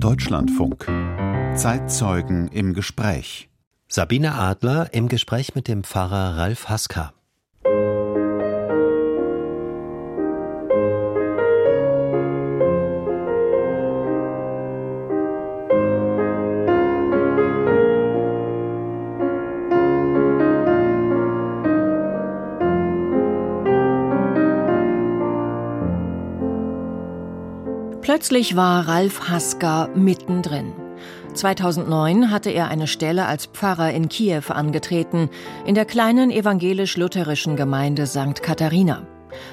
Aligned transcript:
Deutschlandfunk. 0.00 0.86
Zeitzeugen 1.56 2.46
im 2.48 2.72
Gespräch. 2.72 3.48
Sabine 3.88 4.34
Adler 4.34 4.94
im 4.94 5.08
Gespräch 5.08 5.56
mit 5.56 5.66
dem 5.66 5.82
Pfarrer 5.82 6.36
Ralf 6.36 6.68
Haska. 6.68 7.12
Plötzlich 28.18 28.56
war 28.56 28.88
Ralf 28.88 29.28
Haska 29.28 29.90
mittendrin. 29.94 30.72
2009 31.34 32.32
hatte 32.32 32.50
er 32.50 32.66
eine 32.66 32.88
Stelle 32.88 33.26
als 33.26 33.46
Pfarrer 33.46 33.92
in 33.92 34.08
Kiew 34.08 34.42
angetreten, 34.48 35.30
in 35.64 35.76
der 35.76 35.84
kleinen 35.84 36.32
evangelisch-lutherischen 36.32 37.54
Gemeinde 37.54 38.08
St. 38.08 38.42
Katharina. 38.42 39.06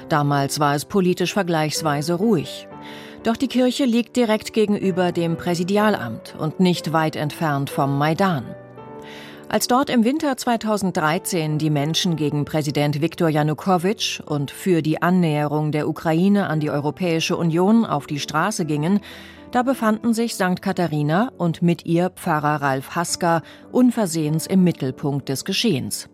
Damals 0.08 0.58
war 0.58 0.74
es 0.74 0.84
politisch 0.84 1.32
vergleichsweise 1.32 2.14
ruhig. 2.14 2.66
Doch 3.22 3.36
die 3.36 3.46
Kirche 3.46 3.84
liegt 3.84 4.16
direkt 4.16 4.52
gegenüber 4.52 5.12
dem 5.12 5.36
Präsidialamt 5.36 6.34
und 6.36 6.58
nicht 6.58 6.92
weit 6.92 7.14
entfernt 7.14 7.70
vom 7.70 7.96
Maidan. 7.96 8.55
Als 9.48 9.68
dort 9.68 9.90
im 9.90 10.04
Winter 10.04 10.36
2013 10.36 11.58
die 11.58 11.70
Menschen 11.70 12.16
gegen 12.16 12.44
Präsident 12.44 13.00
Viktor 13.00 13.28
Janukowitsch 13.28 14.20
und 14.20 14.50
für 14.50 14.82
die 14.82 15.00
Annäherung 15.00 15.70
der 15.70 15.88
Ukraine 15.88 16.48
an 16.48 16.58
die 16.58 16.68
Europäische 16.68 17.36
Union 17.36 17.86
auf 17.86 18.08
die 18.08 18.18
Straße 18.18 18.64
gingen, 18.64 18.98
da 19.52 19.62
befanden 19.62 20.14
sich 20.14 20.34
St. 20.34 20.60
Katharina 20.60 21.30
und 21.38 21.62
mit 21.62 21.86
ihr 21.86 22.10
Pfarrer 22.10 22.60
Ralf 22.60 22.96
Haska 22.96 23.42
unversehens 23.70 24.48
im 24.48 24.64
Mittelpunkt 24.64 25.28
des 25.28 25.44
Geschehens. 25.44 26.08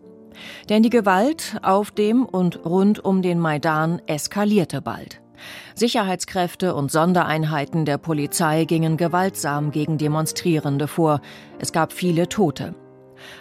Denn 0.69 0.83
die 0.83 0.91
Gewalt 0.91 1.57
auf 1.63 1.89
dem 1.89 2.25
und 2.25 2.63
rund 2.63 3.03
um 3.03 3.23
den 3.23 3.39
Maidan 3.39 3.99
eskalierte 4.05 4.81
bald. 4.81 5.21
Sicherheitskräfte 5.73 6.75
und 6.75 6.91
Sondereinheiten 6.91 7.85
der 7.85 7.97
Polizei 7.97 8.65
gingen 8.65 8.95
gewaltsam 8.95 9.71
gegen 9.71 9.97
Demonstrierende 9.97 10.87
vor. 10.87 11.19
Es 11.59 11.71
gab 11.71 11.91
viele 11.91 12.29
Tote. 12.29 12.75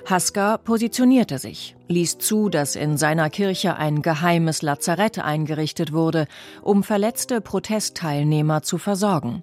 Haska 0.06 0.58
positionierte 0.58 1.38
sich, 1.38 1.77
ließ 1.88 2.19
zu, 2.19 2.48
dass 2.48 2.77
in 2.77 2.97
seiner 2.97 3.30
Kirche 3.30 3.77
ein 3.77 4.02
geheimes 4.02 4.62
Lazarett 4.62 5.19
eingerichtet 5.19 5.92
wurde, 5.92 6.27
um 6.62 6.83
verletzte 6.83 7.41
Protestteilnehmer 7.41 8.62
zu 8.62 8.78
versorgen. 8.78 9.42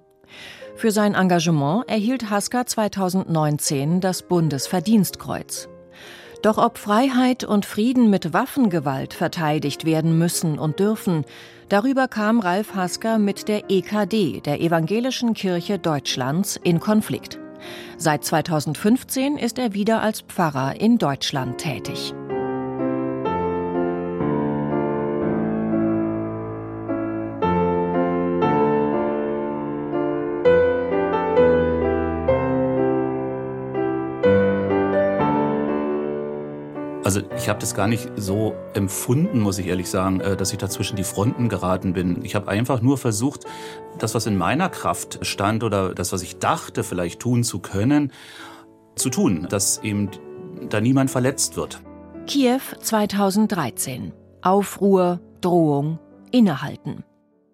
Für 0.76 0.90
sein 0.90 1.14
Engagement 1.14 1.88
erhielt 1.88 2.30
Haska 2.30 2.64
2019 2.64 4.00
das 4.00 4.22
Bundesverdienstkreuz. 4.22 5.68
Doch 6.42 6.56
ob 6.56 6.78
Freiheit 6.78 7.44
und 7.44 7.66
Frieden 7.66 8.08
mit 8.08 8.32
Waffengewalt 8.32 9.12
verteidigt 9.12 9.84
werden 9.84 10.16
müssen 10.16 10.58
und 10.58 10.78
dürfen, 10.78 11.24
darüber 11.68 12.08
kam 12.08 12.40
Ralf 12.40 12.74
Haska 12.74 13.18
mit 13.18 13.46
der 13.48 13.70
EKD, 13.70 14.40
der 14.40 14.60
Evangelischen 14.60 15.34
Kirche 15.34 15.78
Deutschlands, 15.78 16.58
in 16.62 16.80
Konflikt. 16.80 17.38
Seit 17.96 18.24
2015 18.24 19.36
ist 19.36 19.58
er 19.58 19.74
wieder 19.74 20.02
als 20.02 20.22
Pfarrer 20.22 20.80
in 20.80 20.98
Deutschland 20.98 21.58
tätig. 21.58 22.14
Also 37.10 37.22
ich 37.36 37.48
habe 37.48 37.58
das 37.58 37.74
gar 37.74 37.88
nicht 37.88 38.08
so 38.14 38.54
empfunden, 38.72 39.40
muss 39.40 39.58
ich 39.58 39.66
ehrlich 39.66 39.90
sagen, 39.90 40.20
äh, 40.20 40.36
dass 40.36 40.52
ich 40.52 40.58
da 40.58 40.70
zwischen 40.70 40.94
die 40.94 41.02
Fronten 41.02 41.48
geraten 41.48 41.92
bin. 41.92 42.24
Ich 42.24 42.36
habe 42.36 42.46
einfach 42.46 42.82
nur 42.82 42.98
versucht, 42.98 43.46
das, 43.98 44.14
was 44.14 44.26
in 44.26 44.36
meiner 44.36 44.68
Kraft 44.68 45.18
stand 45.22 45.64
oder 45.64 45.92
das, 45.92 46.12
was 46.12 46.22
ich 46.22 46.38
dachte, 46.38 46.84
vielleicht 46.84 47.18
tun 47.18 47.42
zu 47.42 47.58
können, 47.58 48.12
zu 48.94 49.10
tun, 49.10 49.48
dass 49.50 49.82
eben 49.82 50.12
da 50.68 50.80
niemand 50.80 51.10
verletzt 51.10 51.56
wird. 51.56 51.82
Kiew 52.28 52.60
2013. 52.78 54.12
Aufruhr, 54.42 55.18
Drohung, 55.40 55.98
Innehalten. 56.30 57.02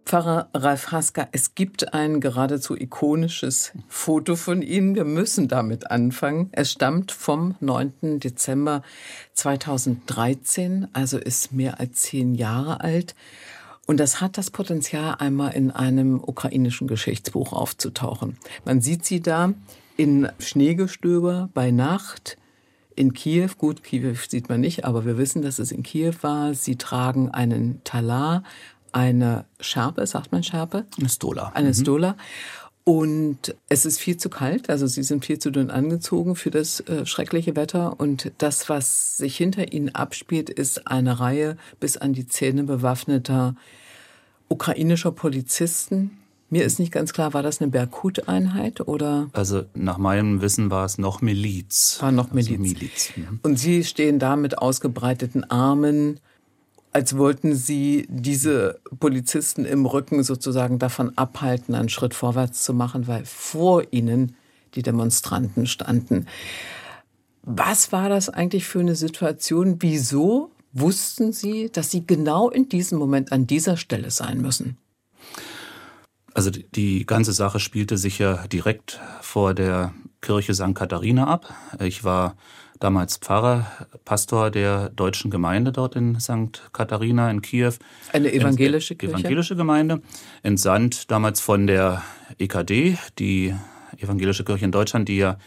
Pfarrer 0.07 0.49
Ralf 0.55 0.93
Haska, 0.93 1.27
es 1.33 1.57
gibt 1.57 1.93
ein 1.93 2.21
geradezu 2.21 2.77
ikonisches 2.77 3.73
Foto 3.89 4.37
von 4.37 4.63
Ihnen. 4.63 4.95
Wir 4.95 5.05
müssen 5.05 5.49
damit 5.49 5.91
anfangen. 5.91 6.49
Es 6.53 6.71
stammt 6.71 7.11
vom 7.11 7.57
9. 7.59 8.21
Dezember 8.21 8.83
2013, 9.33 10.87
also 10.93 11.19
ist 11.19 11.53
mehr 11.53 11.81
als 11.81 12.03
zehn 12.03 12.37
Jahre 12.37 12.83
alt. 12.83 13.17
Und 13.89 13.99
das 13.99 14.21
hat 14.21 14.39
das 14.39 14.53
Potenzial, 14.53 15.17
einmal 15.19 15.55
in 15.55 15.73
einem 15.73 16.23
ukrainischen 16.23 16.87
Geschichtsbuch 16.87 17.53
aufzutauchen. 17.53 18.39
Man 18.65 18.81
sieht 18.81 19.05
sie 19.05 19.21
da 19.21 19.55
in 19.97 20.29
Schneegestöber 20.39 21.51
bei 21.53 21.73
Nacht 21.73 22.39
in 22.95 23.13
Kiew. 23.13 23.51
Gut, 23.59 23.83
Kiew 23.83 24.15
sieht 24.29 24.49
man 24.49 24.61
nicht, 24.61 24.85
aber 24.85 25.05
wir 25.05 25.19
wissen, 25.19 25.43
dass 25.43 25.59
es 25.59 25.73
in 25.73 25.83
Kiew 25.83 26.15
war. 26.23 26.55
Sie 26.55 26.77
tragen 26.77 27.31
einen 27.31 27.83
Talar, 27.85 28.43
eine 28.97 29.45
Schärpe, 29.61 30.07
sagt 30.07 30.33
man 30.33 30.43
Schärpe? 30.43 30.87
Eine 30.99 31.11
Stola. 31.11 31.53
Eine 31.55 31.69
mhm. 31.69 31.75
Stola. 31.75 32.17
Und 32.83 33.55
es 33.69 33.85
ist 33.85 33.99
viel 33.99 34.17
zu 34.17 34.31
kalt, 34.31 34.71
also 34.71 34.87
sie 34.87 35.03
sind 35.03 35.25
viel 35.25 35.39
zu 35.39 35.51
dünn 35.51 35.71
angezogen 35.71 36.35
für 36.35 36.51
das 36.51 36.81
äh, 36.81 37.05
schreckliche 37.05 37.57
Wetter. 37.57 38.01
Und 38.01 38.33
das, 38.39 38.69
was 38.69 39.19
sich 39.19 39.37
hinter 39.37 39.73
ihnen 39.73 39.95
abspielt, 39.95 40.49
ist 40.49 40.87
eine 40.87 41.21
Reihe 41.21 41.57
bis 41.79 41.97
an 41.99 42.15
die 42.15 42.27
Zähne 42.27 42.65
bewaffneter 42.65 43.55
ukrainischer 44.49 45.13
Polizisten. 45.13 46.13
Mir 46.49 46.65
ist 46.65 46.79
nicht 46.79 46.93
ganz 46.93 47.13
klar, 47.13 47.35
war 47.35 47.43
das 47.43 47.61
eine 47.61 47.71
Berkut-Einheit 47.71 48.81
oder? 48.87 49.29
Also 49.33 49.65
nach 49.75 49.99
meinem 49.99 50.41
Wissen 50.41 50.71
war 50.71 50.85
es 50.87 50.97
noch 50.97 51.21
Miliz. 51.21 51.99
War 52.01 52.13
noch 52.13 52.31
Miliz. 52.31 52.51
Also 52.51 52.63
Miliz. 52.63 53.11
Mhm. 53.17 53.41
Und 53.43 53.59
Sie 53.59 53.85
stehen 53.85 54.21
da 54.21 54.37
mit 54.37 54.59
ausgebreiteten 54.59 55.43
Armen, 55.51 56.21
als 56.97 57.19
wollten 57.19 57.55
sie 57.55 58.07
diese 58.09 58.81
Polizisten 59.01 59.67
im 59.67 59.85
Rücken 59.85 60.23
sozusagen 60.23 60.79
davon 60.79 61.13
abhalten, 61.19 61.75
einen 61.75 61.91
Schritt 61.91 62.15
vorwärts 62.15 62.65
zu 62.65 62.73
machen, 62.73 63.07
weil 63.07 63.27
vor 63.27 63.83
ihnen 63.91 64.35
die 64.75 64.81
Demonstranten 64.81 65.67
standen. 65.67 66.27
Was 67.43 67.93
war 67.93 68.09
das 68.09 68.31
eigentlich 68.31 68.65
für 68.65 68.81
eine 68.81 68.97
Situation? 68.97 69.77
Wieso 69.81 70.51
wussten 70.73 71.35
Sie, 71.35 71.69
dass 71.71 71.91
Sie 71.91 72.07
genau 72.07 72.49
in 72.49 72.71
diesem 72.71 72.99
Moment 72.99 73.31
an 73.31 73.47
dieser 73.47 73.77
Stelle 73.77 74.11
sein 74.11 74.41
müssen? 74.41 74.79
Also 76.33 76.51
die 76.51 77.05
ganze 77.05 77.35
Sache 77.35 77.61
spielte 77.61 77.99
sich 77.99 78.21
ja 78.21 78.47
direkt 78.47 79.01
vor 79.21 79.53
der 79.53 79.93
Kirche 80.23 80.55
St. 80.55 80.75
Katharina 80.75 81.27
ab. 81.27 81.53
Ich 81.79 82.05
war 82.05 82.37
damals 82.81 83.19
Pfarrer, 83.19 83.67
Pastor 84.05 84.51
der 84.51 84.91
deutschen 84.91 85.31
Gemeinde 85.31 85.73
dort 85.73 85.97
in 85.97 86.21
St. 86.21 86.63
Katharina 86.73 87.31
in 87.31 87.43
Kiew. 87.43 87.75
Eine 88.13 88.33
evangelische 88.33 88.95
Kirche? 88.95 89.15
Evangelische 89.15 89.57
Gemeinde, 89.57 90.03
entsandt 90.43 91.11
damals 91.11 91.41
von 91.41 91.67
der 91.67 92.03
EKD, 92.39 92.99
die 93.19 93.55
evangelische 93.99 94.45
Kirche 94.45 94.65
in 94.65 94.73
Deutschland, 94.73 95.09
die 95.09 95.17
ja 95.17 95.39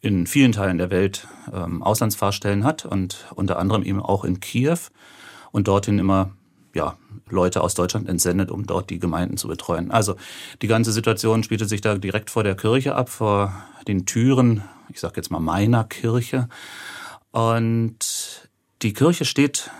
in 0.00 0.26
vielen 0.26 0.52
Teilen 0.52 0.78
der 0.78 0.90
Welt 0.90 1.26
ähm, 1.52 1.82
Auslandsfahrstellen 1.82 2.64
hat 2.64 2.84
und 2.84 3.26
unter 3.34 3.58
anderem 3.58 3.82
eben 3.82 4.00
auch 4.00 4.24
in 4.24 4.40
Kiew 4.40 4.78
und 5.50 5.66
dorthin 5.66 5.98
immer 5.98 6.30
ja, 6.74 6.96
Leute 7.28 7.62
aus 7.62 7.74
Deutschland 7.74 8.08
entsendet, 8.08 8.50
um 8.50 8.66
dort 8.66 8.90
die 8.90 9.00
Gemeinden 9.00 9.36
zu 9.36 9.48
betreuen. 9.48 9.90
Also 9.90 10.14
die 10.62 10.68
ganze 10.68 10.92
Situation 10.92 11.42
spielte 11.42 11.64
sich 11.64 11.80
da 11.80 11.96
direkt 11.96 12.30
vor 12.30 12.44
der 12.44 12.54
Kirche 12.54 12.94
ab, 12.94 13.08
vor 13.08 13.52
den 13.88 14.06
Türen, 14.06 14.62
ich 14.90 15.00
sage 15.00 15.14
jetzt 15.16 15.30
mal 15.30 15.40
meiner 15.40 15.84
Kirche. 15.84 16.48
Und 17.30 18.48
die 18.82 18.92
Kirche 18.92 19.24
steht 19.24 19.70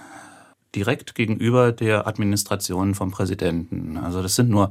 direkt 0.75 1.15
gegenüber 1.15 1.73
der 1.73 2.07
Administration 2.07 2.95
vom 2.95 3.11
Präsidenten. 3.11 3.97
Also 3.97 4.23
das 4.23 4.37
sind 4.37 4.51
nur 4.51 4.71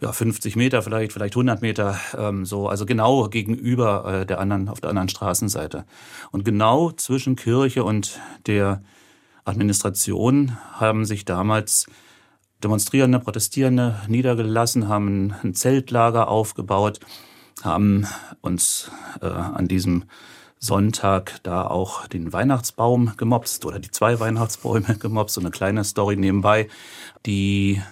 ja, 0.00 0.12
50 0.12 0.54
Meter 0.54 0.82
vielleicht, 0.82 1.12
vielleicht 1.12 1.34
100 1.34 1.60
Meter, 1.60 1.98
ähm, 2.16 2.44
so, 2.44 2.68
also 2.68 2.86
genau 2.86 3.28
gegenüber 3.28 4.20
äh, 4.20 4.26
der 4.26 4.38
anderen, 4.38 4.68
auf 4.68 4.80
der 4.80 4.90
anderen 4.90 5.08
Straßenseite. 5.08 5.84
Und 6.30 6.44
genau 6.44 6.92
zwischen 6.92 7.34
Kirche 7.34 7.82
und 7.82 8.20
der 8.46 8.82
Administration 9.44 10.56
haben 10.72 11.04
sich 11.04 11.24
damals 11.24 11.86
Demonstrierende, 12.62 13.20
Protestierende 13.20 14.00
niedergelassen, 14.08 14.88
haben 14.88 15.32
ein 15.44 15.54
Zeltlager 15.54 16.28
aufgebaut, 16.28 16.98
haben 17.62 18.06
uns 18.40 18.90
äh, 19.20 19.26
an 19.26 19.68
diesem 19.68 20.04
Sonntag 20.58 21.40
da 21.42 21.66
auch 21.66 22.06
den 22.06 22.32
Weihnachtsbaum 22.32 23.12
gemobst 23.16 23.64
oder 23.64 23.78
die 23.78 23.90
zwei 23.90 24.18
Weihnachtsbäume 24.20 24.96
gemobst, 25.00 25.34
so 25.34 25.40
eine 25.40 25.50
kleine 25.50 25.84
Story 25.84 26.16
nebenbei, 26.16 26.68
die 27.26 27.82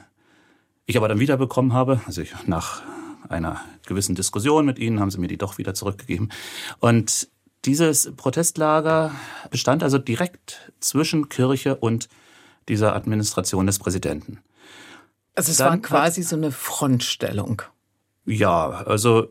ich 0.87 0.97
aber 0.97 1.09
dann 1.09 1.21
wiederbekommen 1.21 1.73
habe, 1.73 2.01
also 2.07 2.23
ich 2.23 2.33
nach 2.47 2.83
einer 3.29 3.61
gewissen 3.87 4.15
Diskussion 4.15 4.67
mit 4.67 4.79
ihnen 4.79 5.01
haben 5.01 5.11
sie 5.11 5.19
mir 5.19 5.29
die 5.29 5.39
doch 5.39 5.59
wieder 5.59 5.75
zurückgegeben. 5.75 6.31
Und 6.79 7.29
dieses 7.65 8.13
Protestlager 8.17 9.13
bestand 9.51 9.83
also 9.83 9.99
direkt 9.99 10.73
zwischen 10.79 11.29
Kirche 11.29 11.77
und 11.77 12.09
dieser 12.69 12.95
Administration 12.95 13.67
des 13.67 13.79
Präsidenten. 13.79 14.39
Also 15.35 15.51
es 15.51 15.59
Dann 15.59 15.71
war 15.71 15.79
quasi 15.79 16.23
so 16.23 16.37
eine 16.37 16.53
Frontstellung. 16.53 17.63
Ja, 18.27 18.83
also. 18.87 19.29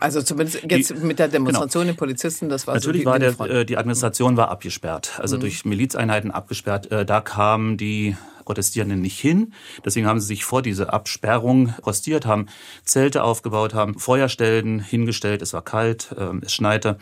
Also 0.00 0.20
zumindest 0.22 0.64
jetzt 0.68 0.90
die, 0.90 0.94
mit 0.94 1.20
der 1.20 1.28
Demonstration 1.28 1.82
genau. 1.82 1.92
den 1.92 1.98
Polizisten, 1.98 2.48
das 2.48 2.66
war 2.66 2.74
Natürlich 2.74 3.04
so 3.04 3.10
war 3.10 3.18
der, 3.20 3.38
äh, 3.40 3.64
die 3.64 3.76
Administration 3.76 4.36
war 4.36 4.50
abgesperrt, 4.50 5.20
also 5.20 5.36
mhm. 5.36 5.42
durch 5.42 5.64
Milizeinheiten 5.64 6.32
abgesperrt. 6.32 6.90
Äh, 6.90 7.06
da 7.06 7.20
kamen 7.20 7.76
die 7.76 8.16
Protestierenden 8.44 9.00
nicht 9.00 9.20
hin. 9.20 9.52
Deswegen 9.84 10.06
haben 10.06 10.18
sie 10.18 10.26
sich 10.26 10.44
vor 10.44 10.62
diese 10.62 10.92
Absperrung 10.92 11.74
postiert, 11.82 12.26
haben 12.26 12.46
Zelte 12.84 13.22
aufgebaut, 13.22 13.74
haben 13.74 13.98
Feuerstellen 13.98 14.80
hingestellt. 14.80 15.40
Es 15.42 15.52
war 15.52 15.62
kalt, 15.62 16.12
äh, 16.18 16.32
es 16.42 16.52
schneite. 16.52 16.98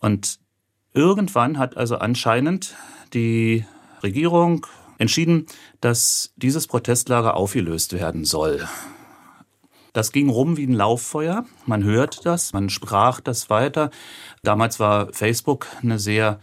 Und 0.00 0.40
irgendwann 0.92 1.58
hat 1.58 1.76
also 1.76 1.98
anscheinend 1.98 2.74
die 3.14 3.64
Regierung 4.02 4.66
entschieden, 4.98 5.46
dass 5.80 6.32
dieses 6.36 6.66
Protestlager 6.66 7.36
aufgelöst 7.36 7.92
werden 7.92 8.24
soll. 8.24 8.66
Das 9.92 10.12
ging 10.12 10.28
rum 10.28 10.56
wie 10.56 10.66
ein 10.66 10.72
Lauffeuer. 10.72 11.44
Man 11.66 11.82
hört 11.84 12.24
das, 12.24 12.52
man 12.52 12.70
sprach 12.70 13.20
das 13.20 13.50
weiter. 13.50 13.90
Damals 14.42 14.78
war 14.78 15.12
Facebook 15.12 15.66
eine 15.82 15.98
sehr 15.98 16.38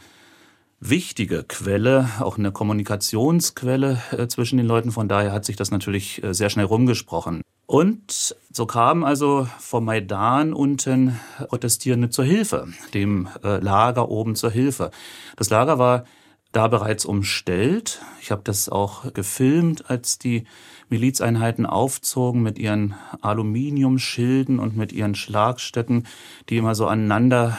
wichtige 0.79 1.43
Quelle, 1.43 2.09
auch 2.19 2.37
eine 2.37 2.51
Kommunikationsquelle 2.51 4.01
äh, 4.11 4.27
zwischen 4.27 4.57
den 4.57 4.67
Leuten. 4.67 4.91
Von 4.91 5.07
daher 5.07 5.31
hat 5.31 5.45
sich 5.45 5.55
das 5.55 5.71
natürlich 5.71 6.23
äh, 6.23 6.33
sehr 6.33 6.49
schnell 6.49 6.65
rumgesprochen. 6.65 7.41
Und 7.65 8.35
so 8.51 8.65
kamen 8.65 9.03
also 9.03 9.47
vom 9.59 9.85
Maidan 9.85 10.53
unten 10.53 11.19
Protestierende 11.49 12.09
zur 12.09 12.25
Hilfe, 12.25 12.67
dem 12.93 13.27
äh, 13.43 13.57
Lager 13.57 14.09
oben 14.09 14.35
zur 14.35 14.51
Hilfe. 14.51 14.91
Das 15.35 15.49
Lager 15.49 15.77
war 15.79 16.05
da 16.53 16.67
bereits 16.67 17.05
umstellt. 17.05 18.01
Ich 18.21 18.31
habe 18.31 18.41
das 18.43 18.69
auch 18.69 19.13
gefilmt, 19.13 19.89
als 19.89 20.17
die 20.17 20.45
Milizeinheiten 20.89 21.65
aufzogen 21.65 22.41
mit 22.43 22.57
ihren 22.57 22.95
Aluminiumschilden 23.21 24.59
und 24.59 24.77
mit 24.77 24.93
ihren 24.93 25.15
Schlagstöcken, 25.15 26.07
die 26.49 26.57
immer 26.57 26.75
so 26.75 26.87
aneinander 26.87 27.57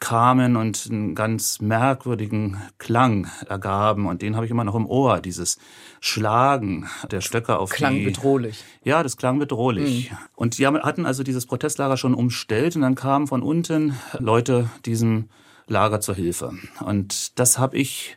kamen 0.00 0.56
und 0.56 0.88
einen 0.90 1.14
ganz 1.14 1.60
merkwürdigen 1.60 2.56
Klang 2.78 3.30
ergaben. 3.46 4.06
Und 4.06 4.22
den 4.22 4.34
habe 4.34 4.46
ich 4.46 4.50
immer 4.50 4.64
noch 4.64 4.74
im 4.74 4.86
Ohr, 4.86 5.20
dieses 5.20 5.58
Schlagen 6.00 6.88
der 7.10 7.20
Stöcke 7.20 7.58
auf 7.58 7.70
klang 7.70 7.94
die... 7.94 8.04
Klang 8.04 8.14
bedrohlich. 8.14 8.64
Ja, 8.82 9.02
das 9.02 9.18
klang 9.18 9.38
bedrohlich. 9.38 10.10
Mhm. 10.10 10.16
Und 10.36 10.58
die 10.58 10.66
hatten 10.66 11.04
also 11.04 11.22
dieses 11.22 11.44
Protestlager 11.44 11.98
schon 11.98 12.14
umstellt 12.14 12.76
und 12.76 12.82
dann 12.82 12.94
kamen 12.94 13.26
von 13.26 13.42
unten 13.42 13.94
Leute 14.18 14.70
diesem 14.86 15.28
Lager 15.66 16.00
zur 16.00 16.14
Hilfe. 16.14 16.54
Und 16.84 17.38
das 17.38 17.58
habe 17.58 17.76
ich 17.76 18.16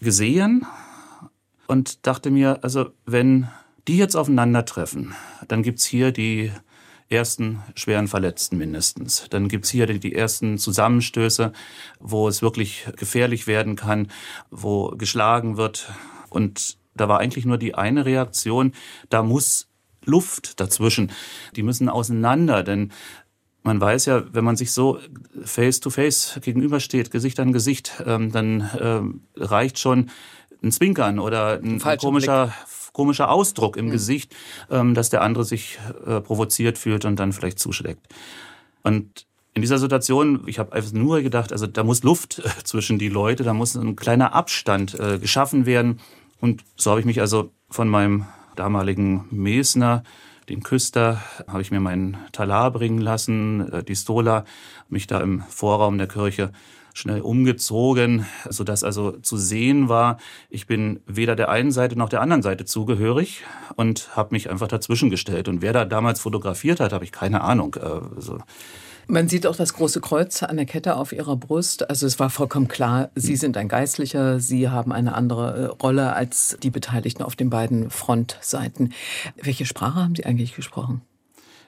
gesehen 0.00 0.66
und 1.66 2.06
dachte 2.06 2.30
mir, 2.30 2.60
also 2.62 2.90
wenn 3.04 3.48
die 3.88 3.96
jetzt 3.96 4.16
aufeinandertreffen, 4.16 5.14
dann 5.48 5.62
gibt's 5.62 5.84
hier 5.84 6.12
die 6.12 6.52
ersten 7.08 7.62
schweren 7.74 8.08
Verletzten 8.08 8.58
mindestens. 8.58 9.26
Dann 9.30 9.48
gibt's 9.48 9.70
hier 9.70 9.86
die, 9.86 10.14
ersten 10.14 10.58
Zusammenstöße, 10.58 11.52
wo 12.00 12.28
es 12.28 12.42
wirklich 12.42 12.86
gefährlich 12.96 13.46
werden 13.46 13.76
kann, 13.76 14.08
wo 14.50 14.88
geschlagen 14.88 15.56
wird. 15.56 15.92
Und 16.30 16.78
da 16.94 17.08
war 17.08 17.20
eigentlich 17.20 17.44
nur 17.44 17.58
die 17.58 17.74
eine 17.74 18.04
Reaktion, 18.04 18.72
da 19.08 19.22
muss 19.22 19.68
Luft 20.04 20.60
dazwischen. 20.60 21.12
Die 21.54 21.62
müssen 21.62 21.88
auseinander, 21.88 22.62
denn 22.62 22.92
man 23.62 23.80
weiß 23.80 24.06
ja, 24.06 24.22
wenn 24.32 24.44
man 24.44 24.56
sich 24.56 24.70
so 24.70 25.00
face 25.42 25.80
to 25.80 25.90
face 25.90 26.38
gegenübersteht, 26.42 27.10
Gesicht 27.10 27.40
an 27.40 27.52
Gesicht, 27.52 28.02
ähm, 28.06 28.30
dann 28.30 28.70
ähm, 28.80 29.20
reicht 29.36 29.78
schon 29.78 30.10
ein 30.62 30.70
Zwinkern 30.70 31.18
oder 31.18 31.60
ein, 31.62 31.82
ein 31.82 31.98
komischer, 31.98 32.54
komischer 32.96 33.30
Ausdruck 33.30 33.76
im 33.76 33.86
mhm. 33.86 33.90
Gesicht, 33.90 34.34
ähm, 34.70 34.94
dass 34.94 35.10
der 35.10 35.20
andere 35.20 35.44
sich 35.44 35.78
äh, 36.06 36.22
provoziert 36.22 36.78
fühlt 36.78 37.04
und 37.04 37.20
dann 37.20 37.34
vielleicht 37.34 37.58
zuschlägt. 37.58 38.00
Und 38.82 39.26
in 39.52 39.60
dieser 39.60 39.76
Situation, 39.76 40.44
ich 40.46 40.58
habe 40.58 40.72
einfach 40.72 40.92
nur 40.92 41.20
gedacht, 41.20 41.52
also 41.52 41.66
da 41.66 41.84
muss 41.84 42.02
Luft 42.02 42.38
äh, 42.38 42.48
zwischen 42.64 42.98
die 42.98 43.10
Leute, 43.10 43.44
da 43.44 43.52
muss 43.52 43.74
ein 43.74 43.96
kleiner 43.96 44.32
Abstand 44.32 44.98
äh, 44.98 45.18
geschaffen 45.18 45.66
werden. 45.66 46.00
Und 46.40 46.64
so 46.76 46.90
habe 46.90 47.00
ich 47.00 47.06
mich 47.06 47.20
also 47.20 47.50
von 47.68 47.86
meinem 47.86 48.24
damaligen 48.54 49.26
Mesner 49.30 50.02
den 50.48 50.62
Küster, 50.62 51.20
habe 51.46 51.60
ich 51.60 51.70
mir 51.70 51.80
meinen 51.80 52.16
Talar 52.32 52.70
bringen 52.70 52.98
lassen, 52.98 53.70
äh, 53.72 53.84
die 53.84 53.96
Stola, 53.96 54.46
mich 54.88 55.06
da 55.06 55.20
im 55.20 55.42
Vorraum 55.42 55.98
der 55.98 56.08
Kirche 56.08 56.50
schnell 56.96 57.20
umgezogen, 57.20 58.24
sodass 58.48 58.82
also 58.82 59.12
zu 59.12 59.36
sehen 59.36 59.88
war, 59.90 60.16
ich 60.48 60.66
bin 60.66 61.00
weder 61.06 61.36
der 61.36 61.50
einen 61.50 61.70
Seite 61.70 61.98
noch 61.98 62.08
der 62.08 62.22
anderen 62.22 62.42
Seite 62.42 62.64
zugehörig 62.64 63.42
und 63.76 64.16
habe 64.16 64.34
mich 64.34 64.48
einfach 64.48 64.68
dazwischen 64.68 65.10
gestellt. 65.10 65.48
Und 65.48 65.60
wer 65.60 65.74
da 65.74 65.84
damals 65.84 66.20
fotografiert 66.20 66.80
hat, 66.80 66.94
habe 66.94 67.04
ich 67.04 67.12
keine 67.12 67.42
Ahnung. 67.42 67.76
Also 68.16 68.38
man 69.08 69.28
sieht 69.28 69.46
auch 69.46 69.54
das 69.54 69.74
große 69.74 70.00
Kreuz 70.00 70.42
an 70.42 70.56
der 70.56 70.66
Kette 70.66 70.96
auf 70.96 71.12
ihrer 71.12 71.36
Brust. 71.36 71.88
Also 71.88 72.06
es 72.06 72.18
war 72.18 72.30
vollkommen 72.30 72.66
klar, 72.66 73.10
Sie 73.14 73.34
hm. 73.34 73.36
sind 73.36 73.56
ein 73.56 73.68
Geistlicher, 73.68 74.40
Sie 74.40 74.68
haben 74.68 74.90
eine 74.90 75.14
andere 75.14 75.54
äh, 75.54 75.64
Rolle 75.66 76.14
als 76.14 76.56
die 76.62 76.70
Beteiligten 76.70 77.22
auf 77.22 77.36
den 77.36 77.50
beiden 77.50 77.90
Frontseiten. 77.90 78.94
Welche 79.40 79.66
Sprache 79.66 80.02
haben 80.02 80.16
Sie 80.16 80.24
eigentlich 80.24 80.56
gesprochen? 80.56 81.02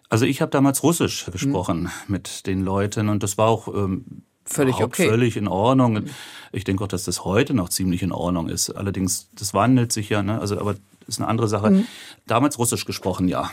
Also 0.09 0.25
ich 0.25 0.41
habe 0.41 0.51
damals 0.51 0.83
Russisch 0.83 1.27
gesprochen 1.31 1.85
hm. 1.85 1.91
mit 2.09 2.47
den 2.47 2.65
Leuten 2.65 3.09
und 3.11 3.23
das 3.23 3.39
war 3.39 3.49
auch 3.49 3.69
ähm, 3.69 4.23
völlig 4.49 4.77
okay. 4.77 5.09
Völlig 5.09 5.37
in 5.37 5.49
Ordnung. 5.49 6.05
Ich 6.53 6.65
denke 6.65 6.85
auch, 6.85 6.89
dass 6.89 7.05
das 7.05 7.25
heute 7.25 7.55
noch 7.55 7.69
ziemlich 7.69 8.03
in 8.03 8.13
Ordnung 8.13 8.49
ist. 8.49 8.71
Allerdings, 8.71 9.29
das 9.35 9.55
wandelt 9.55 9.93
sich 9.93 10.09
ja, 10.09 10.23
ne? 10.23 10.41
Also, 10.41 10.59
aber 10.59 10.75
das 10.75 11.17
ist 11.17 11.19
eine 11.21 11.29
andere 11.29 11.49
Sache. 11.49 11.71
Mhm. 11.71 11.87
Damals 12.27 12.59
Russisch 12.59 12.85
gesprochen, 12.85 13.29
ja. 13.29 13.51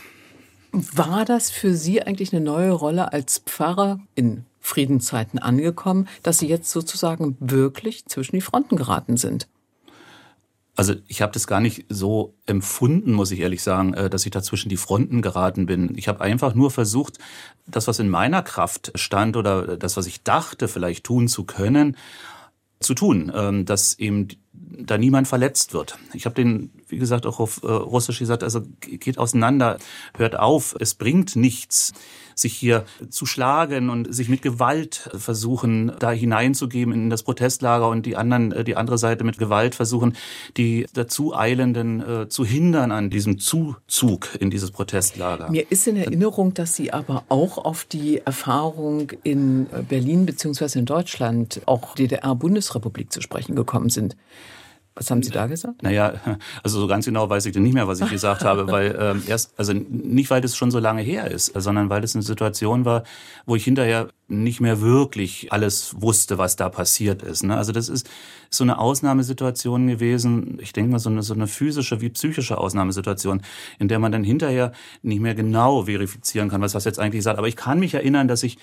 War 0.71 1.23
das 1.25 1.51
für 1.51 1.73
Sie 1.75 2.01
eigentlich 2.01 2.33
eine 2.33 2.43
neue 2.43 2.71
Rolle 2.71 3.13
als 3.13 3.39
Pfarrer 3.45 3.99
in 4.13 4.45
Friedenszeiten 4.59 5.39
angekommen, 5.39 6.07
dass 6.23 6.39
Sie 6.39 6.47
jetzt 6.47 6.71
sozusagen 6.71 7.37
wirklich 7.39 8.05
zwischen 8.05 8.35
die 8.35 8.41
Fronten 8.41 8.75
geraten 8.75 9.15
sind? 9.15 9.47
Also 10.75 10.93
ich 11.07 11.21
habe 11.21 11.31
das 11.31 11.47
gar 11.47 11.61
nicht 11.61 11.85
so 11.89 12.35
empfunden, 12.45 13.13
muss 13.13 13.31
ich 13.31 13.39
ehrlich 13.39 13.63
sagen, 13.63 13.93
äh, 13.93 14.09
dass 14.09 14.25
ich 14.25 14.31
da 14.31 14.43
zwischen 14.43 14.69
die 14.69 14.77
Fronten 14.77 15.21
geraten 15.21 15.65
bin. 15.65 15.97
Ich 15.97 16.07
habe 16.07 16.21
einfach 16.21 16.53
nur 16.53 16.69
versucht, 16.69 17.17
das, 17.65 17.87
was 17.87 17.99
in 17.99 18.09
meiner 18.09 18.43
Kraft 18.43 18.91
stand 18.95 19.37
oder 19.37 19.77
das, 19.77 19.95
was 19.95 20.05
ich 20.05 20.23
dachte, 20.23 20.67
vielleicht 20.67 21.05
tun 21.05 21.27
zu 21.27 21.45
können, 21.45 21.95
zu 22.81 22.93
tun, 22.93 23.31
ähm, 23.33 23.65
dass 23.65 23.97
eben 23.97 24.27
da 24.53 24.97
niemand 24.97 25.27
verletzt 25.27 25.73
wird. 25.73 25.97
Ich 26.13 26.25
habe 26.25 26.35
den, 26.35 26.71
wie 26.87 26.97
gesagt, 26.97 27.25
auch 27.25 27.39
auf 27.39 27.63
äh, 27.63 27.67
Russisch 27.67 28.19
gesagt, 28.19 28.43
also 28.43 28.61
geht 28.81 29.17
auseinander, 29.17 29.77
hört 30.17 30.37
auf, 30.37 30.75
es 30.79 30.93
bringt 30.93 31.35
nichts, 31.37 31.93
sich 32.35 32.53
hier 32.53 32.85
zu 33.09 33.25
schlagen 33.25 33.89
und 33.89 34.13
sich 34.13 34.29
mit 34.29 34.41
Gewalt 34.41 35.09
versuchen, 35.17 35.93
da 35.99 36.11
hineinzugeben 36.11 36.93
in 36.93 37.09
das 37.09 37.23
Protestlager 37.23 37.87
und 37.87 38.05
die 38.05 38.15
anderen, 38.15 38.51
äh, 38.51 38.63
die 38.63 38.75
andere 38.75 38.97
Seite 38.97 39.23
mit 39.23 39.37
Gewalt 39.37 39.75
versuchen, 39.75 40.15
die 40.57 40.85
dazu 40.93 41.35
Eilenden 41.35 42.01
äh, 42.01 42.29
zu 42.29 42.45
hindern 42.45 42.91
an 42.91 43.09
diesem 43.09 43.39
Zuzug 43.39 44.29
in 44.39 44.49
dieses 44.49 44.71
Protestlager. 44.71 45.49
Mir 45.49 45.71
ist 45.71 45.87
in 45.87 45.97
Erinnerung, 45.97 46.53
dass 46.53 46.75
Sie 46.75 46.91
aber 46.91 47.23
auch 47.29 47.57
auf 47.57 47.85
die 47.85 48.19
Erfahrung 48.19 49.11
in 49.23 49.67
äh, 49.71 49.81
Berlin 49.81 50.25
beziehungsweise 50.25 50.79
in 50.79 50.85
Deutschland, 50.85 51.61
auch 51.65 51.95
DDR-Bundesrepublik 51.95 53.11
zu 53.11 53.21
sprechen 53.21 53.55
gekommen 53.55 53.89
sind. 53.89 54.15
Was 54.97 55.11
haben 55.11 55.21
Sie 55.21 55.29
da 55.29 55.47
gesagt? 55.47 55.83
Naja, 55.83 56.13
also 56.63 56.79
so 56.79 56.87
ganz 56.87 57.05
genau 57.05 57.29
weiß 57.29 57.45
ich 57.45 57.51
denn 57.51 57.63
nicht 57.63 57.73
mehr, 57.73 57.85
was 57.85 57.99
ich 57.99 58.09
gesagt 58.09 58.45
habe, 58.45 58.71
weil 58.71 58.97
ähm, 58.99 59.23
erst, 59.27 59.53
also 59.59 59.73
nicht, 59.73 60.29
weil 60.29 60.39
das 60.39 60.55
schon 60.55 60.71
so 60.71 60.79
lange 60.79 61.01
her 61.01 61.29
ist, 61.29 61.51
sondern 61.53 61.89
weil 61.89 61.99
das 61.99 62.15
eine 62.15 62.23
Situation 62.23 62.85
war, 62.85 63.03
wo 63.45 63.57
ich 63.57 63.65
hinterher 63.65 64.07
nicht 64.29 64.61
mehr 64.61 64.79
wirklich 64.79 65.51
alles 65.51 65.95
wusste, 65.99 66.37
was 66.37 66.55
da 66.55 66.69
passiert 66.69 67.23
ist. 67.23 67.43
Ne? 67.43 67.57
Also 67.57 67.73
das 67.73 67.89
ist 67.89 68.09
so 68.49 68.63
eine 68.63 68.77
Ausnahmesituation 68.77 69.85
gewesen, 69.87 70.59
ich 70.61 70.71
denke 70.71 70.91
mal 70.91 70.99
so 70.99 71.09
eine, 71.09 71.23
so 71.23 71.33
eine 71.33 71.47
physische 71.47 71.99
wie 71.99 72.09
psychische 72.09 72.57
Ausnahmesituation, 72.57 73.41
in 73.79 73.89
der 73.89 73.99
man 73.99 74.13
dann 74.13 74.23
hinterher 74.23 74.71
nicht 75.01 75.19
mehr 75.19 75.35
genau 75.35 75.83
verifizieren 75.83 76.47
kann, 76.47 76.61
was 76.61 76.71
das 76.71 76.85
jetzt 76.85 76.99
eigentlich 76.99 77.23
sagt. 77.23 77.37
Aber 77.37 77.49
ich 77.49 77.57
kann 77.57 77.79
mich 77.79 77.93
erinnern, 77.93 78.29
dass 78.29 78.43
ich 78.43 78.57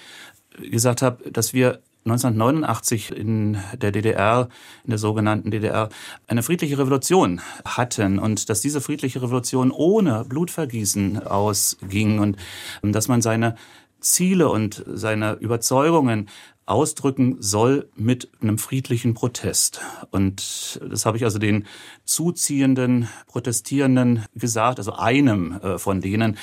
gesagt 0.59 1.03
habe, 1.03 1.31
dass 1.31 1.53
wir 1.53 1.81
1989 2.05 3.17
in 3.17 3.59
der 3.81 3.93
DDR, 3.93 4.49
in 4.85 4.91
der 4.91 4.99
sogenannten 4.99 5.51
DDR, 5.51 5.89
eine 6.27 6.43
friedliche 6.43 6.79
Revolution 6.79 7.41
hatten 7.65 8.19
und 8.19 8.49
dass 8.49 8.61
diese 8.61 8.81
friedliche 8.81 9.23
Revolution 9.23 9.71
ohne 9.71 10.25
Blutvergießen 10.25 11.25
ausging 11.25 12.19
und 12.19 12.37
dass 12.83 13.09
man 13.09 13.23
seine 13.23 13.55
Ziele 14.01 14.49
und 14.49 14.85
seine 14.87 15.35
Überzeugungen 15.35 16.29
ausdrücken 16.67 17.37
soll 17.41 17.89
mit 17.97 18.31
einem 18.41 18.59
friedlichen 18.59 19.15
Protest. 19.15 19.81
Und 20.11 20.81
das 20.89 21.07
habe 21.07 21.17
ich 21.17 21.25
also 21.25 21.39
den 21.39 21.67
zuziehenden 22.05 23.09
Protestierenden 23.27 24.25
gesagt, 24.35 24.79
also 24.79 24.93
einem 24.93 25.61
äh, 25.61 25.79
von 25.79 26.01
denen, 26.01 26.37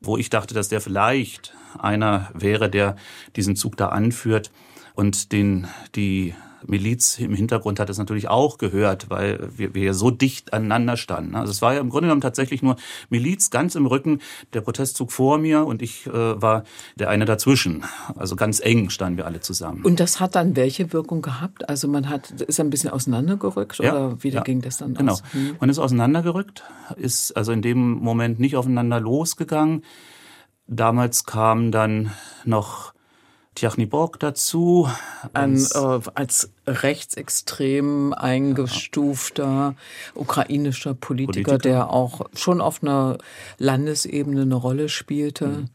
wo 0.00 0.16
ich 0.16 0.30
dachte, 0.30 0.54
dass 0.54 0.68
der 0.68 0.80
vielleicht 0.80 1.54
einer 1.78 2.30
wäre, 2.32 2.70
der 2.70 2.96
diesen 3.36 3.56
Zug 3.56 3.76
da 3.76 3.88
anführt 3.88 4.50
und 4.96 5.30
den 5.32 5.68
die 5.94 6.34
Miliz 6.66 7.18
im 7.18 7.34
Hintergrund 7.34 7.78
hat 7.78 7.90
es 7.90 7.98
natürlich 7.98 8.28
auch 8.28 8.58
gehört, 8.58 9.10
weil 9.10 9.50
wir, 9.56 9.74
wir 9.74 9.94
so 9.94 10.10
dicht 10.10 10.52
aneinander 10.52 10.96
standen. 10.96 11.34
Also 11.34 11.50
es 11.50 11.62
war 11.62 11.74
ja 11.74 11.80
im 11.80 11.90
Grunde 11.90 12.06
genommen 12.06 12.20
tatsächlich 12.20 12.62
nur 12.62 12.76
Miliz 13.08 13.50
ganz 13.50 13.74
im 13.74 13.86
Rücken, 13.86 14.20
der 14.52 14.62
Protestzug 14.62 15.12
vor 15.12 15.38
mir 15.38 15.64
und 15.64 15.82
ich 15.82 16.06
äh, 16.06 16.12
war 16.42 16.64
der 16.96 17.08
eine 17.08 17.24
dazwischen. 17.24 17.84
Also 18.16 18.36
ganz 18.36 18.58
eng 18.60 18.90
standen 18.90 19.18
wir 19.18 19.26
alle 19.26 19.40
zusammen. 19.40 19.84
Und 19.84 20.00
das 20.00 20.18
hat 20.18 20.34
dann 20.34 20.56
welche 20.56 20.92
Wirkung 20.92 21.22
gehabt? 21.22 21.68
Also 21.68 21.88
man 21.88 22.08
hat 22.08 22.32
ist 22.40 22.58
ein 22.58 22.70
bisschen 22.70 22.90
auseinandergerückt 22.90 23.78
ja, 23.78 23.92
oder 23.92 24.22
wie 24.22 24.30
ja, 24.30 24.42
ging 24.42 24.60
das 24.60 24.78
dann 24.78 24.94
genau. 24.94 25.12
aus? 25.12 25.22
Genau, 25.32 25.54
man 25.60 25.70
ist 25.70 25.78
auseinandergerückt, 25.78 26.64
ist 26.96 27.36
also 27.36 27.52
in 27.52 27.62
dem 27.62 27.92
Moment 27.92 28.40
nicht 28.40 28.56
aufeinander 28.56 28.98
losgegangen. 28.98 29.82
Damals 30.66 31.24
kam 31.24 31.70
dann 31.70 32.10
noch 32.44 32.95
Tjachniborg 33.56 34.20
dazu. 34.20 34.88
Ein, 35.32 35.56
äh, 35.56 36.00
als 36.14 36.50
rechtsextrem 36.66 38.12
eingestufter 38.12 39.74
ukrainischer 40.14 40.94
Politiker, 40.94 41.52
Politiker, 41.52 41.58
der 41.58 41.90
auch 41.90 42.26
schon 42.34 42.60
auf 42.60 42.82
einer 42.82 43.18
Landesebene 43.58 44.42
eine 44.42 44.54
Rolle 44.54 44.88
spielte. 44.88 45.46
Mhm 45.48 45.68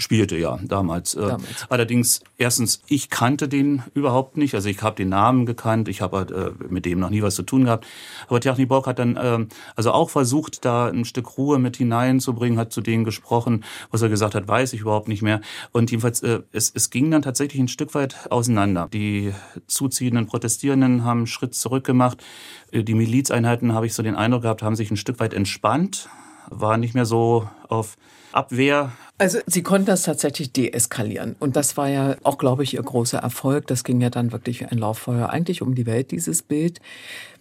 spielte 0.00 0.36
ja 0.36 0.58
damals. 0.62 1.14
Äh, 1.14 1.20
damals. 1.20 1.66
Allerdings, 1.68 2.20
erstens, 2.38 2.82
ich 2.88 3.10
kannte 3.10 3.48
den 3.48 3.82
überhaupt 3.94 4.36
nicht. 4.36 4.54
Also 4.54 4.68
ich 4.68 4.82
habe 4.82 4.96
den 4.96 5.10
Namen 5.10 5.46
gekannt, 5.46 5.88
ich 5.88 6.00
habe 6.00 6.54
äh, 6.60 6.64
mit 6.72 6.84
dem 6.84 7.00
noch 7.00 7.10
nie 7.10 7.22
was 7.22 7.34
zu 7.34 7.42
tun 7.42 7.64
gehabt. 7.64 7.86
Aber 8.28 8.40
Tjachny 8.40 8.66
Borg 8.66 8.86
hat 8.86 8.98
dann 8.98 9.16
äh, 9.16 9.46
also 9.76 9.92
auch 9.92 10.10
versucht, 10.10 10.64
da 10.64 10.88
ein 10.88 11.04
Stück 11.04 11.36
Ruhe 11.38 11.58
mit 11.58 11.76
hineinzubringen, 11.76 12.58
hat 12.58 12.72
zu 12.72 12.80
denen 12.80 13.04
gesprochen. 13.04 13.64
Was 13.90 14.02
er 14.02 14.08
gesagt 14.08 14.34
hat, 14.34 14.48
weiß 14.48 14.72
ich 14.72 14.80
überhaupt 14.80 15.08
nicht 15.08 15.22
mehr. 15.22 15.40
Und 15.72 15.90
jedenfalls, 15.90 16.22
äh, 16.22 16.40
es, 16.52 16.72
es 16.74 16.90
ging 16.90 17.10
dann 17.10 17.22
tatsächlich 17.22 17.60
ein 17.60 17.68
Stück 17.68 17.94
weit 17.94 18.30
auseinander. 18.30 18.88
Die 18.92 19.32
zuziehenden 19.66 20.26
Protestierenden 20.26 21.04
haben 21.04 21.20
einen 21.20 21.26
Schritt 21.26 21.54
zurück 21.54 21.84
gemacht. 21.84 22.22
Äh, 22.70 22.82
die 22.82 22.94
Milizeinheiten, 22.94 23.74
habe 23.74 23.86
ich 23.86 23.94
so 23.94 24.02
den 24.02 24.16
Eindruck 24.16 24.42
gehabt, 24.42 24.62
haben 24.62 24.76
sich 24.76 24.90
ein 24.90 24.96
Stück 24.96 25.20
weit 25.20 25.34
entspannt, 25.34 26.08
war 26.48 26.76
nicht 26.76 26.94
mehr 26.94 27.06
so 27.06 27.48
auf 27.68 27.96
Abwehr. 28.32 28.92
Also 29.18 29.38
Sie 29.46 29.62
konnten 29.62 29.86
das 29.86 30.02
tatsächlich 30.02 30.52
deeskalieren. 30.52 31.36
Und 31.38 31.56
das 31.56 31.76
war 31.76 31.88
ja 31.88 32.16
auch, 32.22 32.38
glaube 32.38 32.62
ich, 32.62 32.74
Ihr 32.74 32.82
großer 32.82 33.18
Erfolg. 33.18 33.66
Das 33.66 33.84
ging 33.84 34.00
ja 34.00 34.10
dann 34.10 34.32
wirklich 34.32 34.60
wie 34.60 34.66
ein 34.66 34.78
Lauffeuer 34.78 35.30
eigentlich 35.30 35.62
um 35.62 35.74
die 35.74 35.86
Welt, 35.86 36.10
dieses 36.10 36.42
Bild. 36.42 36.80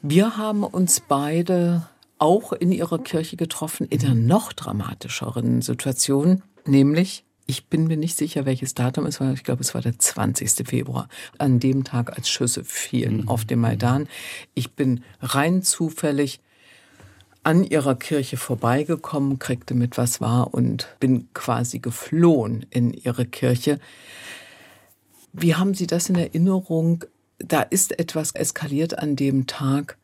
Wir 0.02 0.38
haben 0.38 0.64
uns 0.64 1.00
beide 1.00 1.88
auch 2.18 2.52
in 2.54 2.72
Ihrer 2.72 3.00
Kirche 3.00 3.38
getroffen, 3.38 3.88
in 3.90 4.02
einer 4.02 4.16
noch 4.16 4.52
dramatischeren 4.52 5.62
Situation, 5.62 6.44
nämlich 6.66 7.24
ich 7.50 7.66
bin 7.66 7.88
mir 7.88 7.98
nicht 7.98 8.16
sicher, 8.16 8.46
welches 8.46 8.76
Datum 8.76 9.08
es 9.08 9.20
war. 9.20 9.34
Ich 9.34 9.44
glaube, 9.44 9.62
es 9.62 9.74
war 9.74 9.82
der 9.82 9.98
20. 9.98 10.68
Februar. 10.68 11.10
An 11.40 11.60
dem 11.60 11.84
Tag, 11.84 12.16
als 12.16 12.30
Schüsse 12.30 12.64
fielen 12.64 13.22
mhm. 13.22 13.28
auf 13.28 13.44
dem 13.44 13.60
Maidan. 13.60 14.08
Ich 14.54 14.74
bin 14.74 15.04
rein 15.20 15.64
zufällig 15.64 16.42
an 17.50 17.64
ihrer 17.64 17.96
Kirche 17.96 18.38
vorbeigekommen, 18.38 19.40
kriegte 19.40 19.74
mit, 19.74 19.98
was 19.98 20.22
war 20.22 20.54
und 20.54 20.88
bin 21.00 21.30
quasi 21.34 21.80
geflohen 21.80 22.68
in 22.70 22.94
ihre 22.94 23.26
Kirche. 23.26 23.80
Wie 25.34 25.56
haben 25.56 25.74
Sie 25.74 25.88
das 25.88 26.10
in 26.10 26.16
Erinnerung? 26.16 27.06
Da 27.40 27.64
ist 27.64 27.98
etwas 27.98 28.36
eskaliert 28.36 29.00
an 29.00 29.16
dem 29.16 29.48
Tag, 29.48 29.98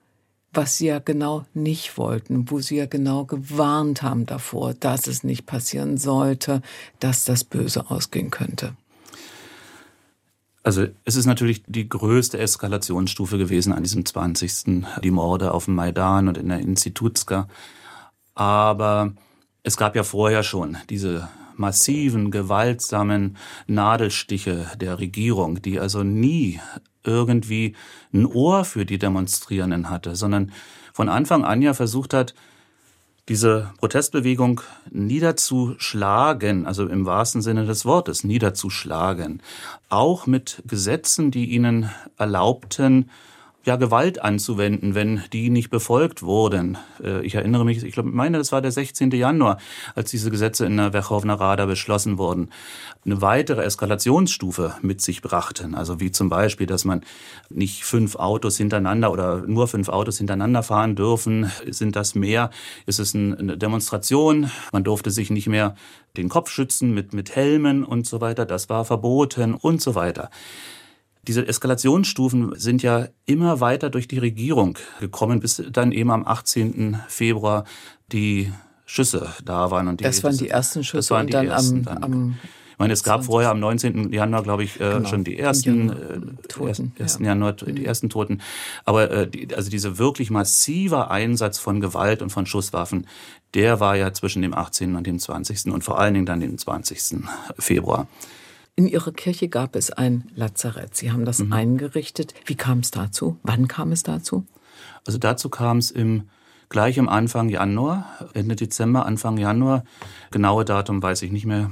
was 0.53 0.77
Sie 0.77 0.87
ja 0.87 0.97
genau 0.97 1.45
nicht 1.53 1.99
wollten, 1.99 2.49
wo 2.49 2.61
Sie 2.61 2.77
ja 2.77 2.87
genau 2.87 3.25
gewarnt 3.25 4.01
haben 4.01 4.25
davor, 4.25 4.73
dass 4.73 5.05
es 5.05 5.23
nicht 5.23 5.45
passieren 5.45 5.97
sollte, 5.97 6.63
dass 6.99 7.25
das 7.25 7.43
böse 7.43 7.91
ausgehen 7.91 8.31
könnte. 8.31 8.75
Also 10.65 10.88
es 11.03 11.15
ist 11.15 11.27
natürlich 11.27 11.62
die 11.67 11.88
größte 11.88 12.39
Eskalationsstufe 12.39 13.38
gewesen 13.38 13.72
an 13.72 13.84
diesem 13.84 14.03
20. 14.03 14.84
Die 15.03 15.12
Morde 15.12 15.53
auf 15.53 15.65
dem 15.65 15.75
Maidan 15.75 16.27
und 16.27 16.39
in 16.39 16.50
der 16.50 16.57
Institutska. 16.57 17.48
Aber 18.34 19.13
es 19.62 19.77
gab 19.77 19.95
ja 19.95 20.01
vorher 20.01 20.41
schon 20.41 20.77
diese 20.89 21.29
massiven, 21.55 22.31
gewaltsamen 22.31 23.38
Nadelstiche 23.67 24.65
der 24.81 24.98
Regierung, 24.98 25.62
die 25.62 25.79
also 25.79 26.01
nie 26.01 26.60
irgendwie 27.03 27.75
ein 28.12 28.25
Ohr 28.25 28.65
für 28.65 28.88
die 28.88 28.98
Demonstrierenden 28.98 29.91
hatte, 29.91 30.15
sondern 30.15 30.51
von 30.93 31.10
Anfang 31.10 31.45
an 31.45 31.62
ja 31.62 31.75
versucht 31.75 32.12
hat, 32.12 32.34
diese 33.27 33.72
Protestbewegung 33.79 34.62
niederzuschlagen, 34.91 36.65
also 36.65 36.88
im 36.88 37.05
wahrsten 37.05 37.41
Sinne 37.41 37.65
des 37.65 37.86
Wortes 37.86 38.24
niederzuschlagen, 38.24 39.41
auch 39.89 40.27
mit 40.27 40.62
Gesetzen, 40.67 41.32
die 41.32 41.46
ihnen 41.46 41.89
erlaubten, 42.17 43.10
ja, 43.65 43.77
Gewalt 43.77 44.22
anzuwenden, 44.22 44.93
wenn 44.93 45.24
die 45.34 45.50
nicht 45.50 45.72
befolgt 45.72 46.22
wurden. 46.22 46.77
Äh, 47.03 47.25
ich 47.25 47.36
erinnere 47.36 47.65
mich, 47.65 47.84
ich 47.84 47.93
glaube, 47.93 48.10
meine, 48.10 48.38
das 48.38 48.51
war 48.51 48.62
der 48.62 48.72
16. 48.72 49.12
Januar, 49.12 49.57
als 49.95 50.12
diese 50.12 50.29
Gesetze 50.29 50.65
in 50.65 50.77
der 50.77 50.93
Werchowner 50.93 51.39
Rada 51.39 51.65
beschlossen 51.65 52.19
wurden, 52.19 52.50
eine 53.05 53.22
weitere 53.22 53.63
Eskalationsstufe 53.63 54.75
mit 54.81 55.01
sich 55.01 55.22
brachten. 55.24 55.74
Also 55.74 56.00
wie 56.00 56.12
zum 56.12 56.29
Beispiel, 56.29 56.67
dass 56.67 56.86
man 56.86 57.01
nicht 57.50 57.84
fünf 57.84 58.15
Autos 58.15 58.57
hintereinander 58.57 59.12
oder 59.12 59.41
nur 59.48 59.67
fünf 59.67 59.89
Autos 59.89 60.19
hintereinander 60.19 60.62
fahren 60.62 60.95
dürfen. 60.95 61.51
Sind 61.67 61.95
das 61.95 62.13
mehr? 62.13 62.51
Ist 62.86 63.00
es 63.00 63.15
eine 63.15 63.57
Demonstration? 63.57 64.51
Man 64.72 64.84
durfte 64.84 65.10
sich 65.10 65.31
nicht 65.31 65.48
mehr 65.48 65.75
den 66.17 66.29
Kopf 66.29 66.50
schützen 66.51 66.93
mit, 66.93 67.13
mit 67.13 67.36
Helmen 67.36 67.84
und 67.84 68.05
so 68.05 68.22
weiter. 68.22 68.45
Das 68.45 68.69
war 68.69 68.86
verboten 68.86 69.55
und 69.55 69.81
so 69.81 69.95
weiter. 69.95 70.29
Diese 71.27 71.48
Eskalationsstufen 71.48 72.53
sind 72.55 72.84
ja 72.84 73.08
immer 73.25 73.60
weiter 73.60 73.89
durch 73.89 74.08
die 74.08 74.20
Regierung 74.20 74.77
gekommen, 75.00 75.39
bis 75.39 75.62
dann 75.72 75.91
eben 75.91 76.12
am 76.12 76.25
18. 76.25 77.01
Februar 77.08 77.65
die 78.12 78.51
Schüsse 78.86 79.29
da 79.44 79.72
waren. 79.72 79.88
Und 79.88 80.00
die, 80.00 80.03
das 80.03 80.24
waren 80.24 80.38
die 80.38 80.50
ersten 80.50 80.84
Schüsse 80.84 81.20
die 81.25 81.32
dann 81.32 81.48
ersten, 81.48 81.88
am, 81.88 82.03
am 82.03 82.38
ich 82.75 82.79
meine, 82.79 82.91
es 82.91 83.03
gab 83.03 83.24
vorher 83.24 83.51
am 83.51 83.62
19. 83.62 84.12
Januar, 84.12 84.44
glaube 84.44 84.65
ich, 84.65 84.82
äh, 84.82 84.96
genau. 84.96 85.08
schon 85.08 85.24
die 85.24 85.39
ersten 85.39 85.91
äh, 85.91 86.48
Toten, 86.50 86.91
ersten 87.00 87.24
ja. 87.24 87.29
Januar 87.29 87.53
die 87.53 87.72
mhm. 87.72 87.86
ersten 87.86 88.10
Toten. 88.10 88.41
Aber 88.84 89.10
äh, 89.10 89.29
die, 89.29 89.55
also 89.55 89.70
dieser 89.70 89.98
wirklich 89.98 90.29
massiver 90.29 91.10
Einsatz 91.10 91.58
von 91.58 91.79
Gewalt 91.79 92.22
und 92.22 92.32
von 92.32 92.46
Schusswaffen, 92.46 93.08
der 93.53 93.79
war 93.79 93.96
ja 93.96 94.12
zwischen 94.12 94.41
dem 94.41 94.53
18. 94.53 94.94
und 94.96 95.08
dem 95.08 95.20
20. 95.20 95.67
und 95.67 95.86
vor 95.86 95.98
allen 95.98 96.15
Dingen 96.15 96.25
dann 96.25 96.41
dem 96.41 96.58
20. 96.58 97.24
Februar. 97.58 98.10
In 98.77 98.88
Ihrer 98.88 99.13
Kirche 99.13 99.48
gab 99.48 99.75
es 99.75 99.89
ein 99.89 100.29
Lazarett. 100.36 100.96
Sie 100.96 101.12
haben 101.12 101.24
das 101.24 101.39
mhm. 101.39 101.53
eingerichtet. 101.53 102.34
Wie 102.46 102.55
kam 102.55 102.79
es 102.79 102.91
dazu? 102.91 103.39
Wann 103.44 103.67
kam 103.67 103.91
es 103.94 104.03
dazu? 104.03 104.46
Also 105.05 105.17
dazu 105.17 105.50
kam 105.50 105.77
es 105.77 105.91
im 105.91 106.29
gleich 106.67 107.00
am 107.00 107.08
Anfang 107.08 107.48
Januar, 107.48 108.29
Ende 108.34 108.55
Dezember, 108.55 109.05
Anfang 109.05 109.38
Januar. 109.38 109.84
Genaue 110.32 110.65
Datum 110.65 111.01
weiß 111.01 111.22
ich 111.22 111.32
nicht 111.32 111.46
mehr. 111.46 111.72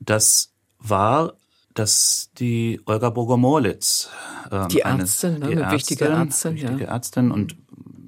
Das 0.00 0.52
war, 0.78 1.34
dass 1.74 2.30
die 2.38 2.80
Olga 2.84 3.10
Bogomolitz, 3.10 4.10
ähm, 4.50 4.68
die 4.68 4.80
Ärztin, 4.80 5.36
eine, 5.36 5.38
ne, 5.38 5.46
die 5.46 5.62
eine 5.62 5.72
wichtige 5.72 6.04
Ärztin, 6.06 6.54
wichtige 6.54 6.84
ja. 6.84 6.90
Ärztin 6.90 7.30
und 7.30 7.56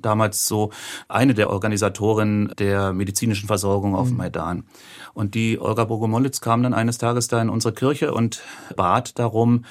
damals 0.03 0.47
so 0.47 0.71
eine 1.09 1.35
der 1.35 1.51
Organisatorinnen 1.51 2.53
der 2.59 2.93
medizinischen 2.93 3.47
Versorgung 3.47 3.95
auf 3.95 4.11
mhm. 4.11 4.17
Maidan. 4.17 4.65
Und 5.15 5.35
die 5.35 5.61
Olga 5.61 5.85
Bogomolitz 5.85 6.41
kam 6.41 6.63
dann 6.63 6.75
eines 6.75 6.99
Tages 6.99 7.29
da 7.29 7.41
in 7.41 7.49
unsere 7.49 7.75
Kirche 7.75 8.13
und 8.13 8.43
bat 8.77 9.19
darum, 9.19 9.65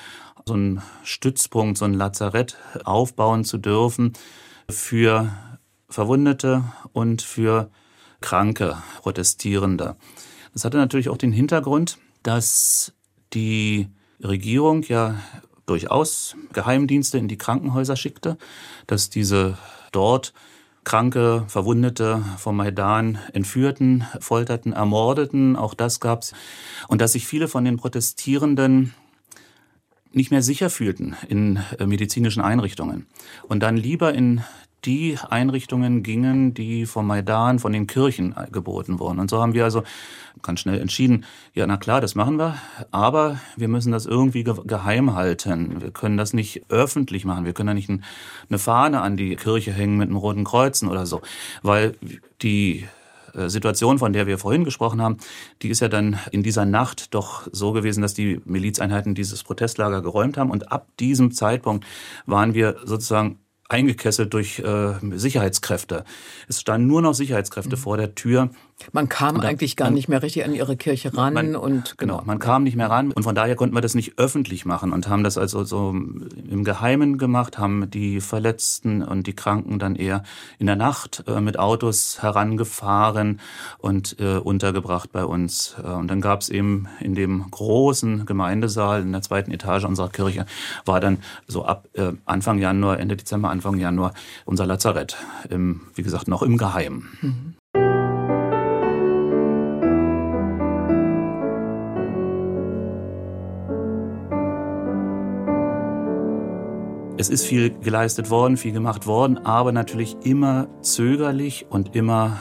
so 0.45 0.53
einen 0.53 0.81
Stützpunkt, 1.03 1.77
so 1.77 1.85
ein 1.85 1.93
Lazarett 1.93 2.57
aufbauen 2.83 3.43
zu 3.43 3.57
dürfen 3.57 4.13
für 4.69 5.29
Verwundete 5.89 6.63
und 6.93 7.21
für 7.21 7.69
kranke 8.21 8.77
Protestierende. 9.01 9.95
Das 10.53 10.65
hatte 10.65 10.77
natürlich 10.77 11.09
auch 11.09 11.17
den 11.17 11.31
Hintergrund, 11.31 11.97
dass 12.23 12.93
die 13.33 13.89
Regierung 14.23 14.83
ja 14.83 15.15
durchaus 15.65 16.35
Geheimdienste 16.51 17.17
in 17.17 17.27
die 17.27 17.37
Krankenhäuser 17.37 17.95
schickte, 17.95 18.37
dass 18.87 19.09
diese 19.09 19.57
dort 19.91 20.33
Kranke, 20.83 21.43
Verwundete 21.47 22.23
vom 22.37 22.55
Maidan 22.55 23.19
entführten, 23.33 24.05
folterten, 24.19 24.73
ermordeten, 24.73 25.55
auch 25.55 25.73
das 25.73 25.99
gab's. 25.99 26.33
Und 26.87 27.01
dass 27.01 27.11
sich 27.11 27.27
viele 27.27 27.47
von 27.47 27.65
den 27.65 27.77
Protestierenden 27.77 28.93
nicht 30.11 30.31
mehr 30.31 30.41
sicher 30.41 30.69
fühlten 30.69 31.15
in 31.27 31.59
äh, 31.77 31.85
medizinischen 31.85 32.41
Einrichtungen 32.41 33.05
und 33.47 33.61
dann 33.61 33.77
lieber 33.77 34.13
in 34.13 34.43
die 34.85 35.17
Einrichtungen 35.29 36.03
gingen, 36.03 36.53
die 36.53 36.85
vom 36.85 37.07
Maidan, 37.07 37.59
von 37.59 37.73
den 37.73 37.87
Kirchen 37.87 38.35
geboten 38.51 38.99
wurden. 38.99 39.19
Und 39.19 39.29
so 39.29 39.41
haben 39.41 39.53
wir 39.53 39.63
also 39.63 39.83
ganz 40.41 40.61
schnell 40.61 40.79
entschieden, 40.79 41.25
ja, 41.53 41.67
na 41.67 41.77
klar, 41.77 42.01
das 42.01 42.15
machen 42.15 42.37
wir, 42.37 42.55
aber 42.91 43.39
wir 43.57 43.67
müssen 43.67 43.91
das 43.91 44.05
irgendwie 44.05 44.43
geheim 44.43 45.13
halten. 45.15 45.81
Wir 45.81 45.91
können 45.91 46.17
das 46.17 46.33
nicht 46.33 46.63
öffentlich 46.69 47.25
machen. 47.25 47.45
Wir 47.45 47.53
können 47.53 47.67
da 47.67 47.73
nicht 47.73 47.89
eine 47.89 48.59
Fahne 48.59 49.01
an 49.01 49.17
die 49.17 49.35
Kirche 49.35 49.73
hängen 49.73 49.97
mit 49.97 50.09
einem 50.09 50.17
roten 50.17 50.43
Kreuzen 50.43 50.87
oder 50.87 51.05
so, 51.05 51.21
weil 51.61 51.95
die 52.41 52.87
äh, 53.33 53.49
Situation, 53.49 53.99
von 53.99 54.13
der 54.13 54.27
wir 54.27 54.37
vorhin 54.37 54.63
gesprochen 54.63 55.01
haben, 55.01 55.17
die 55.61 55.69
ist 55.69 55.79
ja 55.79 55.87
dann 55.87 56.19
in 56.31 56.43
dieser 56.43 56.65
Nacht 56.65 57.13
doch 57.13 57.47
so 57.51 57.71
gewesen, 57.71 58.01
dass 58.01 58.13
die 58.13 58.41
Milizeinheiten 58.45 59.15
dieses 59.15 59.43
Protestlager 59.43 60.01
geräumt 60.01 60.37
haben. 60.37 60.51
Und 60.51 60.71
ab 60.71 60.87
diesem 60.99 61.31
Zeitpunkt 61.31 61.85
waren 62.25 62.53
wir 62.53 62.77
sozusagen 62.85 63.39
eingekesselt 63.69 64.33
durch 64.33 64.59
äh, 64.59 64.93
Sicherheitskräfte. 65.15 66.03
Es 66.47 66.59
standen 66.59 66.87
nur 66.87 67.01
noch 67.01 67.13
Sicherheitskräfte 67.13 67.75
mhm. 67.75 67.79
vor 67.79 67.97
der 67.97 68.15
Tür. 68.15 68.49
Man 68.91 69.09
kam 69.09 69.41
da, 69.41 69.47
eigentlich 69.47 69.75
gar 69.75 69.85
man, 69.85 69.95
nicht 69.95 70.07
mehr 70.07 70.23
richtig 70.23 70.45
an 70.45 70.53
ihre 70.53 70.77
Kirche 70.77 71.15
ran 71.15 71.33
man, 71.33 71.55
und 71.55 71.97
genau. 71.97 72.17
genau, 72.17 72.25
man 72.25 72.39
kam 72.39 72.63
nicht 72.63 72.75
mehr 72.75 72.89
ran 72.89 73.11
und 73.11 73.23
von 73.23 73.35
daher 73.35 73.55
konnten 73.55 73.75
wir 73.75 73.81
das 73.81 73.95
nicht 73.95 74.17
öffentlich 74.17 74.65
machen 74.65 74.93
und 74.93 75.07
haben 75.07 75.23
das 75.23 75.37
also 75.37 75.63
so 75.63 75.89
im 75.89 76.63
Geheimen 76.63 77.17
gemacht, 77.17 77.57
haben 77.57 77.89
die 77.89 78.21
Verletzten 78.21 79.03
und 79.03 79.27
die 79.27 79.33
Kranken 79.33 79.79
dann 79.79 79.95
eher 79.95 80.23
in 80.57 80.65
der 80.65 80.75
Nacht 80.75 81.23
äh, 81.27 81.41
mit 81.41 81.59
Autos 81.59 82.21
herangefahren 82.21 83.39
und 83.79 84.15
äh, 84.19 84.37
untergebracht 84.37 85.11
bei 85.11 85.25
uns. 85.25 85.75
Äh, 85.83 85.87
und 85.87 86.07
dann 86.07 86.21
gab 86.21 86.41
es 86.41 86.49
eben 86.49 86.87
in 86.99 87.15
dem 87.15 87.49
großen 87.51 88.25
Gemeindesaal 88.25 89.01
in 89.01 89.11
der 89.11 89.21
zweiten 89.21 89.51
Etage 89.51 89.85
unserer 89.85 90.09
Kirche 90.09 90.45
war 90.85 90.99
dann 90.99 91.19
so 91.47 91.65
ab 91.65 91.87
äh, 91.93 92.13
Anfang 92.25 92.59
Januar, 92.59 92.99
Ende 92.99 93.17
Dezember, 93.17 93.49
Anfang 93.49 93.77
Januar 93.77 94.13
unser 94.45 94.65
Lazarett, 94.65 95.17
im, 95.49 95.81
wie 95.95 96.03
gesagt, 96.03 96.27
noch 96.27 96.43
im 96.43 96.57
Geheimen. 96.57 97.09
Mhm. 97.21 97.58
Es 107.19 107.27
ist 107.27 107.45
viel 107.45 107.71
geleistet 107.71 108.29
worden, 108.29 108.55
viel 108.55 108.71
gemacht 108.71 109.05
worden, 109.05 109.39
aber 109.39 109.73
natürlich 109.73 110.15
immer 110.23 110.69
zögerlich 110.81 111.65
und 111.69 111.93
immer 111.93 112.37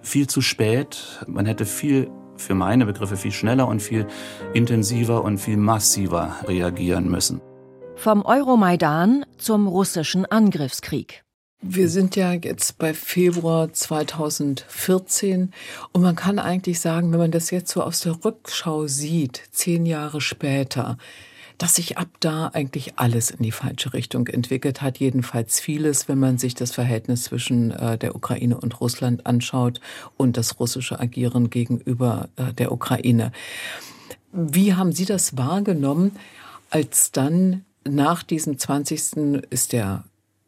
viel 0.00 0.28
zu 0.28 0.40
spät. 0.40 1.24
Man 1.26 1.44
hätte 1.44 1.66
viel, 1.66 2.08
für 2.36 2.54
meine 2.54 2.86
Begriffe, 2.86 3.16
viel 3.16 3.32
schneller 3.32 3.66
und 3.66 3.82
viel 3.82 4.06
intensiver 4.54 5.24
und 5.24 5.38
viel 5.38 5.56
massiver 5.56 6.36
reagieren 6.46 7.10
müssen. 7.10 7.40
Vom 7.96 8.24
Euromaidan 8.24 9.26
zum 9.38 9.66
russischen 9.66 10.24
Angriffskrieg. 10.24 11.24
Wir 11.60 11.88
sind 11.88 12.14
ja 12.14 12.32
jetzt 12.32 12.78
bei 12.78 12.94
Februar 12.94 13.72
2014 13.72 15.52
und 15.92 16.00
man 16.00 16.14
kann 16.14 16.38
eigentlich 16.38 16.78
sagen, 16.78 17.10
wenn 17.10 17.18
man 17.18 17.32
das 17.32 17.50
jetzt 17.50 17.72
so 17.72 17.82
aus 17.82 18.02
der 18.02 18.24
Rückschau 18.24 18.86
sieht, 18.86 19.42
zehn 19.50 19.84
Jahre 19.84 20.20
später, 20.20 20.96
dass 21.62 21.76
sich 21.76 21.96
ab 21.96 22.08
da 22.18 22.48
eigentlich 22.48 22.98
alles 22.98 23.30
in 23.30 23.44
die 23.44 23.52
falsche 23.52 23.92
Richtung 23.92 24.26
entwickelt 24.26 24.82
hat. 24.82 24.98
Jedenfalls 24.98 25.60
vieles, 25.60 26.08
wenn 26.08 26.18
man 26.18 26.36
sich 26.36 26.56
das 26.56 26.72
Verhältnis 26.72 27.22
zwischen 27.22 27.70
äh, 27.70 27.96
der 27.96 28.16
Ukraine 28.16 28.58
und 28.58 28.80
Russland 28.80 29.26
anschaut 29.26 29.80
und 30.16 30.36
das 30.36 30.58
russische 30.58 30.98
Agieren 30.98 31.50
gegenüber 31.50 32.28
äh, 32.34 32.52
der 32.52 32.72
Ukraine. 32.72 33.30
Wie 34.32 34.74
haben 34.74 34.90
Sie 34.90 35.04
das 35.04 35.36
wahrgenommen, 35.36 36.16
als 36.68 37.12
dann 37.12 37.64
nach 37.84 38.24
diesem 38.24 38.58
20. 38.58 39.44
ist 39.50 39.72
der 39.72 40.02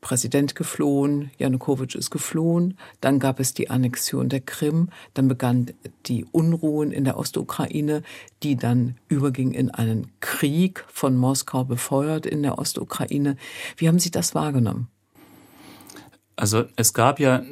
Präsident 0.04 0.54
geflohen, 0.54 1.30
Janukowitsch 1.38 1.94
ist 1.94 2.11
geflohen, 2.11 2.76
dann 3.00 3.18
gab 3.18 3.40
es 3.40 3.54
die 3.54 3.70
Annexion 3.70 4.28
der 4.28 4.42
Krim, 4.42 4.90
dann 5.14 5.28
begannen 5.28 5.73
die 6.04 6.26
Unruhen 6.30 6.92
in 6.92 7.04
der 7.04 7.16
Ostukraine, 7.16 8.02
die 8.42 8.54
dann 8.54 8.99
überging 9.08 9.52
in 9.52 9.70
einen 9.70 10.12
Krieg 10.20 10.84
von 10.92 11.16
Moskau 11.16 11.64
befeuert 11.64 12.26
in 12.26 12.42
der 12.42 12.58
Ostukraine. 12.58 13.38
Wie 13.78 13.88
haben 13.88 13.99
Sie 13.99 14.11
das 14.11 14.34
wahrgenommen? 14.34 14.88
Also 16.37 16.64
es 16.76 16.92
gab 16.92 17.18
ja, 17.18 17.42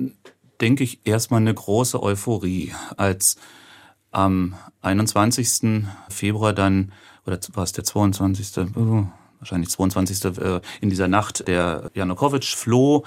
denke 0.61 0.85
ich, 0.85 1.01
erstmal 1.05 1.41
eine 1.41 1.55
große 1.55 2.03
Euphorie, 2.03 2.75
als 2.99 3.37
am 4.11 4.57
21. 4.83 5.87
Februar 6.11 6.53
dann, 6.53 6.93
oder 7.25 7.41
war 7.55 7.65
es 7.65 7.73
der 7.73 7.85
22 7.85 8.53
wahrscheinlich 9.43 9.71
22. 9.71 10.25
Äh, 10.39 10.61
in 10.81 10.89
dieser 10.89 11.09
Nacht 11.09 11.47
der 11.49 11.91
Janukowitsch 11.95 12.55
floh 12.55 13.05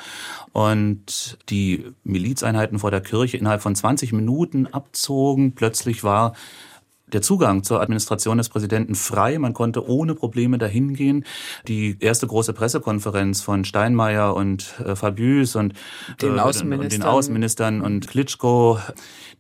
und 0.52 1.38
die 1.50 1.86
Milizeinheiten 2.04 2.78
vor 2.78 2.92
der 2.92 3.02
Kirche 3.02 3.38
innerhalb 3.38 3.62
von 3.62 3.76
20 3.76 4.14
Minuten 4.14 4.68
abzogen. 4.68 5.56
Plötzlich 5.56 6.04
war 6.04 6.34
der 7.08 7.22
Zugang 7.22 7.64
zur 7.64 7.82
Administration 7.82 8.38
des 8.38 8.50
Präsidenten 8.50 8.96
frei. 8.96 9.38
Man 9.38 9.54
konnte 9.54 9.88
ohne 9.88 10.16
Probleme 10.16 10.58
dahin 10.58 10.94
gehen. 10.94 11.24
Die 11.68 11.98
erste 12.00 12.28
große 12.28 12.54
Pressekonferenz 12.54 13.42
von 13.42 13.64
Steinmeier 13.64 14.36
und 14.36 14.80
äh, 14.80 14.96
Fabius 14.96 15.56
und 15.56 15.74
den, 16.22 16.38
äh, 16.38 16.40
Außenministern. 16.40 16.84
Und 16.84 16.94
den 16.94 17.04
Außenministern 17.04 17.82
und 17.82 18.08
Klitschko, 18.08 18.80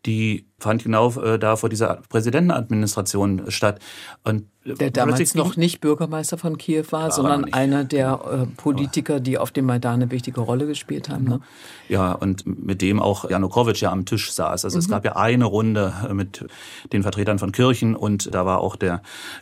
die 0.05 0.47
fand 0.57 0.83
genau 0.83 1.11
äh, 1.21 1.37
da 1.37 1.55
vor 1.57 1.69
dieser 1.69 2.01
Präsidentenadministration 2.09 3.51
statt. 3.51 3.79
Und 4.23 4.45
der 4.65 4.89
damals 4.89 5.35
noch 5.35 5.57
nicht 5.57 5.81
Bürgermeister 5.81 6.37
von 6.37 6.57
Kiew 6.57 6.85
war, 6.89 7.11
sondern 7.11 7.53
einer 7.53 7.83
der 7.83 8.47
äh, 8.49 8.55
Politiker, 8.55 9.19
die 9.19 9.37
auf 9.37 9.51
dem 9.51 9.65
Maidan 9.65 10.01
eine 10.01 10.11
wichtige 10.11 10.41
Rolle 10.41 10.65
gespielt 10.65 11.09
haben. 11.09 11.25
Ne? 11.25 11.39
Ja, 11.87 12.13
und 12.13 12.45
mit 12.45 12.81
dem 12.81 12.99
auch 12.99 13.29
Janukowitsch 13.29 13.81
ja 13.81 13.91
am 13.91 14.05
Tisch 14.05 14.31
saß. 14.31 14.65
Also 14.65 14.77
mhm. 14.77 14.79
es 14.79 14.89
gab 14.89 15.05
ja 15.05 15.17
eine 15.17 15.45
Runde 15.45 15.93
äh, 16.09 16.13
mit 16.13 16.45
den 16.93 17.03
Vertretern 17.03 17.37
von 17.37 17.51
Kirchen 17.51 17.95
und 17.95 18.33
da 18.33 18.45
war 18.45 18.61
auch 18.61 18.75
der 18.75 19.01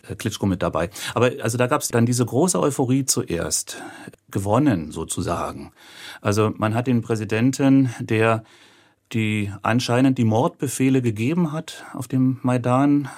äh, 0.09 0.15
Klitschko 0.15 0.45
mit 0.45 0.61
dabei. 0.61 0.89
Aber 1.13 1.31
also 1.41 1.57
da 1.57 1.67
gab 1.67 1.81
es 1.81 1.87
dann 1.89 2.05
diese 2.05 2.25
große 2.25 2.59
Euphorie 2.59 3.05
zuerst, 3.05 3.77
gewonnen 4.29 4.91
sozusagen. 4.91 5.71
Also 6.21 6.51
man 6.57 6.73
hat 6.73 6.87
den 6.87 7.01
Präsidenten, 7.01 7.93
der 7.99 8.43
die 9.13 9.51
anscheinend 9.61 10.17
die 10.17 10.25
Mordbefehle 10.25 11.01
gegeben 11.01 11.51
hat 11.51 11.85
auf 11.93 12.07
dem 12.07 12.39
Maidan. 12.41 13.09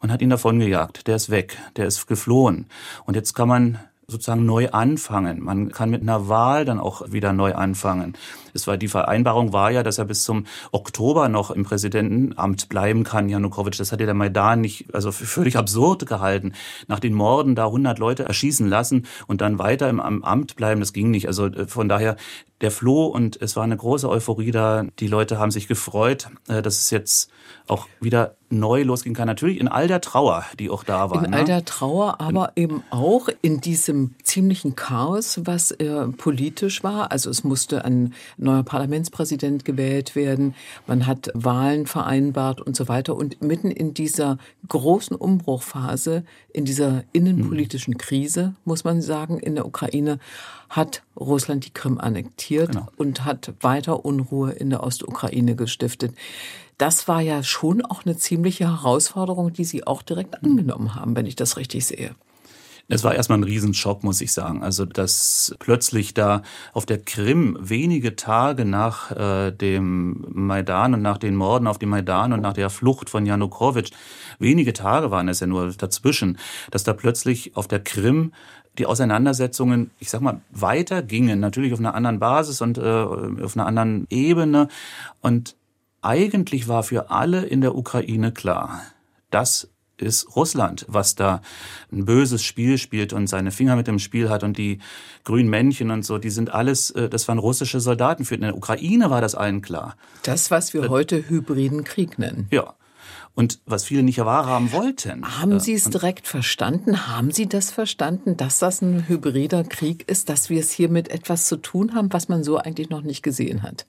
Man 0.00 0.12
hat 0.12 0.22
ihn 0.22 0.30
davongejagt. 0.30 1.06
Der 1.06 1.16
ist 1.16 1.30
weg. 1.30 1.58
Der 1.76 1.86
ist 1.86 2.06
geflohen. 2.06 2.66
Und 3.04 3.14
jetzt 3.14 3.34
kann 3.34 3.48
man 3.48 3.78
sozusagen 4.06 4.46
neu 4.46 4.70
anfangen. 4.70 5.42
Man 5.42 5.70
kann 5.72 5.90
mit 5.90 6.02
einer 6.02 6.28
Wahl 6.28 6.64
dann 6.64 6.78
auch 6.78 7.10
wieder 7.10 7.32
neu 7.32 7.54
anfangen. 7.54 8.16
Es 8.56 8.66
war 8.66 8.76
die 8.76 8.88
Vereinbarung 8.88 9.52
war 9.52 9.70
ja, 9.70 9.82
dass 9.82 9.98
er 9.98 10.04
bis 10.06 10.24
zum 10.24 10.46
Oktober 10.72 11.28
noch 11.28 11.50
im 11.52 11.64
Präsidentenamt 11.64 12.68
bleiben 12.68 13.04
kann, 13.04 13.28
Janukowitsch. 13.28 13.78
Das 13.78 13.92
hat 13.92 14.00
ja 14.00 14.06
der 14.06 14.14
Maidan 14.14 14.60
nicht, 14.60 14.92
also 14.92 15.12
völlig 15.12 15.56
absurd 15.56 16.06
gehalten. 16.06 16.52
Nach 16.88 16.98
den 16.98 17.14
Morden 17.14 17.54
da 17.54 17.66
100 17.66 17.98
Leute 17.98 18.24
erschießen 18.24 18.68
lassen 18.68 19.06
und 19.26 19.40
dann 19.40 19.58
weiter 19.58 19.88
im 19.88 20.00
Amt 20.00 20.56
bleiben, 20.56 20.80
das 20.80 20.92
ging 20.92 21.10
nicht. 21.10 21.28
Also 21.28 21.46
äh, 21.46 21.66
von 21.66 21.88
daher 21.88 22.16
der 22.60 22.70
floh 22.70 23.06
und 23.06 23.40
es 23.42 23.54
war 23.54 23.64
eine 23.64 23.76
große 23.76 24.08
Euphorie 24.08 24.50
da. 24.50 24.84
Die 24.98 25.08
Leute 25.08 25.38
haben 25.38 25.50
sich 25.50 25.68
gefreut, 25.68 26.28
äh, 26.48 26.62
dass 26.62 26.78
es 26.78 26.90
jetzt 26.90 27.30
auch 27.66 27.86
wieder 28.00 28.36
neu 28.48 28.82
losgehen 28.82 29.14
kann. 29.14 29.26
Natürlich 29.26 29.60
in 29.60 29.68
all 29.68 29.88
der 29.88 30.00
Trauer, 30.00 30.44
die 30.58 30.70
auch 30.70 30.84
da 30.84 31.10
war. 31.10 31.24
In 31.24 31.30
ne? 31.30 31.36
all 31.36 31.44
der 31.44 31.64
Trauer, 31.64 32.20
aber 32.20 32.52
in, 32.54 32.62
eben 32.62 32.82
auch 32.90 33.28
in 33.42 33.60
diesem 33.60 34.14
ziemlichen 34.22 34.76
Chaos, 34.76 35.40
was 35.44 35.72
äh, 35.72 36.06
politisch 36.08 36.82
war. 36.82 37.10
Also 37.10 37.28
es 37.28 37.44
musste 37.44 37.84
ein 37.84 38.14
neuer 38.46 38.62
Parlamentspräsident 38.62 39.64
gewählt 39.64 40.16
werden. 40.16 40.54
Man 40.86 41.06
hat 41.06 41.30
Wahlen 41.34 41.86
vereinbart 41.86 42.60
und 42.60 42.74
so 42.74 42.88
weiter. 42.88 43.14
Und 43.14 43.42
mitten 43.42 43.70
in 43.70 43.92
dieser 43.92 44.38
großen 44.68 45.14
Umbruchphase, 45.14 46.24
in 46.52 46.64
dieser 46.64 47.04
innenpolitischen 47.12 47.92
mhm. 47.94 47.98
Krise, 47.98 48.54
muss 48.64 48.84
man 48.84 49.02
sagen, 49.02 49.38
in 49.38 49.54
der 49.54 49.66
Ukraine, 49.66 50.18
hat 50.70 51.02
Russland 51.18 51.66
die 51.66 51.72
Krim 51.72 51.98
annektiert 51.98 52.72
genau. 52.72 52.88
und 52.96 53.24
hat 53.24 53.52
weiter 53.60 54.04
Unruhe 54.04 54.52
in 54.52 54.70
der 54.70 54.82
Ostukraine 54.82 55.54
gestiftet. 55.54 56.14
Das 56.78 57.08
war 57.08 57.20
ja 57.20 57.42
schon 57.42 57.82
auch 57.82 58.04
eine 58.04 58.16
ziemliche 58.16 58.64
Herausforderung, 58.70 59.52
die 59.52 59.64
Sie 59.64 59.86
auch 59.86 60.02
direkt 60.02 60.42
angenommen 60.42 60.94
haben, 60.94 61.16
wenn 61.16 61.26
ich 61.26 61.36
das 61.36 61.56
richtig 61.56 61.86
sehe. 61.86 62.14
Es 62.88 63.02
war 63.02 63.16
erstmal 63.16 63.38
ein 63.38 63.44
Riesenschock, 63.44 64.04
muss 64.04 64.20
ich 64.20 64.32
sagen. 64.32 64.62
Also, 64.62 64.84
dass 64.84 65.54
plötzlich 65.58 66.14
da 66.14 66.42
auf 66.72 66.86
der 66.86 66.98
Krim 66.98 67.58
wenige 67.60 68.14
Tage 68.14 68.64
nach 68.64 69.10
äh, 69.10 69.50
dem 69.50 70.24
Maidan 70.28 70.94
und 70.94 71.02
nach 71.02 71.18
den 71.18 71.34
Morden 71.34 71.66
auf 71.66 71.78
dem 71.78 71.88
Maidan 71.88 72.32
und 72.32 72.42
nach 72.42 72.52
der 72.52 72.70
Flucht 72.70 73.10
von 73.10 73.26
Janukowitsch, 73.26 73.90
wenige 74.38 74.72
Tage 74.72 75.10
waren 75.10 75.28
es 75.28 75.40
ja 75.40 75.48
nur 75.48 75.72
dazwischen, 75.72 76.38
dass 76.70 76.84
da 76.84 76.92
plötzlich 76.92 77.56
auf 77.56 77.66
der 77.66 77.80
Krim 77.80 78.32
die 78.78 78.86
Auseinandersetzungen, 78.86 79.90
ich 79.98 80.10
sag 80.10 80.20
mal, 80.20 80.40
weitergingen, 80.50 81.40
natürlich 81.40 81.72
auf 81.72 81.80
einer 81.80 81.94
anderen 81.94 82.20
Basis 82.20 82.60
und 82.60 82.78
äh, 82.78 82.82
auf 82.82 83.56
einer 83.56 83.66
anderen 83.66 84.06
Ebene. 84.10 84.68
Und 85.22 85.56
eigentlich 86.02 86.68
war 86.68 86.84
für 86.84 87.10
alle 87.10 87.44
in 87.44 87.62
der 87.62 87.74
Ukraine 87.74 88.30
klar, 88.30 88.82
dass 89.30 89.70
ist 90.00 90.36
Russland, 90.36 90.84
was 90.88 91.14
da 91.14 91.40
ein 91.92 92.04
böses 92.04 92.42
Spiel 92.42 92.78
spielt 92.78 93.12
und 93.12 93.26
seine 93.26 93.50
Finger 93.50 93.76
mit 93.76 93.86
dem 93.86 93.98
Spiel 93.98 94.28
hat 94.28 94.42
und 94.42 94.58
die 94.58 94.78
grünen 95.24 95.48
Männchen 95.48 95.90
und 95.90 96.04
so, 96.04 96.18
die 96.18 96.30
sind 96.30 96.52
alles, 96.52 96.90
äh, 96.90 97.08
das 97.08 97.26
waren 97.28 97.38
russische 97.38 97.80
Soldaten. 97.80 98.24
Für 98.24 98.34
in 98.34 98.42
der 98.42 98.56
Ukraine 98.56 99.10
war 99.10 99.20
das 99.20 99.34
allen 99.34 99.62
klar. 99.62 99.96
Das, 100.22 100.50
was 100.50 100.74
wir 100.74 100.88
heute 100.88 101.28
hybriden 101.28 101.84
Krieg 101.84 102.18
nennen. 102.18 102.46
Ja. 102.50 102.74
Und 103.34 103.60
was 103.66 103.84
viele 103.84 104.02
nicht 104.02 104.18
wahrhaben 104.18 104.72
wollten. 104.72 105.38
Haben 105.38 105.60
Sie 105.60 105.74
es 105.74 105.90
direkt 105.90 106.26
verstanden? 106.26 107.06
Haben 107.06 107.32
Sie 107.32 107.46
das 107.46 107.70
verstanden, 107.70 108.38
dass 108.38 108.58
das 108.60 108.80
ein 108.80 109.08
hybrider 109.08 109.62
Krieg 109.62 110.08
ist, 110.08 110.30
dass 110.30 110.48
wir 110.48 110.58
es 110.58 110.70
hier 110.70 110.88
mit 110.88 111.10
etwas 111.10 111.46
zu 111.46 111.58
tun 111.58 111.94
haben, 111.94 112.10
was 112.14 112.30
man 112.30 112.42
so 112.44 112.56
eigentlich 112.56 112.88
noch 112.88 113.02
nicht 113.02 113.22
gesehen 113.22 113.62
hat? 113.62 113.84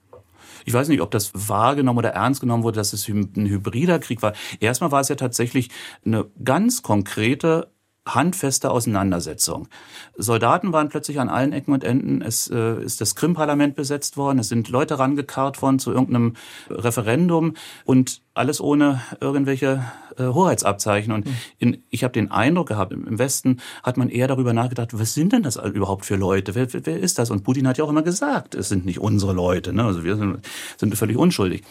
Ich 0.68 0.74
weiß 0.74 0.90
nicht, 0.90 1.00
ob 1.00 1.12
das 1.12 1.32
wahrgenommen 1.34 2.00
oder 2.00 2.10
ernst 2.10 2.42
genommen 2.42 2.64
wurde, 2.64 2.76
dass 2.76 2.92
es 2.92 3.08
ein 3.08 3.32
hybrider 3.34 4.00
Krieg 4.00 4.22
war. 4.22 4.34
Erstmal 4.60 4.92
war 4.92 5.00
es 5.00 5.08
ja 5.08 5.16
tatsächlich 5.16 5.70
eine 6.06 6.26
ganz 6.44 6.82
konkrete 6.82 7.72
handfeste 8.16 8.72
Auseinandersetzung. 8.72 9.68
Soldaten 10.16 10.74
waren 10.74 10.90
plötzlich 10.90 11.20
an 11.20 11.30
allen 11.30 11.54
Ecken 11.54 11.74
und 11.74 11.84
Enden. 11.84 12.22
Es 12.22 12.48
äh, 12.50 12.82
ist 12.84 13.02
das 13.02 13.16
Krim-Parlament 13.16 13.76
besetzt 13.76 14.18
worden. 14.18 14.40
Es 14.40 14.50
sind 14.50 14.70
Leute 14.70 15.00
rangekarrt 15.00 15.62
worden 15.62 15.80
zu 15.80 15.92
irgendeinem 15.92 16.36
Referendum 16.70 17.54
und 17.86 18.22
alles 18.34 18.62
ohne 18.62 19.02
irgendwelche 19.20 19.84
äh, 20.18 20.24
Hoheitsabzeichen. 20.24 21.12
Und 21.12 21.28
in, 21.58 21.84
ich 21.90 22.04
habe 22.04 22.14
den 22.14 22.32
Eindruck 22.32 22.68
gehabt, 22.68 22.94
im 22.94 23.20
Westen 23.20 23.60
hat 23.84 23.98
man 23.98 24.10
eher 24.10 24.28
darüber 24.28 24.54
nachgedacht, 24.54 24.98
was 24.98 25.14
sind 25.14 25.34
denn 25.34 25.44
das 25.44 25.58
überhaupt 25.58 26.06
für 26.06 26.16
Leute? 26.16 26.56
Wer, 26.56 26.72
wer, 26.74 26.86
wer 26.86 27.00
ist 27.00 27.20
das? 27.20 27.32
Und 27.32 27.44
Putin 27.44 27.68
hat 27.68 27.78
ja 27.78 27.84
auch 27.84 27.90
immer 27.90 28.04
gesagt, 28.04 28.56
es 28.56 28.70
sind 28.70 28.86
nicht 28.86 29.00
unsere 29.00 29.34
Leute. 29.34 29.74
Ne? 29.74 29.84
Also 29.84 30.04
wir 30.04 30.16
sind, 30.16 30.40
sind 30.78 30.96
völlig 30.96 31.18
unschuldig. 31.18 31.64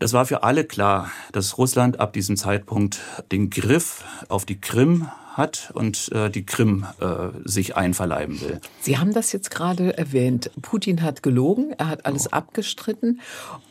Das 0.00 0.14
war 0.14 0.24
für 0.24 0.42
alle 0.42 0.64
klar, 0.64 1.10
dass 1.32 1.58
Russland 1.58 2.00
ab 2.00 2.14
diesem 2.14 2.38
Zeitpunkt 2.38 3.00
den 3.32 3.50
Griff 3.50 4.02
auf 4.30 4.46
die 4.46 4.58
Krim 4.58 5.08
hat 5.36 5.70
und 5.74 6.10
äh, 6.12 6.30
die 6.30 6.44
Krim 6.44 6.86
äh, 7.00 7.28
sich 7.44 7.76
einverleiben 7.76 8.40
will. 8.40 8.60
Sie 8.80 8.98
haben 8.98 9.12
das 9.12 9.32
jetzt 9.32 9.50
gerade 9.50 9.96
erwähnt. 9.96 10.50
Putin 10.62 11.02
hat 11.02 11.22
gelogen, 11.22 11.72
er 11.78 11.88
hat 11.88 12.06
alles 12.06 12.28
oh. 12.28 12.36
abgestritten. 12.36 13.20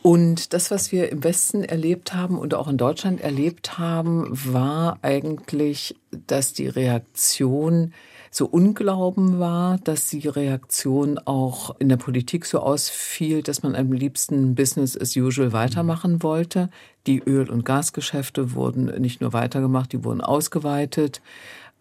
Und 0.02 0.52
das, 0.52 0.70
was 0.70 0.92
wir 0.92 1.10
im 1.10 1.22
Westen 1.22 1.62
erlebt 1.62 2.14
haben 2.14 2.38
und 2.38 2.54
auch 2.54 2.68
in 2.68 2.78
Deutschland 2.78 3.20
erlebt 3.20 3.78
haben, 3.78 4.28
war 4.30 4.98
eigentlich, 5.02 5.96
dass 6.26 6.52
die 6.52 6.68
Reaktion 6.68 7.92
so 8.32 8.46
Unglauben 8.46 9.40
war, 9.40 9.78
dass 9.78 10.08
die 10.08 10.28
Reaktion 10.28 11.18
auch 11.18 11.74
in 11.80 11.88
der 11.88 11.96
Politik 11.96 12.46
so 12.46 12.60
ausfiel, 12.60 13.42
dass 13.42 13.64
man 13.64 13.74
am 13.74 13.90
liebsten 13.92 14.54
Business 14.54 14.96
as 14.96 15.16
usual 15.16 15.52
weitermachen 15.52 16.22
wollte. 16.22 16.70
Die 17.08 17.18
Öl- 17.18 17.50
und 17.50 17.64
Gasgeschäfte 17.64 18.54
wurden 18.54 18.84
nicht 19.00 19.20
nur 19.20 19.32
weitergemacht, 19.32 19.92
die 19.92 20.04
wurden 20.04 20.20
ausgeweitet. 20.20 21.20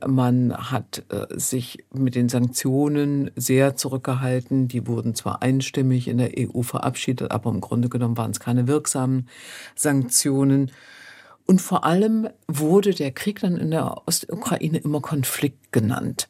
Man 0.05 0.55
hat 0.55 1.03
äh, 1.09 1.27
sich 1.37 1.85
mit 1.93 2.15
den 2.15 2.29
Sanktionen 2.29 3.29
sehr 3.35 3.75
zurückgehalten. 3.75 4.67
Die 4.67 4.87
wurden 4.87 5.13
zwar 5.13 5.43
einstimmig 5.43 6.07
in 6.07 6.17
der 6.17 6.31
EU 6.35 6.63
verabschiedet, 6.63 7.29
aber 7.29 7.51
im 7.51 7.61
Grunde 7.61 7.89
genommen 7.89 8.17
waren 8.17 8.31
es 8.31 8.39
keine 8.39 8.67
wirksamen 8.67 9.27
Sanktionen. 9.75 10.71
Und 11.45 11.61
vor 11.61 11.83
allem 11.83 12.29
wurde 12.47 12.95
der 12.95 13.11
Krieg 13.11 13.39
dann 13.41 13.57
in 13.57 13.71
der 13.71 14.07
Ostukraine 14.07 14.79
immer 14.79 15.01
Konflikt 15.01 15.71
genannt. 15.71 16.27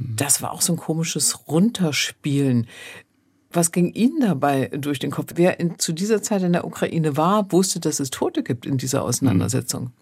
Das 0.00 0.40
war 0.40 0.52
auch 0.52 0.62
so 0.62 0.72
ein 0.72 0.78
komisches 0.78 1.46
Runterspielen. 1.48 2.66
Was 3.52 3.70
ging 3.70 3.92
Ihnen 3.92 4.20
dabei 4.20 4.68
durch 4.68 4.98
den 4.98 5.10
Kopf? 5.10 5.32
Wer 5.34 5.60
in, 5.60 5.78
zu 5.78 5.92
dieser 5.92 6.22
Zeit 6.22 6.42
in 6.42 6.52
der 6.52 6.64
Ukraine 6.64 7.16
war, 7.16 7.52
wusste, 7.52 7.80
dass 7.80 8.00
es 8.00 8.10
Tote 8.10 8.42
gibt 8.42 8.64
in 8.64 8.78
dieser 8.78 9.02
Auseinandersetzung. 9.02 9.92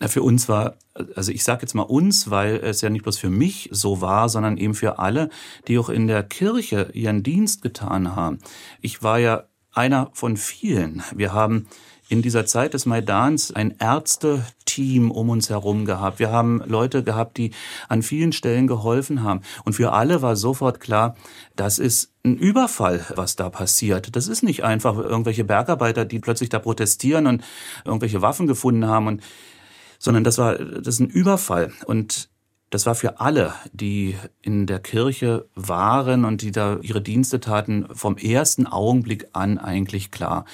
Na, 0.00 0.08
für 0.08 0.22
uns 0.22 0.48
war, 0.48 0.78
also 1.14 1.30
ich 1.30 1.44
sage 1.44 1.62
jetzt 1.62 1.74
mal 1.74 1.82
uns, 1.82 2.28
weil 2.28 2.56
es 2.56 2.80
ja 2.80 2.90
nicht 2.90 3.02
bloß 3.04 3.18
für 3.18 3.30
mich 3.30 3.68
so 3.70 4.00
war, 4.00 4.28
sondern 4.28 4.56
eben 4.56 4.74
für 4.74 4.98
alle, 4.98 5.28
die 5.68 5.78
auch 5.78 5.88
in 5.88 6.08
der 6.08 6.24
Kirche 6.24 6.90
ihren 6.92 7.22
Dienst 7.22 7.62
getan 7.62 8.16
haben. 8.16 8.38
Ich 8.80 9.04
war 9.04 9.20
ja 9.20 9.44
einer 9.70 10.10
von 10.12 10.36
vielen. 10.36 11.02
Wir 11.14 11.32
haben 11.32 11.68
in 12.12 12.20
dieser 12.20 12.44
Zeit 12.44 12.74
des 12.74 12.84
Maidans 12.84 13.54
ein 13.54 13.74
Ärzteteam 13.78 15.10
um 15.10 15.30
uns 15.30 15.48
herum 15.48 15.86
gehabt. 15.86 16.18
Wir 16.18 16.30
haben 16.30 16.62
Leute 16.66 17.02
gehabt, 17.02 17.38
die 17.38 17.52
an 17.88 18.02
vielen 18.02 18.32
Stellen 18.32 18.66
geholfen 18.66 19.22
haben. 19.22 19.40
Und 19.64 19.72
für 19.72 19.92
alle 19.92 20.20
war 20.20 20.36
sofort 20.36 20.78
klar, 20.78 21.16
das 21.56 21.78
ist 21.78 22.12
ein 22.22 22.36
Überfall, 22.36 23.02
was 23.16 23.36
da 23.36 23.48
passiert. 23.48 24.14
Das 24.14 24.28
ist 24.28 24.42
nicht 24.42 24.62
einfach 24.62 24.98
irgendwelche 24.98 25.44
Bergarbeiter, 25.44 26.04
die 26.04 26.18
plötzlich 26.18 26.50
da 26.50 26.58
protestieren 26.58 27.26
und 27.26 27.42
irgendwelche 27.86 28.20
Waffen 28.20 28.46
gefunden 28.46 28.86
haben 28.86 29.06
und 29.06 29.22
sondern 29.98 30.22
das 30.22 30.36
war 30.36 30.56
das 30.56 30.96
ist 30.96 31.00
ein 31.00 31.08
Überfall 31.08 31.72
und 31.86 32.28
das 32.68 32.84
war 32.84 32.94
für 32.94 33.20
alle, 33.20 33.54
die 33.72 34.16
in 34.42 34.66
der 34.66 34.80
Kirche 34.80 35.46
waren 35.54 36.26
und 36.26 36.42
die 36.42 36.52
da 36.52 36.78
ihre 36.82 37.00
Dienste 37.00 37.40
taten, 37.40 37.86
vom 37.94 38.18
ersten 38.18 38.66
Augenblick 38.66 39.28
an 39.32 39.56
eigentlich 39.56 40.10
klar 40.10 40.44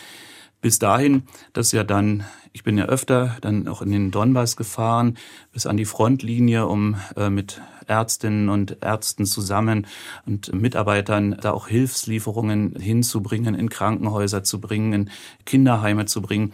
bis 0.60 0.78
dahin, 0.78 1.22
dass 1.52 1.72
ja 1.72 1.84
dann, 1.84 2.24
ich 2.52 2.64
bin 2.64 2.76
ja 2.78 2.86
öfter 2.86 3.36
dann 3.40 3.68
auch 3.68 3.82
in 3.82 3.90
den 3.90 4.10
Donbass 4.10 4.56
gefahren, 4.56 5.16
bis 5.52 5.66
an 5.66 5.76
die 5.76 5.84
Frontlinie, 5.84 6.66
um 6.66 6.96
äh, 7.16 7.30
mit 7.30 7.60
Ärztinnen 7.86 8.48
und 8.48 8.78
Ärzten 8.82 9.24
zusammen 9.24 9.86
und 10.26 10.52
Mitarbeitern 10.52 11.36
da 11.40 11.52
auch 11.52 11.68
Hilfslieferungen 11.68 12.76
hinzubringen, 12.76 13.54
in 13.54 13.70
Krankenhäuser 13.70 14.42
zu 14.44 14.60
bringen, 14.60 14.92
in 14.92 15.10
Kinderheime 15.46 16.06
zu 16.06 16.20
bringen 16.20 16.52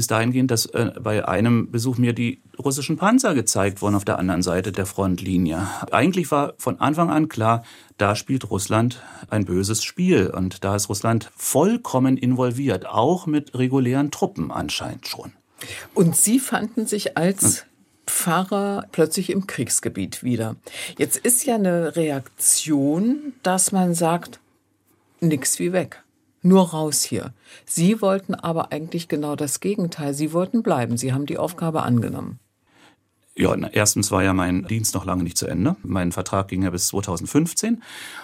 bis 0.00 0.06
dahingehend, 0.06 0.50
dass 0.50 0.64
äh, 0.64 0.92
bei 0.98 1.28
einem 1.28 1.70
Besuch 1.70 1.98
mir 1.98 2.14
die 2.14 2.40
russischen 2.58 2.96
Panzer 2.96 3.34
gezeigt 3.34 3.82
wurden 3.82 3.94
auf 3.94 4.06
der 4.06 4.18
anderen 4.18 4.40
Seite 4.40 4.72
der 4.72 4.86
Frontlinie. 4.86 5.68
Eigentlich 5.90 6.30
war 6.30 6.54
von 6.56 6.80
Anfang 6.80 7.10
an 7.10 7.28
klar, 7.28 7.64
da 7.98 8.16
spielt 8.16 8.50
Russland 8.50 9.02
ein 9.28 9.44
böses 9.44 9.84
Spiel 9.84 10.28
und 10.28 10.64
da 10.64 10.74
ist 10.74 10.88
Russland 10.88 11.30
vollkommen 11.36 12.16
involviert, 12.16 12.86
auch 12.86 13.26
mit 13.26 13.54
regulären 13.54 14.10
Truppen 14.10 14.50
anscheinend 14.50 15.06
schon. 15.06 15.32
Und 15.92 16.16
Sie 16.16 16.38
fanden 16.38 16.86
sich 16.86 17.18
als 17.18 17.66
Pfarrer 18.06 18.86
plötzlich 18.92 19.28
im 19.28 19.46
Kriegsgebiet 19.46 20.22
wieder. 20.22 20.56
Jetzt 20.96 21.18
ist 21.18 21.44
ja 21.44 21.56
eine 21.56 21.94
Reaktion, 21.94 23.34
dass 23.42 23.70
man 23.70 23.92
sagt, 23.92 24.40
nix 25.20 25.58
wie 25.58 25.74
weg 25.74 26.02
nur 26.42 26.70
raus 26.70 27.02
hier. 27.02 27.32
Sie 27.66 28.00
wollten 28.00 28.34
aber 28.34 28.72
eigentlich 28.72 29.08
genau 29.08 29.36
das 29.36 29.60
Gegenteil. 29.60 30.14
Sie 30.14 30.32
wollten 30.32 30.62
bleiben. 30.62 30.96
Sie 30.96 31.12
haben 31.12 31.26
die 31.26 31.38
Aufgabe 31.38 31.82
angenommen. 31.82 32.38
Ja, 33.36 33.54
erstens 33.72 34.10
war 34.10 34.22
ja 34.22 34.34
mein 34.34 34.66
Dienst 34.66 34.94
noch 34.94 35.04
lange 35.04 35.22
nicht 35.22 35.38
zu 35.38 35.46
Ende. 35.46 35.76
Mein 35.82 36.12
Vertrag 36.12 36.48
ging 36.48 36.62
ja 36.62 36.70
bis 36.70 36.88
2015 36.88 37.82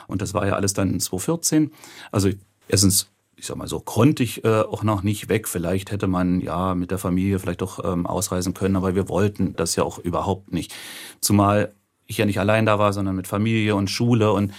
und 0.09 0.21
das 0.21 0.35
war 0.35 0.47
ja 0.47 0.55
alles 0.55 0.75
dann 0.75 0.99
2014. 0.99 1.73
Also 2.11 2.31
erstens, 2.69 3.09
ich 3.37 3.47
sag 3.47 3.57
mal 3.57 3.69
so, 3.69 3.81
konnte 3.81 4.23
ich 4.23 4.45
äh, 4.45 4.61
auch 4.61 4.83
noch 4.83 5.03
nicht 5.03 5.29
weg. 5.29 5.49
Vielleicht 5.49 5.91
hätte 5.91 6.07
man 6.07 6.41
ja 6.41 6.75
mit 6.75 6.91
der 6.91 6.99
Familie 6.99 7.39
vielleicht 7.39 7.63
doch 7.63 7.83
ähm, 7.85 8.07
ausreisen 8.07 8.53
können, 8.53 8.77
aber 8.77 8.95
wir 8.95 9.09
wollten 9.09 9.55
das 9.55 9.77
ja 9.77 9.85
auch 9.85 9.99
überhaupt 9.99 10.53
nicht. 10.53 10.75
Zumal 11.21 11.73
ich 12.07 12.19
ja 12.19 12.27
nicht 12.27 12.41
allein 12.41 12.67
da 12.67 12.79
war, 12.79 12.93
sondern 12.93 13.17
mit 13.17 13.27
Familie 13.27 13.75
und 13.75 13.91
Schule 13.91 14.33
und 14.33 14.53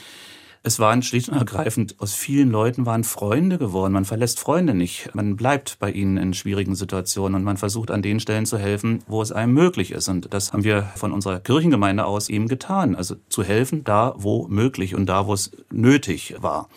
es 0.64 0.80
waren 0.80 1.02
schlicht 1.02 1.30
und 1.30 1.38
ergreifend, 1.38 1.96
aus 2.00 2.14
vielen 2.14 2.50
Leuten 2.50 2.86
waren 2.86 3.04
Freunde 3.04 3.58
geworden. 3.58 3.94
Man 3.94 4.06
verlässt 4.06 4.40
Freunde 4.40 4.74
nicht. 4.74 5.14
Man 5.14 5.36
bleibt 5.36 5.80
bei 5.80 5.92
ihnen 5.92 6.18
in 6.18 6.34
schwierigen 6.34 6.76
Situationen 6.76 7.36
und 7.36 7.44
man 7.44 7.58
versucht 7.58 7.92
an 7.92 8.02
den 8.02 8.20
Stellen 8.20 8.46
zu 8.46 8.58
helfen, 8.58 9.04
wo 9.08 9.22
es 9.22 9.32
einem 9.32 9.54
möglich 9.54 9.92
ist. 9.92 10.10
Und 10.10 10.34
das 10.34 10.54
haben 10.54 10.64
wir 10.64 10.84
von 10.96 11.12
unserer 11.12 11.40
Kirchengemeinde 11.40 12.06
aus 12.06 12.30
eben 12.30 12.48
getan. 12.48 12.96
Also 12.96 13.16
zu 13.30 13.44
helfen 13.44 13.84
da, 13.84 14.14
wo 14.18 14.48
möglich 14.48 14.96
und 14.96 15.08
da, 15.08 15.28
wo 15.28 15.34
es 15.34 15.52
nötig 15.72 16.36
war. 16.40 16.70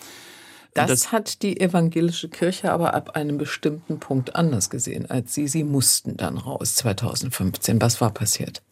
Das, 0.75 0.89
das, 0.89 1.13
hat 1.13 1.43
die 1.43 1.61
evangelische 1.61 2.29
Kirche 2.29 2.71
aber 2.71 2.95
ab 2.95 3.17
einem 3.17 3.39
bestimmten 3.39 3.99
Punkt 3.99 4.37
anders 4.37 4.71
gesehen 4.71 5.11
als 5.11 5.35
Sie. 5.35 5.49
Sie 5.49 5.65
mussten 5.65 6.17
dann 6.17 6.39
raus 6.39 6.77
2015. 6.77 7.81
Was 7.81 8.01
war 8.01 8.13
passiert? 8.13 8.63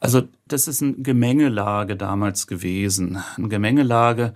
Also 0.00 0.22
das 0.48 0.66
ist 0.66 0.82
eine 0.82 0.94
Gemengelage 0.94 1.96
damals 1.96 2.46
gewesen. 2.46 3.22
Eine 3.36 3.48
Gemengelage. 3.48 4.34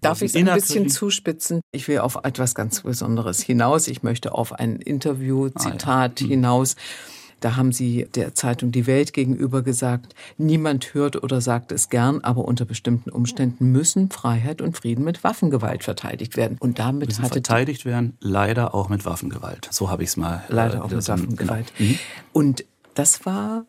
Darf 0.00 0.22
ich 0.22 0.34
es 0.34 0.36
ein 0.36 0.46
bisschen 0.54 0.88
zuspitzen? 0.88 1.60
Ich 1.72 1.86
will 1.88 1.98
auf 1.98 2.20
etwas 2.22 2.54
ganz 2.54 2.80
Besonderes 2.80 3.40
hinaus. 3.40 3.88
Ich 3.88 4.02
möchte 4.02 4.32
auf 4.32 4.52
ein 4.52 4.76
Interview, 4.76 5.50
Zitat 5.50 5.86
ah, 5.86 6.14
ja. 6.16 6.20
Hm. 6.20 6.28
hinaus. 6.28 6.76
Da 7.40 7.56
haben 7.56 7.72
Sie 7.72 8.06
der 8.14 8.34
Zeitung 8.34 8.70
Die 8.70 8.86
Welt 8.86 9.12
gegenüber 9.14 9.62
gesagt, 9.62 10.14
niemand 10.36 10.92
hört 10.94 11.22
oder 11.22 11.40
sagt 11.40 11.72
es 11.72 11.88
gern, 11.88 12.20
aber 12.20 12.44
unter 12.44 12.66
bestimmten 12.66 13.10
Umständen 13.10 13.72
müssen 13.72 14.10
Freiheit 14.10 14.60
und 14.60 14.76
Frieden 14.76 15.04
mit 15.04 15.24
Waffengewalt 15.24 15.82
verteidigt 15.82 16.36
werden. 16.36 16.58
Und 16.60 16.78
damit 16.78 17.08
müssen 17.08 17.22
hatte 17.22 17.34
verteidigt 17.34 17.86
werden, 17.86 18.16
leider 18.20 18.74
auch 18.74 18.90
mit 18.90 19.06
Waffengewalt. 19.06 19.68
So 19.70 19.90
habe 19.90 20.02
ich 20.02 20.10
es 20.10 20.16
mal. 20.18 20.44
Leider 20.48 20.76
äh, 20.76 20.80
auch 20.80 20.90
mit 20.90 21.08
Waffengewalt. 21.08 21.72
Genau. 21.76 21.90
Mhm. 21.90 21.98
Und 22.32 22.64
das 22.94 23.24
war 23.24 23.64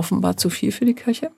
offenbar 0.00 0.38
zu 0.38 0.48
viel 0.48 0.72
für 0.72 0.86
die 0.86 0.94
Kirche? 0.94 1.30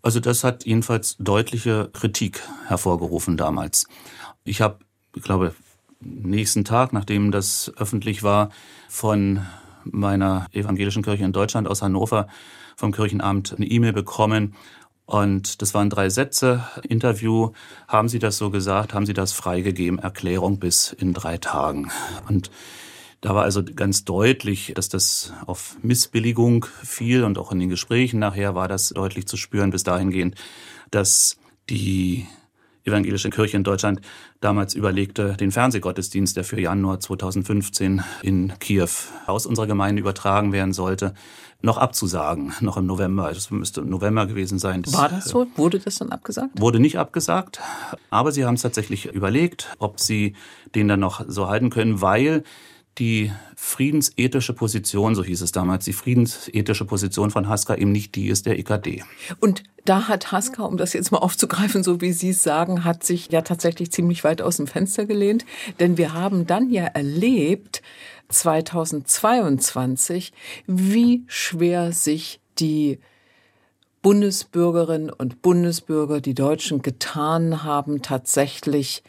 Also 0.00 0.20
das 0.20 0.44
hat 0.44 0.64
jedenfalls 0.64 1.16
deutliche 1.18 1.90
Kritik 1.92 2.40
hervorgerufen 2.68 3.36
damals. 3.36 3.88
Ich 4.44 4.60
habe, 4.60 4.78
ich 5.16 5.22
glaube, 5.24 5.54
nächsten 6.00 6.64
Tag, 6.64 6.92
nachdem 6.92 7.32
das 7.32 7.72
öffentlich 7.76 8.22
war, 8.22 8.50
von 8.88 9.44
meiner 9.84 10.46
evangelischen 10.52 11.02
Kirche 11.02 11.24
in 11.24 11.32
Deutschland 11.32 11.66
aus 11.66 11.82
Hannover 11.82 12.28
vom 12.76 12.92
Kirchenamt 12.92 13.54
eine 13.56 13.66
E-Mail 13.66 13.92
bekommen. 13.92 14.54
Und 15.04 15.62
das 15.62 15.74
waren 15.74 15.90
drei 15.90 16.10
Sätze. 16.10 16.62
Interview. 16.88 17.50
Haben 17.88 18.08
Sie 18.08 18.20
das 18.20 18.38
so 18.38 18.50
gesagt? 18.50 18.94
Haben 18.94 19.06
Sie 19.06 19.14
das 19.14 19.32
freigegeben? 19.32 19.98
Erklärung 19.98 20.60
bis 20.60 20.92
in 20.92 21.12
drei 21.12 21.38
Tagen. 21.38 21.90
Und 22.28 22.50
da 23.20 23.34
war 23.34 23.42
also 23.42 23.64
ganz 23.64 24.04
deutlich, 24.04 24.72
dass 24.74 24.88
das 24.88 25.32
auf 25.46 25.76
Missbilligung 25.82 26.66
fiel 26.82 27.24
und 27.24 27.38
auch 27.38 27.50
in 27.50 27.58
den 27.58 27.68
Gesprächen 27.68 28.20
nachher 28.20 28.54
war 28.54 28.68
das 28.68 28.90
deutlich 28.90 29.26
zu 29.26 29.36
spüren 29.36 29.70
bis 29.70 29.82
dahingehend, 29.82 30.36
dass 30.90 31.36
die 31.68 32.26
evangelische 32.84 33.30
Kirche 33.30 33.56
in 33.56 33.64
Deutschland 33.64 34.00
damals 34.40 34.74
überlegte, 34.74 35.36
den 35.36 35.50
Fernsehgottesdienst, 35.50 36.36
der 36.36 36.44
für 36.44 36.60
Januar 36.60 37.00
2015 37.00 38.02
in 38.22 38.52
Kiew 38.60 38.88
aus 39.26 39.46
unserer 39.46 39.66
Gemeinde 39.66 40.00
übertragen 40.00 40.52
werden 40.52 40.72
sollte, 40.72 41.14
noch 41.60 41.76
abzusagen, 41.76 42.54
noch 42.60 42.76
im 42.76 42.86
November. 42.86 43.32
Das 43.32 43.50
müsste 43.50 43.80
im 43.80 43.90
November 43.90 44.26
gewesen 44.26 44.58
sein. 44.58 44.82
Das 44.82 44.94
War 44.94 45.08
das 45.08 45.26
so? 45.26 45.46
Wurde 45.56 45.78
das 45.78 45.96
dann 45.96 46.10
abgesagt? 46.10 46.60
Wurde 46.60 46.80
nicht 46.80 46.98
abgesagt, 46.98 47.60
aber 48.10 48.32
sie 48.32 48.44
haben 48.44 48.54
es 48.54 48.62
tatsächlich 48.62 49.06
überlegt, 49.06 49.68
ob 49.78 50.00
sie 50.00 50.34
den 50.74 50.88
dann 50.88 51.00
noch 51.00 51.24
so 51.26 51.48
halten 51.48 51.70
können, 51.70 52.00
weil 52.00 52.44
die 52.98 53.32
friedensethische 53.56 54.52
Position, 54.52 55.14
so 55.14 55.24
hieß 55.24 55.42
es 55.42 55.52
damals, 55.52 55.84
die 55.84 55.92
friedensethische 55.92 56.84
Position 56.84 57.30
von 57.30 57.48
Haska 57.48 57.74
eben 57.74 57.92
nicht 57.92 58.14
die 58.14 58.28
ist 58.28 58.46
der 58.46 58.58
EKD. 58.58 59.04
Und 59.40 59.62
da 59.84 60.08
hat 60.08 60.32
Haska, 60.32 60.64
um 60.64 60.76
das 60.76 60.92
jetzt 60.92 61.12
mal 61.12 61.18
aufzugreifen, 61.18 61.82
so 61.82 62.00
wie 62.00 62.12
Sie 62.12 62.30
es 62.30 62.42
sagen, 62.42 62.84
hat 62.84 63.04
sich 63.04 63.30
ja 63.30 63.42
tatsächlich 63.42 63.90
ziemlich 63.90 64.24
weit 64.24 64.42
aus 64.42 64.58
dem 64.58 64.66
Fenster 64.66 65.06
gelehnt. 65.06 65.46
Denn 65.80 65.96
wir 65.96 66.12
haben 66.12 66.46
dann 66.46 66.70
ja 66.70 66.84
erlebt, 66.84 67.82
2022, 68.28 70.32
wie 70.66 71.24
schwer 71.26 71.92
sich 71.92 72.40
die 72.58 72.98
Bundesbürgerinnen 74.02 75.10
und 75.10 75.42
Bundesbürger, 75.42 76.20
die 76.20 76.34
Deutschen, 76.34 76.82
getan 76.82 77.64
haben, 77.64 78.02
tatsächlich 78.02 79.02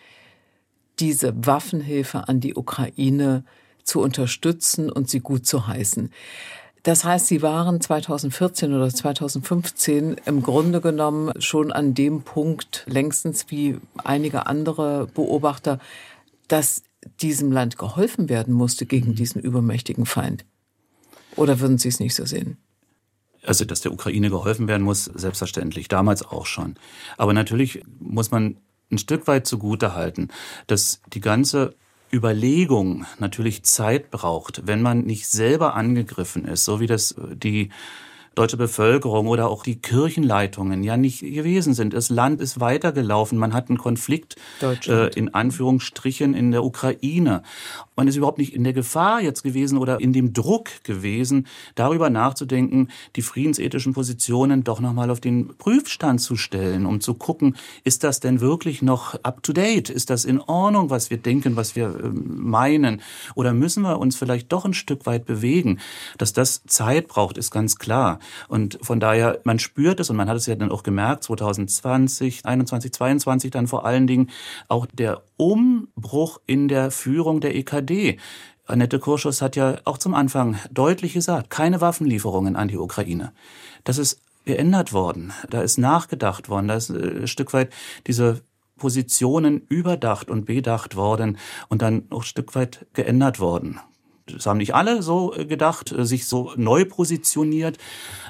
diese 1.00 1.34
Waffenhilfe 1.46 2.28
an 2.28 2.40
die 2.40 2.56
Ukraine 2.56 3.44
zu 3.90 4.00
unterstützen 4.02 4.90
und 4.90 5.10
sie 5.10 5.20
gut 5.20 5.46
zu 5.46 5.68
heißen. 5.68 6.12
Das 6.84 7.04
heißt, 7.04 7.28
sie 7.28 7.42
waren 7.42 7.82
2014 7.82 8.74
oder 8.74 8.90
2015 8.90 10.16
im 10.26 10.42
Grunde 10.42 10.80
genommen 10.80 11.34
schon 11.42 11.74
an 11.74 11.94
dem 11.94 12.22
Punkt 12.22 12.86
längstens 12.88 13.48
wie 13.50 13.78
einige 13.98 14.48
andere 14.48 15.08
Beobachter, 15.14 15.80
dass 16.48 16.84
diesem 17.22 17.52
Land 17.52 17.78
geholfen 17.78 18.30
werden 18.30 18.54
musste 18.54 18.86
gegen 18.86 19.14
diesen 19.14 19.42
übermächtigen 19.42 20.06
Feind. 20.06 20.46
Oder 21.36 21.60
würden 21.60 21.78
Sie 21.78 21.90
es 21.90 22.00
nicht 22.00 22.16
so 22.16 22.26
sehen? 22.26 22.58
Also, 23.44 23.66
dass 23.66 23.82
der 23.82 23.94
Ukraine 23.94 24.30
geholfen 24.30 24.68
werden 24.68 24.84
muss, 24.84 25.06
selbstverständlich, 25.06 25.88
damals 25.88 26.24
auch 26.24 26.46
schon. 26.46 26.76
Aber 27.18 27.34
natürlich 27.34 27.84
muss 28.00 28.32
man 28.32 28.58
ein 28.92 28.98
Stück 28.98 29.28
weit 29.28 29.48
zugute 29.48 29.94
halten, 29.96 30.30
dass 30.68 31.02
die 31.14 31.22
ganze 31.22 31.76
Überlegung 32.12 33.06
natürlich 33.20 33.64
Zeit 33.64 34.12
braucht, 34.12 34.68
wenn 34.68 34.82
man 34.82 35.02
nicht 35.02 35.28
selber 35.28 35.76
angegriffen 35.76 36.46
ist, 36.46 36.66
so 36.66 36.80
wie 36.80 36.88
das 36.88 37.12
äh, 37.14 37.36
die 37.36 37.70
deutsche 38.36 38.58
Bevölkerung 38.58 39.28
oder 39.28 39.50
auch 39.50 39.64
die 39.64 39.82
Kirchenleitungen 39.82 40.84
ja 40.84 40.98
nicht 40.98 41.22
gewesen 41.22 41.74
sind. 41.74 41.94
Das 41.94 42.10
Land 42.10 42.42
ist 42.42 42.60
weitergelaufen. 42.60 43.38
Man 43.38 43.54
hat 43.54 43.70
einen 43.70 43.78
Konflikt 43.78 44.36
äh, 44.62 45.14
in 45.16 45.34
Anführungsstrichen 45.34 46.34
in 46.34 46.52
der 46.52 46.64
Ukraine. 46.64 47.44
Man 47.96 48.08
ist 48.08 48.16
überhaupt 48.16 48.38
nicht 48.38 48.54
in 48.54 48.64
der 48.64 48.72
Gefahr 48.72 49.22
jetzt 49.22 49.44
gewesen 49.44 49.78
oder 49.78 50.00
in 50.00 50.14
dem 50.14 50.32
Druck 50.32 50.70
gewesen, 50.84 51.48
darüber 51.76 52.10
nachzudenken, 52.10 52.88
die 53.18 53.22
friedensethischen 53.22 53.94
Positionen 53.94 54.64
doch 54.64 54.80
nochmal 54.80 55.10
auf 55.10 55.20
den 55.20 55.50
Prüfstand 55.58 56.22
zu 56.22 56.38
stellen, 56.38 56.86
um 56.86 57.02
zu 57.02 57.14
gucken, 57.14 57.58
ist 57.84 58.06
das 58.06 58.22
denn 58.22 58.40
wirklich 58.40 58.82
noch 58.82 59.16
up 59.24 59.44
to 59.44 59.52
date? 59.52 59.90
Ist 59.90 60.10
das 60.10 60.24
in 60.24 60.40
Ordnung, 60.40 60.90
was 60.90 61.10
wir 61.10 61.18
denken, 61.18 61.58
was 61.58 61.76
wir 61.76 61.88
äh, 61.88 62.10
meinen? 62.14 63.02
Oder 63.36 63.54
müssen 63.54 63.84
wir 63.84 64.00
uns 64.00 64.16
vielleicht 64.16 64.52
doch 64.52 64.64
ein 64.64 64.74
Stück 64.74 65.06
weit 65.06 65.26
bewegen? 65.26 65.80
Dass 66.18 66.32
das 66.32 66.64
Zeit 66.68 67.08
braucht, 67.10 67.38
ist 67.38 67.52
ganz 67.52 67.78
klar. 67.78 68.19
Und 68.48 68.80
von 68.82 69.00
daher, 69.00 69.40
man 69.44 69.60
spürt 69.60 70.00
es 70.00 70.10
und 70.10 70.16
man 70.16 70.30
hat 70.30 70.38
es 70.38 70.46
ja 70.46 70.56
dann 70.56 70.72
auch 70.72 70.84
gemerkt, 70.84 71.24
2020, 71.24 72.46
21, 72.46 72.94
22 72.94 73.52
dann 73.52 73.68
vor 73.68 73.86
allen 73.86 74.08
Dingen 74.08 74.30
auch 74.68 74.86
der 74.86 75.24
Umbruch 75.38 76.40
in 76.46 76.68
der 76.68 76.92
Führung 76.92 77.42
der 77.42 77.56
EKD. 77.56 78.18
Annette 78.66 79.00
Kurschus 79.00 79.42
hat 79.42 79.56
ja 79.56 79.78
auch 79.86 79.98
zum 79.98 80.14
Anfang 80.14 80.58
deutlich 80.72 81.14
gesagt, 81.14 81.50
keine 81.50 81.82
Waffenlieferungen 81.82 82.56
an 82.56 82.68
die 82.68 82.78
Ukraine. 82.78 83.34
Das 83.84 83.98
ist 83.98 84.22
geändert 84.46 84.94
worden. 84.94 85.34
Da 85.50 85.62
ist 85.62 85.78
nachgedacht 85.78 86.50
worden. 86.50 86.68
Da 86.68 86.76
ist 86.76 86.90
äh, 86.90 87.22
ein 87.22 87.28
Stück 87.28 87.54
weit 87.54 87.72
diese 88.08 88.42
Positionen 88.78 89.62
überdacht 89.68 90.30
und 90.30 90.46
bedacht 90.46 90.96
worden 90.96 91.38
und 91.68 91.82
dann 91.82 92.04
auch 92.10 92.22
ein 92.22 92.26
Stück 92.26 92.56
weit 92.56 92.88
geändert 92.94 93.40
worden 93.40 93.80
das 94.34 94.46
haben 94.46 94.58
nicht 94.58 94.76
alle 94.76 95.02
so 95.02 95.36
äh, 95.36 95.46
gedacht, 95.46 95.92
äh, 95.92 96.06
sich 96.06 96.26
so 96.26 96.54
neu 96.56 96.86
positioniert, 96.86 97.78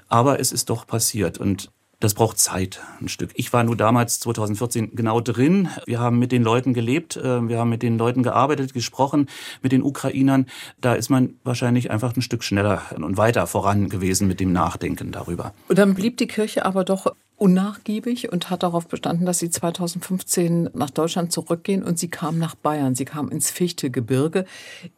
aber 0.07 0.39
es 0.39 0.51
ist 0.51 0.69
doch 0.69 0.87
passiert 0.87 1.37
und 1.37 1.71
das 1.99 2.13
braucht 2.13 2.37
Zeit, 2.37 2.79
ein 3.01 3.09
Stück. 3.09 3.31
Ich 3.35 3.51
war 3.51 3.63
nur 3.65 3.75
damals 3.75 4.21
2014 4.21 4.95
genau 4.95 5.19
drin. 5.19 5.67
Wir 5.85 5.99
haben 5.99 6.17
mit 6.17 6.31
den 6.31 6.43
Leuten 6.43 6.73
gelebt, 6.73 7.17
äh, 7.17 7.47
wir 7.47 7.59
haben 7.59 7.69
mit 7.69 7.83
den 7.83 7.97
Leuten 7.97 8.23
gearbeitet, 8.23 8.73
gesprochen, 8.73 9.27
mit 9.61 9.73
den 9.73 9.83
Ukrainern. 9.83 10.45
Da 10.79 10.93
ist 10.93 11.09
man 11.09 11.35
wahrscheinlich 11.43 11.91
einfach 11.91 12.15
ein 12.15 12.21
Stück 12.21 12.43
schneller 12.43 12.83
und 12.95 13.17
weiter 13.17 13.47
voran 13.47 13.89
gewesen 13.89 14.27
mit 14.27 14.39
dem 14.39 14.53
Nachdenken 14.53 15.11
darüber. 15.11 15.53
Und 15.67 15.77
dann 15.77 15.93
blieb 15.93 16.17
die 16.17 16.27
Kirche 16.27 16.65
aber 16.65 16.85
doch 16.85 17.13
unnachgiebig 17.39 18.31
und 18.31 18.49
hat 18.49 18.63
darauf 18.63 18.87
bestanden, 18.87 19.25
dass 19.25 19.39
sie 19.39 19.49
2015 19.49 20.71
nach 20.73 20.89
Deutschland 20.89 21.31
zurückgehen 21.31 21.83
und 21.83 21.97
sie 21.97 22.09
kam 22.09 22.37
nach 22.37 22.55
Bayern. 22.55 22.95
Sie 22.95 23.05
kam 23.05 23.29
ins 23.29 23.49
Fichtegebirge 23.49 24.45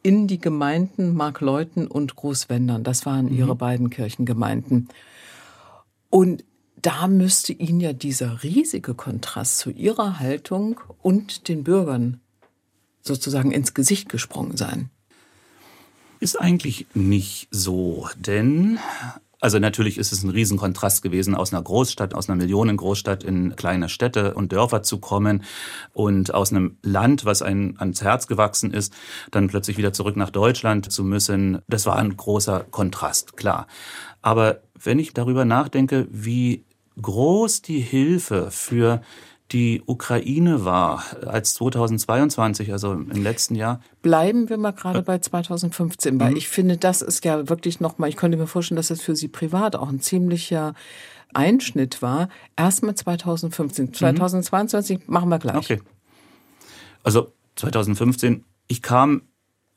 in 0.01 0.27
die 0.27 0.39
Gemeinden 0.39 1.13
Markleuten 1.13 1.87
und 1.87 2.15
Großwendern. 2.15 2.83
Das 2.83 3.05
waren 3.05 3.27
mhm. 3.27 3.37
ihre 3.37 3.55
beiden 3.55 3.89
Kirchengemeinden. 3.89 4.89
Und 6.09 6.43
da 6.81 7.07
müsste 7.07 7.53
Ihnen 7.53 7.79
ja 7.79 7.93
dieser 7.93 8.43
riesige 8.43 8.95
Kontrast 8.95 9.59
zu 9.59 9.69
Ihrer 9.69 10.19
Haltung 10.19 10.81
und 11.01 11.47
den 11.47 11.63
Bürgern 11.63 12.19
sozusagen 13.01 13.51
ins 13.51 13.73
Gesicht 13.73 14.09
gesprungen 14.09 14.57
sein. 14.57 14.89
Ist 16.19 16.39
eigentlich 16.39 16.87
nicht 16.93 17.47
so, 17.51 18.09
denn 18.17 18.79
also 19.41 19.57
natürlich 19.57 19.97
ist 19.97 20.11
es 20.11 20.23
ein 20.23 20.29
Riesenkontrast 20.29 21.01
gewesen, 21.01 21.33
aus 21.33 21.51
einer 21.51 21.63
Großstadt, 21.63 22.13
aus 22.13 22.29
einer 22.29 22.37
Millionengroßstadt 22.37 23.23
in 23.23 23.55
kleine 23.55 23.89
Städte 23.89 24.35
und 24.35 24.51
Dörfer 24.51 24.83
zu 24.83 24.99
kommen 24.99 25.43
und 25.93 26.31
aus 26.33 26.51
einem 26.51 26.77
Land, 26.83 27.25
was 27.25 27.41
einem 27.41 27.73
ans 27.79 28.03
Herz 28.03 28.27
gewachsen 28.27 28.71
ist, 28.71 28.93
dann 29.31 29.47
plötzlich 29.47 29.77
wieder 29.77 29.93
zurück 29.93 30.15
nach 30.15 30.29
Deutschland 30.29 30.91
zu 30.91 31.03
müssen. 31.03 31.63
Das 31.67 31.87
war 31.87 31.95
ein 31.95 32.15
großer 32.15 32.65
Kontrast, 32.69 33.35
klar. 33.35 33.65
Aber 34.21 34.61
wenn 34.79 34.99
ich 34.99 35.13
darüber 35.13 35.43
nachdenke, 35.43 36.07
wie 36.11 36.63
groß 37.01 37.63
die 37.63 37.79
Hilfe 37.79 38.51
für 38.51 39.01
die 39.51 39.81
Ukraine 39.85 40.63
war 40.63 41.03
als 41.25 41.55
2022, 41.55 42.71
also 42.71 42.93
im 42.93 43.23
letzten 43.23 43.55
Jahr. 43.55 43.81
Bleiben 44.01 44.49
wir 44.49 44.57
mal 44.57 44.71
gerade 44.71 45.01
bei 45.01 45.19
2015, 45.19 46.19
weil 46.19 46.31
mhm. 46.31 46.37
ich 46.37 46.47
finde, 46.47 46.77
das 46.77 47.01
ist 47.01 47.25
ja 47.25 47.49
wirklich 47.49 47.79
nochmal, 47.79 48.09
ich 48.09 48.15
könnte 48.15 48.37
mir 48.37 48.47
vorstellen, 48.47 48.77
dass 48.77 48.87
das 48.87 49.01
für 49.01 49.15
Sie 49.15 49.27
privat 49.27 49.75
auch 49.75 49.89
ein 49.89 49.99
ziemlicher 49.99 50.73
Erschnitt 51.33 52.01
war. 52.01 52.29
Erstmal 52.55 52.95
2015. 52.95 53.93
2022 53.93 54.99
mhm. 54.99 55.13
machen 55.13 55.29
wir 55.29 55.39
gleich. 55.39 55.57
Okay. 55.57 55.81
Also 57.03 57.33
2015, 57.55 58.45
ich 58.67 58.81
kam 58.81 59.23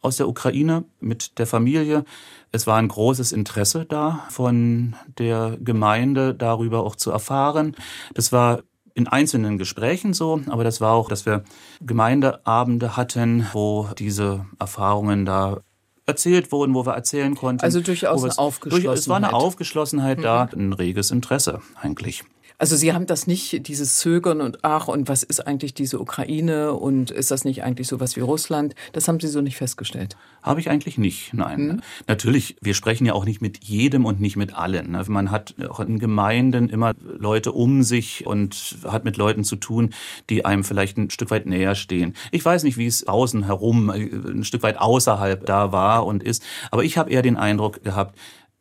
aus 0.00 0.18
der 0.18 0.28
Ukraine 0.28 0.84
mit 1.00 1.38
der 1.38 1.46
Familie. 1.46 2.04
Es 2.52 2.66
war 2.66 2.76
ein 2.76 2.88
großes 2.88 3.32
Interesse 3.32 3.86
da 3.86 4.26
von 4.28 4.94
der 5.18 5.56
Gemeinde 5.60 6.34
darüber 6.34 6.84
auch 6.84 6.94
zu 6.94 7.10
erfahren. 7.10 7.74
Das 8.12 8.30
war 8.30 8.62
in 8.94 9.08
einzelnen 9.08 9.58
Gesprächen 9.58 10.14
so, 10.14 10.40
aber 10.48 10.64
das 10.64 10.80
war 10.80 10.92
auch, 10.92 11.08
dass 11.08 11.26
wir 11.26 11.42
Gemeindeabende 11.80 12.96
hatten, 12.96 13.46
wo 13.52 13.88
diese 13.98 14.46
Erfahrungen 14.58 15.24
da 15.24 15.60
erzählt 16.06 16.52
wurden, 16.52 16.74
wo 16.74 16.86
wir 16.86 16.94
erzählen 16.94 17.34
konnten. 17.34 17.62
Also 17.62 17.80
durchaus 17.80 18.22
eine 18.22 18.38
Aufgeschlossenheit. 18.38 18.86
Durch, 18.86 18.98
es 18.98 19.08
war 19.08 19.16
eine 19.16 19.32
Aufgeschlossenheit 19.32 20.18
mhm. 20.18 20.22
da, 20.22 20.48
ein 20.54 20.72
reges 20.72 21.10
Interesse 21.10 21.60
eigentlich. 21.80 22.24
Also 22.56 22.76
Sie 22.76 22.92
haben 22.92 23.06
das 23.06 23.26
nicht, 23.26 23.66
dieses 23.66 23.96
Zögern 23.96 24.40
und 24.40 24.58
ach, 24.62 24.86
und 24.86 25.08
was 25.08 25.24
ist 25.24 25.46
eigentlich 25.46 25.74
diese 25.74 26.00
Ukraine 26.00 26.72
und 26.72 27.10
ist 27.10 27.30
das 27.30 27.44
nicht 27.44 27.64
eigentlich 27.64 27.88
sowas 27.88 28.14
wie 28.14 28.20
Russland? 28.20 28.74
Das 28.92 29.08
haben 29.08 29.18
Sie 29.18 29.26
so 29.26 29.40
nicht 29.40 29.56
festgestellt. 29.56 30.16
Habe 30.42 30.60
ich 30.60 30.70
eigentlich 30.70 30.96
nicht, 30.96 31.34
nein. 31.34 31.58
Hm. 31.58 31.80
Natürlich, 32.06 32.56
wir 32.60 32.74
sprechen 32.74 33.06
ja 33.06 33.12
auch 33.14 33.24
nicht 33.24 33.42
mit 33.42 33.64
jedem 33.64 34.04
und 34.04 34.20
nicht 34.20 34.36
mit 34.36 34.54
allen. 34.54 34.92
Ne? 34.92 35.02
Man 35.08 35.32
hat 35.32 35.54
auch 35.68 35.80
in 35.80 35.98
Gemeinden 35.98 36.68
immer 36.68 36.94
Leute 37.00 37.50
um 37.50 37.82
sich 37.82 38.24
und 38.24 38.76
hat 38.84 39.04
mit 39.04 39.16
Leuten 39.16 39.42
zu 39.42 39.56
tun, 39.56 39.92
die 40.30 40.44
einem 40.44 40.62
vielleicht 40.62 40.96
ein 40.96 41.10
Stück 41.10 41.30
weit 41.30 41.46
näher 41.46 41.74
stehen. 41.74 42.14
Ich 42.30 42.44
weiß 42.44 42.62
nicht, 42.62 42.76
wie 42.76 42.86
es 42.86 43.08
außen 43.08 43.44
herum, 43.44 43.90
äh, 43.90 44.10
ein 44.30 44.44
Stück 44.44 44.62
weit 44.62 44.78
außerhalb 44.78 45.44
da 45.44 45.72
war 45.72 46.06
und 46.06 46.22
ist, 46.22 46.42
aber 46.70 46.84
ich 46.84 46.98
habe 46.98 47.10
eher 47.10 47.22
den 47.22 47.36
Eindruck 47.36 47.82
gehabt, 47.82 48.16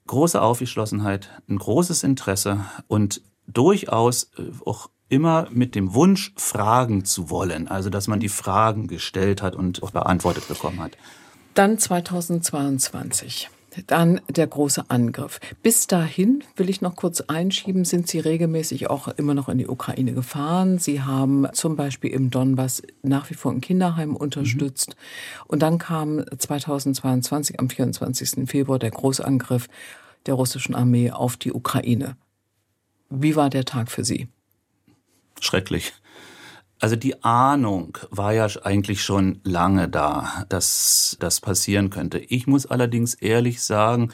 große 0.08 0.42
Aufgeschlossenheit, 0.42 1.30
ein 1.48 1.58
großes 1.58 2.04
Interesse 2.04 2.66
und 2.88 3.22
durchaus 3.48 4.32
äh, 4.38 4.44
auch 4.66 4.90
immer 5.10 5.48
mit 5.52 5.76
dem 5.76 5.94
Wunsch, 5.94 6.34
fragen 6.36 7.06
zu 7.06 7.30
wollen. 7.30 7.68
Also, 7.68 7.90
dass 7.90 8.08
man 8.08 8.20
die 8.20 8.30
Fragen 8.30 8.88
gestellt 8.88 9.42
hat 9.42 9.56
und 9.56 9.84
auch 9.84 9.92
beantwortet 9.92 10.48
bekommen 10.48 10.80
hat. 10.80 10.98
Dann 11.54 11.78
2022. 11.78 13.50
Dann 13.88 14.22
der 14.30 14.48
große 14.48 14.90
Angriff. 14.90 15.40
Bis 15.64 15.88
dahin 15.88 16.44
will 16.56 16.70
ich 16.70 16.82
noch 16.82 16.96
kurz 16.96 17.22
einschieben, 17.22 17.86
sind 17.86 18.08
Sie 18.08 18.20
regelmäßig 18.20 18.90
auch 18.90 19.08
immer 19.08 19.34
noch 19.34 19.50
in 19.50 19.58
die 19.58 19.68
Ukraine 19.68 20.14
gefahren. 20.14 20.78
Sie 20.78 21.02
haben 21.02 21.48
zum 21.54 21.76
Beispiel 21.76 22.12
im 22.12 22.30
Donbass 22.30 22.84
nach 23.02 23.30
wie 23.30 23.34
vor 23.34 23.52
ein 23.52 23.62
Kinderheim 23.62 24.16
unterstützt. 24.16 24.90
Mhm. 24.90 25.44
Und 25.48 25.62
dann 25.62 25.78
kam 25.80 26.24
2022 26.38 27.60
am 27.60 27.70
24. 27.70 28.48
Februar 28.48 28.80
der 28.80 28.92
Großangriff 28.92 29.68
der 30.26 30.36
russischen 30.36 30.76
Armee 30.76 31.12
auf 31.12 31.38
die 31.38 31.52
Ukraine. 31.52 32.16
Wie 33.16 33.36
war 33.36 33.50
der 33.50 33.64
Tag 33.64 33.92
für 33.92 34.04
Sie? 34.04 34.28
Schrecklich. 35.40 35.94
Also 36.80 36.96
die 36.96 37.24
Ahnung 37.24 37.98
war 38.10 38.34
ja 38.34 38.48
eigentlich 38.64 39.04
schon 39.04 39.40
lange 39.44 39.88
da, 39.88 40.46
dass 40.50 41.16
das 41.20 41.40
passieren 41.40 41.92
könnte. 41.92 42.18
Ich 42.18 42.48
muss 42.48 42.66
allerdings 42.66 43.14
ehrlich 43.14 43.62
sagen, 43.62 44.12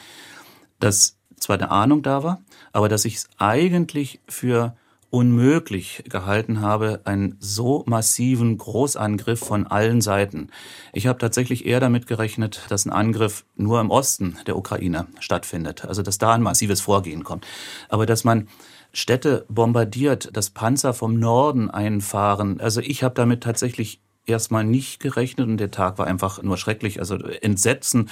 dass 0.78 1.16
zwar 1.38 1.56
eine 1.56 1.70
Ahnung 1.70 2.02
da 2.02 2.22
war, 2.22 2.42
aber 2.72 2.88
dass 2.88 3.06
ich 3.06 3.16
es 3.16 3.28
eigentlich 3.38 4.20
für 4.28 4.76
unmöglich 5.08 6.04
gehalten 6.08 6.60
habe, 6.60 7.00
einen 7.04 7.36
so 7.40 7.82
massiven 7.86 8.56
Großangriff 8.56 9.40
von 9.40 9.66
allen 9.66 10.00
Seiten. 10.00 10.50
Ich 10.92 11.08
habe 11.08 11.18
tatsächlich 11.18 11.66
eher 11.66 11.80
damit 11.80 12.06
gerechnet, 12.06 12.62
dass 12.68 12.86
ein 12.86 12.92
Angriff 12.92 13.44
nur 13.56 13.80
im 13.80 13.90
Osten 13.90 14.38
der 14.46 14.56
Ukraine 14.56 15.08
stattfindet, 15.18 15.84
also 15.84 16.02
dass 16.02 16.18
da 16.18 16.34
ein 16.34 16.42
massives 16.42 16.80
Vorgehen 16.80 17.24
kommt. 17.24 17.44
Aber 17.88 18.06
dass 18.06 18.22
man 18.22 18.46
Städte 18.92 19.44
bombardiert, 19.48 20.36
dass 20.36 20.50
Panzer 20.50 20.94
vom 20.94 21.18
Norden 21.18 21.70
einfahren. 21.70 22.60
Also 22.60 22.80
ich 22.80 23.02
habe 23.02 23.14
damit 23.14 23.42
tatsächlich 23.42 24.00
erstmal 24.26 24.64
nicht 24.64 25.00
gerechnet 25.00 25.48
und 25.48 25.58
der 25.58 25.70
Tag 25.70 25.98
war 25.98 26.06
einfach 26.06 26.42
nur 26.42 26.56
schrecklich. 26.56 27.00
Also 27.00 27.16
Entsetzen 27.16 28.10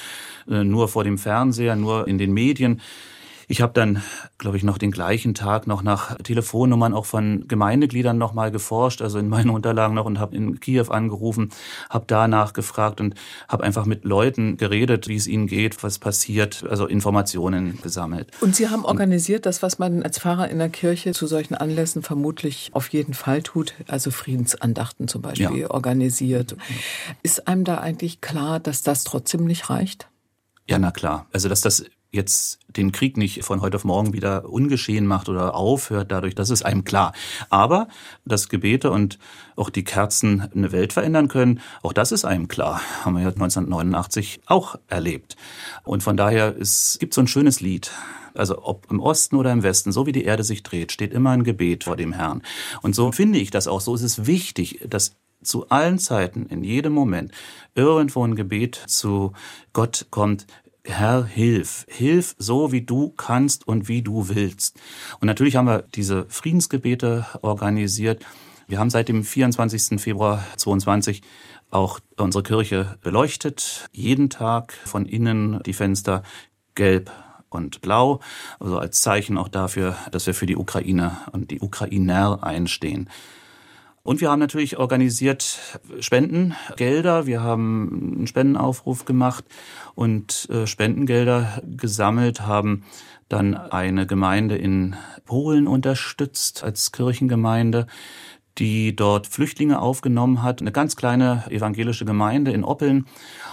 äh, 0.49 0.65
nur 0.65 0.89
vor 0.89 1.05
dem 1.05 1.19
Fernseher, 1.19 1.77
nur 1.77 2.09
in 2.09 2.19
den 2.19 2.33
Medien. 2.33 2.81
Ich 3.51 3.63
habe 3.63 3.73
dann, 3.73 4.03
glaube 4.37 4.59
ich, 4.59 4.63
noch 4.63 4.77
den 4.77 4.91
gleichen 4.91 5.35
Tag 5.35 5.67
noch 5.67 5.83
nach 5.83 6.17
Telefonnummern 6.17 6.93
auch 6.93 7.07
von 7.07 7.49
Gemeindegliedern 7.49 8.19
noch 8.19 8.35
mal 8.35 8.51
geforscht, 8.51 9.01
also 9.01 9.19
in 9.19 9.29
meinen 9.29 9.49
Unterlagen 9.59 9.95
noch 9.95 10.05
und 10.05 10.19
habe 10.19 10.37
in 10.37 10.61
Kiew 10.61 10.91
angerufen, 10.91 11.49
habe 11.89 12.05
danach 12.07 12.53
gefragt 12.53 13.01
und 13.01 13.15
habe 13.49 13.65
einfach 13.65 13.87
mit 13.87 14.05
Leuten 14.05 14.59
geredet, 14.59 15.09
wie 15.09 15.17
es 15.17 15.27
ihnen 15.27 15.47
geht, 15.47 15.83
was 15.83 15.99
passiert, 15.99 16.63
also 16.69 16.87
Informationen 16.87 17.81
gesammelt. 17.81 18.31
Und 18.43 18.55
Sie 18.55 18.69
haben 18.69 18.85
organisiert 18.85 19.47
das, 19.47 19.63
was 19.63 19.79
man 19.79 20.03
als 20.03 20.19
Pfarrer 20.19 20.49
in 20.49 20.59
der 20.59 20.69
Kirche 20.69 21.13
zu 21.13 21.27
solchen 21.27 21.55
Anlässen 21.55 22.03
vermutlich 22.03 22.71
auf 22.75 22.89
jeden 22.89 23.15
Fall 23.15 23.43
tut, 23.43 23.73
also 23.87 24.11
Friedensandachten 24.11 25.09
zum 25.09 25.23
Beispiel 25.23 25.61
ja. 25.61 25.71
organisiert. 25.71 26.55
Ist 27.23 27.49
einem 27.49 27.65
da 27.65 27.79
eigentlich 27.79 28.21
klar, 28.21 28.61
dass 28.61 28.83
das 28.83 29.05
trotzdem 29.05 29.47
nicht 29.47 29.71
reicht? 29.71 30.09
Ja, 30.69 30.79
na 30.79 30.91
klar. 30.91 31.27
Also, 31.33 31.49
dass 31.49 31.63
das 31.63 31.85
jetzt 32.11 32.59
den 32.69 32.93
Krieg 32.93 33.17
nicht 33.17 33.45
von 33.45 33.61
heute 33.61 33.77
auf 33.77 33.85
morgen 33.85 34.13
wieder 34.13 34.49
ungeschehen 34.49 35.07
macht 35.07 35.29
oder 35.29 35.55
aufhört 35.55 36.11
dadurch, 36.11 36.35
das 36.35 36.51
ist 36.51 36.65
einem 36.65 36.85
klar. 36.85 37.13
Aber 37.51 37.89
dass 38.25 38.49
Gebete 38.49 38.91
und 38.91 39.19
auch 39.57 39.71
die 39.71 39.85
Kerzen 39.85 40.49
eine 40.55 40.73
Welt 40.73 40.93
verändern 40.93 41.29
können, 41.29 41.61
auch 41.83 41.93
das 41.93 42.13
ist 42.13 42.25
einem 42.25 42.49
klar. 42.49 42.81
Haben 43.05 43.17
wir 43.17 43.23
ja 43.23 43.29
1989 43.29 44.41
auch 44.47 44.77
erlebt. 44.89 45.37
Und 45.85 46.03
von 46.03 46.17
daher 46.17 46.57
es 46.59 46.97
gibt 46.99 47.15
so 47.15 47.21
ein 47.21 47.29
schönes 47.29 47.61
Lied. 47.61 47.91
Also 48.35 48.63
ob 48.63 48.91
im 48.91 49.01
Osten 49.01 49.37
oder 49.37 49.53
im 49.53 49.63
Westen, 49.63 49.93
so 49.93 50.07
wie 50.07 50.13
die 50.13 50.25
Erde 50.25 50.45
sich 50.45 50.63
dreht, 50.63 50.93
steht 50.93 51.13
immer 51.13 51.31
ein 51.31 51.45
Gebet 51.45 51.85
vor 51.85 51.97
dem 51.97 52.13
Herrn. 52.13 52.43
Und 52.83 52.95
so 52.95 53.13
finde 53.13 53.39
ich 53.39 53.51
das 53.51 53.69
auch. 53.69 53.81
So 53.81 53.95
ist 53.95 54.03
es 54.03 54.27
wichtig, 54.27 54.81
dass 54.89 55.17
zu 55.43 55.69
allen 55.69 55.99
Zeiten, 55.99 56.47
in 56.47 56.65
jedem 56.65 56.93
Moment, 56.93 57.33
irgendwo 57.75 58.25
ein 58.25 58.35
Gebet 58.35 58.83
zu 58.87 59.33
Gott 59.73 60.07
kommt, 60.11 60.47
Herr, 60.89 61.25
hilf, 61.27 61.85
hilf 61.89 62.35
so, 62.39 62.73
wie 62.73 62.81
du 62.81 63.11
kannst 63.11 63.69
und 63.69 63.89
wie 63.89 64.03
du 64.03 64.29
willst. 64.29 64.81
Und 65.21 65.27
natürlich 65.27 65.57
haben 65.57 65.67
wir 65.67 65.83
diese 65.83 66.25
Friedensgebete 66.29 67.27
organisiert. 67.43 68.25
Wir 68.67 68.79
haben 68.79 68.91
seit 68.91 69.09
dem 69.09 69.23
24. 69.23 70.01
Februar 70.01 70.43
22 70.57 71.23
auch 71.71 72.01
unsere 72.17 72.43
Kirche 72.43 72.97
beleuchtet. 73.03 73.89
Jeden 73.93 74.31
Tag 74.31 74.73
von 74.73 75.05
innen 75.05 75.63
die 75.65 75.75
Fenster 75.75 76.23
gelb 76.75 77.13
und 77.51 77.83
blau. 77.83 78.21
Also 78.59 78.79
als 78.79 79.03
Zeichen 79.03 79.37
auch 79.37 79.49
dafür, 79.49 79.95
dass 80.11 80.27
wir 80.27 80.35
für 80.35 80.47
die 80.47 80.57
Ukraine 80.57 81.19
und 81.33 81.51
die 81.51 81.61
Ukrainer 81.61 82.43
einstehen. 82.43 83.11
Und 84.09 84.23
wir 84.23 84.31
haben 84.31 84.39
natürlich 84.39 84.79
organisiert 84.79 85.79
Spendengelder. 86.01 87.27
Wir 87.27 87.43
haben 87.43 88.15
einen 88.17 88.27
Spendenaufruf 88.27 89.05
gemacht 89.05 89.45
und 89.95 90.49
äh, 90.49 90.67
Spendengelder 90.67 91.63
gesammelt, 91.77 92.41
haben 92.41 92.85
dann 93.29 93.55
eine 93.55 94.07
Gemeinde 94.07 94.57
in 94.57 94.97
Polen 95.27 95.67
unterstützt 95.67 96.65
als 96.65 96.91
Kirchengemeinde 96.91 97.87
die 98.57 98.97
dort 98.97 99.27
Flüchtlinge 99.27 99.79
aufgenommen 99.79 100.43
hat. 100.43 100.63
Eine 100.63 100.73
ganz 100.73 100.97
kleine 100.97 101.45
evangelische 101.51 102.07
Gemeinde 102.07 102.51
in 102.51 102.65
Oppeln. 102.65 103.05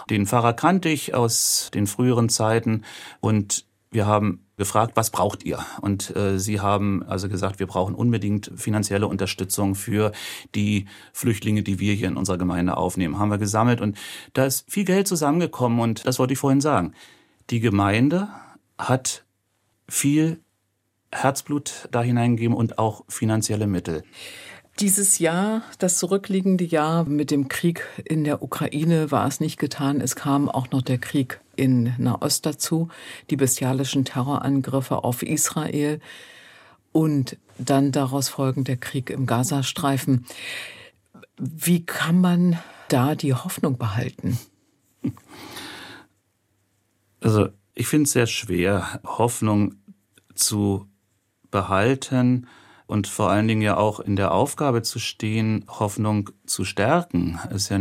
Den 0.10 0.26
Pfarrer 0.26 0.54
kannte 0.54 0.88
ich 0.88 1.13
aus 1.13 1.70
den 1.74 1.86
früheren 1.86 2.30
Zeiten 2.30 2.84
und 3.20 3.65
wir 3.91 4.06
haben 4.08 4.44
gefragt, 4.58 4.94
was 4.96 5.10
braucht 5.10 5.44
ihr? 5.44 5.60
Und 5.82 6.15
äh, 6.15 6.39
sie 6.39 6.60
haben 6.60 7.04
also 7.04 7.30
gesagt, 7.30 7.60
wir 7.60 7.68
brauchen 7.68 7.96
unbedingt 7.96 8.52
finanzielle 8.56 9.08
Unterstützung 9.08 9.76
für 9.76 10.12
die 10.54 10.86
Flüchtlinge, 11.13 11.63
die 11.63 11.80
wir 11.80 11.94
hier 11.94 12.08
in 12.08 12.18
unserer 12.18 12.38
Gemeinde 12.38 12.78
aufnehmen. 12.78 13.20
Haben 13.20 13.32
wir 13.32 13.38
gesammelt 13.38 13.82
und 13.82 13.98
da 14.34 14.46
ist 14.46 14.65
viel 14.72 14.86
Geld 14.86 15.08
zusammengekommen 15.08 15.80
und 15.80 16.06
das 16.06 16.20
wollte 16.20 16.34
ich 16.34 16.39
vorhin 16.39 16.62
sagen. 16.62 16.94
Die 17.50 17.60
Gemeinde 17.60 18.30
hat 18.78 19.26
viel 19.88 20.39
Herzblut 21.12 21.88
da 21.91 22.02
hineingegeben 22.02 22.56
und 22.56 22.78
auch 22.78 23.04
finanzielle 23.08 23.68
Mittel. 23.68 24.04
Dieses 24.82 25.20
Jahr, 25.20 25.62
das 25.80 26.00
zurückliegende 26.00 26.65
Jahr 26.65 27.06
mit 27.06 27.32
dem 27.32 27.48
Krieg 27.48 27.88
in 28.04 28.26
der 28.26 28.44
Ukraine 28.44 29.10
war 29.10 29.26
es 29.26 29.39
nicht 29.39 29.58
getan. 29.58 30.02
Es 30.02 30.18
kam 30.18 30.50
auch 30.50 30.70
noch 30.72 30.82
der 30.82 30.98
Krieg 30.98 31.39
in 31.56 31.94
Nahost 31.98 32.46
dazu, 32.46 32.89
die 33.30 33.36
bestialischen 33.36 34.06
Terrorangriffe 34.06 35.04
auf 35.04 35.24
Israel 35.24 36.00
und 36.91 37.38
dann 37.58 37.91
daraus 37.91 38.30
folgend 38.30 38.68
der 38.68 38.78
Krieg 38.78 39.10
im 39.10 39.26
Gazastreifen. 39.26 40.26
Wie 41.38 41.86
kann 41.86 42.22
man 42.22 42.60
da 42.89 43.15
die 43.15 43.34
Hoffnung 43.34 43.78
behalten? 43.78 44.39
Also 47.22 47.50
ich 47.74 47.88
finde 47.88 48.04
es 48.04 48.12
sehr 48.12 48.28
schwer, 48.28 49.02
Hoffnung 49.04 49.76
zu 50.34 50.88
behalten 51.52 52.48
und 52.88 53.08
vor 53.08 53.30
allen 53.30 53.48
Dingen 53.48 53.62
ja 53.62 53.78
auch 53.78 54.00
in 54.00 54.15
der 54.15 54.34
Aufgabe 54.34 54.82
zu 54.82 55.00
stehen, 55.00 55.65
Hoffnung 55.67 56.30
zu 56.45 56.65
stärken. 56.65 57.39
Es 57.50 57.63
ist 57.63 57.69
ja 57.69 57.80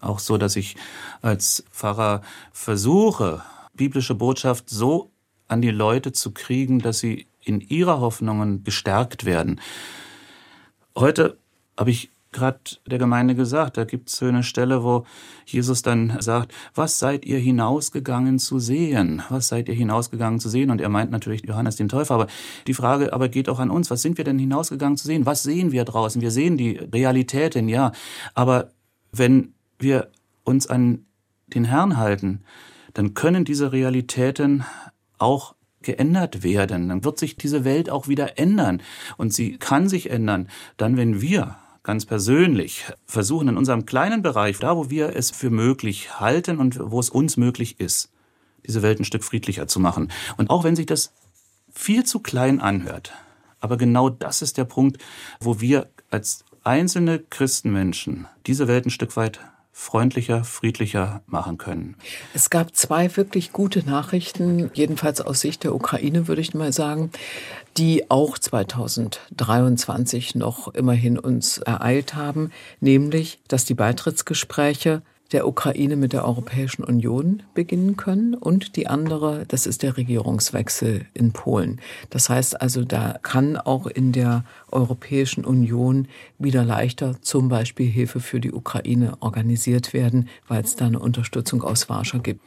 auch 0.00 0.18
so, 0.18 0.38
dass 0.38 0.56
ich 0.56 0.76
als 1.22 1.64
Pfarrer 1.70 2.22
versuche, 2.52 3.42
biblische 3.74 4.14
Botschaft 4.14 4.68
so 4.68 5.10
an 5.48 5.62
die 5.62 5.70
Leute 5.70 6.12
zu 6.12 6.32
kriegen, 6.32 6.78
dass 6.78 6.98
sie 6.98 7.26
in 7.40 7.60
ihrer 7.60 8.00
Hoffnungen 8.00 8.62
gestärkt 8.64 9.24
werden. 9.24 9.60
Heute 10.96 11.38
habe 11.78 11.90
ich 11.90 12.10
gerade 12.32 12.58
der 12.86 12.98
Gemeinde 12.98 13.34
gesagt. 13.34 13.76
Da 13.76 13.84
gibt 13.84 14.08
es 14.08 14.16
so 14.16 14.26
eine 14.26 14.42
Stelle, 14.42 14.82
wo 14.82 15.04
Jesus 15.46 15.82
dann 15.82 16.16
sagt, 16.20 16.52
was 16.74 16.98
seid 16.98 17.24
ihr 17.24 17.38
hinausgegangen 17.38 18.38
zu 18.38 18.58
sehen? 18.58 19.22
Was 19.28 19.48
seid 19.48 19.68
ihr 19.68 19.74
hinausgegangen 19.74 20.40
zu 20.40 20.48
sehen? 20.48 20.70
Und 20.70 20.80
er 20.80 20.88
meint 20.88 21.10
natürlich 21.10 21.44
Johannes 21.46 21.76
den 21.76 21.88
Täufer. 21.88 22.14
Aber 22.14 22.26
die 22.66 22.74
Frage 22.74 23.12
aber 23.12 23.28
geht 23.28 23.48
auch 23.48 23.58
an 23.58 23.70
uns. 23.70 23.90
Was 23.90 24.02
sind 24.02 24.18
wir 24.18 24.24
denn 24.24 24.38
hinausgegangen 24.38 24.96
zu 24.96 25.06
sehen? 25.06 25.26
Was 25.26 25.42
sehen 25.42 25.72
wir 25.72 25.84
draußen? 25.84 26.20
Wir 26.20 26.30
sehen 26.30 26.56
die 26.56 26.76
Realitäten, 26.76 27.68
ja. 27.68 27.92
Aber 28.34 28.70
wenn 29.12 29.54
wir 29.78 30.08
uns 30.44 30.66
an 30.66 31.04
den 31.48 31.64
Herrn 31.64 31.96
halten, 31.96 32.42
dann 32.94 33.14
können 33.14 33.44
diese 33.44 33.72
Realitäten 33.72 34.64
auch 35.18 35.54
geändert 35.82 36.42
werden. 36.42 36.88
Dann 36.88 37.04
wird 37.04 37.18
sich 37.18 37.36
diese 37.36 37.64
Welt 37.64 37.90
auch 37.90 38.08
wieder 38.08 38.38
ändern. 38.38 38.82
Und 39.16 39.34
sie 39.34 39.58
kann 39.58 39.88
sich 39.88 40.10
ändern, 40.10 40.48
dann 40.76 40.96
wenn 40.96 41.20
wir 41.20 41.56
ganz 41.82 42.06
persönlich 42.06 42.84
versuchen, 43.06 43.48
in 43.48 43.56
unserem 43.56 43.86
kleinen 43.86 44.22
Bereich, 44.22 44.58
da 44.58 44.76
wo 44.76 44.90
wir 44.90 45.16
es 45.16 45.30
für 45.30 45.50
möglich 45.50 46.20
halten 46.20 46.58
und 46.58 46.78
wo 46.80 47.00
es 47.00 47.10
uns 47.10 47.36
möglich 47.36 47.80
ist, 47.80 48.10
diese 48.66 48.82
Welt 48.82 49.00
ein 49.00 49.04
Stück 49.04 49.24
friedlicher 49.24 49.66
zu 49.66 49.80
machen. 49.80 50.12
Und 50.36 50.50
auch 50.50 50.64
wenn 50.64 50.76
sich 50.76 50.86
das 50.86 51.12
viel 51.72 52.04
zu 52.04 52.20
klein 52.20 52.60
anhört, 52.60 53.12
aber 53.60 53.76
genau 53.76 54.10
das 54.10 54.42
ist 54.42 54.58
der 54.58 54.64
Punkt, 54.64 54.98
wo 55.40 55.60
wir 55.60 55.88
als 56.10 56.44
einzelne 56.64 57.18
Christenmenschen 57.18 58.26
diese 58.46 58.68
Welt 58.68 58.86
ein 58.86 58.90
Stück 58.90 59.16
weit 59.16 59.40
freundlicher, 59.72 60.44
friedlicher 60.44 61.22
machen 61.26 61.56
können. 61.56 61.96
Es 62.34 62.50
gab 62.50 62.76
zwei 62.76 63.16
wirklich 63.16 63.52
gute 63.52 63.80
Nachrichten, 63.88 64.70
jedenfalls 64.74 65.22
aus 65.22 65.40
Sicht 65.40 65.64
der 65.64 65.74
Ukraine 65.74 66.28
würde 66.28 66.42
ich 66.42 66.52
mal 66.52 66.72
sagen, 66.72 67.10
die 67.78 68.10
auch 68.10 68.38
2023 68.38 70.34
noch 70.34 70.68
immerhin 70.74 71.18
uns 71.18 71.58
ereilt 71.58 72.14
haben, 72.14 72.52
nämlich, 72.80 73.40
dass 73.48 73.64
die 73.64 73.74
Beitrittsgespräche 73.74 75.02
der 75.32 75.46
Ukraine 75.46 75.96
mit 75.96 76.12
der 76.12 76.24
Europäischen 76.24 76.84
Union 76.84 77.42
beginnen 77.54 77.96
können 77.96 78.34
und 78.34 78.76
die 78.76 78.86
andere, 78.86 79.44
das 79.48 79.66
ist 79.66 79.82
der 79.82 79.96
Regierungswechsel 79.96 81.06
in 81.14 81.32
Polen. 81.32 81.80
Das 82.10 82.28
heißt 82.28 82.60
also, 82.60 82.84
da 82.84 83.18
kann 83.22 83.56
auch 83.56 83.86
in 83.86 84.12
der 84.12 84.44
Europäischen 84.70 85.44
Union 85.44 86.08
wieder 86.38 86.64
leichter 86.64 87.20
zum 87.22 87.48
Beispiel 87.48 87.88
Hilfe 87.90 88.20
für 88.20 88.40
die 88.40 88.52
Ukraine 88.52 89.14
organisiert 89.20 89.92
werden, 89.92 90.28
weil 90.48 90.62
es 90.62 90.76
da 90.76 90.86
eine 90.86 90.98
Unterstützung 90.98 91.62
aus 91.62 91.88
Warschau 91.88 92.18
gibt. 92.18 92.40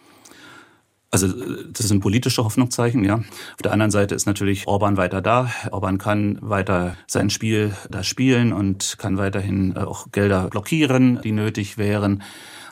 Also 1.12 1.30
das 1.72 1.88
sind 1.88 2.02
politische 2.02 2.44
Hoffnungszeichen, 2.44 3.06
ja. 3.06 3.16
Auf 3.16 3.62
der 3.64 3.72
anderen 3.72 3.92
Seite 3.92 4.16
ist 4.16 4.26
natürlich 4.26 4.68
Orban 4.68 4.98
weiter 4.98 5.22
da. 5.22 5.50
Orban 5.72 5.98
kann 5.98 6.38
weiter 6.42 6.98
sein 7.08 7.30
Spiel 7.30 7.74
da 7.90 8.04
spielen 8.04 8.52
und 8.52 8.98
kann 8.98 9.18
weiterhin 9.18 9.78
auch 9.78 10.12
Gelder 10.12 10.50
blockieren, 10.50 11.22
die 11.24 11.32
nötig 11.32 11.78
wären. 11.78 12.22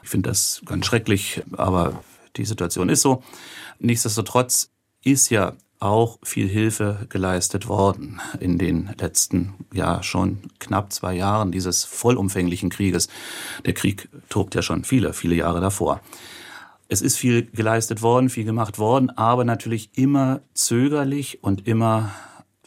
Ich 0.03 0.09
finde 0.09 0.29
das 0.29 0.61
ganz 0.65 0.85
schrecklich, 0.85 1.41
aber 1.53 2.03
die 2.35 2.45
Situation 2.45 2.89
ist 2.89 3.01
so. 3.01 3.23
Nichtsdestotrotz 3.79 4.69
ist 5.03 5.29
ja 5.29 5.53
auch 5.79 6.17
viel 6.23 6.47
Hilfe 6.47 7.07
geleistet 7.09 7.67
worden 7.67 8.21
in 8.39 8.57
den 8.57 8.89
letzten, 8.97 9.53
ja 9.73 10.01
schon 10.01 10.39
knapp 10.59 10.93
zwei 10.93 11.13
Jahren 11.13 11.51
dieses 11.51 11.83
vollumfänglichen 11.83 12.69
Krieges. 12.69 13.09
Der 13.65 13.73
Krieg 13.73 14.07
tobt 14.29 14.55
ja 14.55 14.61
schon 14.61 14.85
viele, 14.85 15.13
viele 15.13 15.35
Jahre 15.35 15.59
davor. 15.59 15.99
Es 16.87 17.01
ist 17.01 17.17
viel 17.17 17.43
geleistet 17.47 18.01
worden, 18.01 18.29
viel 18.29 18.45
gemacht 18.45 18.79
worden, 18.79 19.09
aber 19.09 19.43
natürlich 19.43 19.89
immer 19.95 20.41
zögerlich 20.53 21.43
und 21.43 21.67
immer 21.67 22.11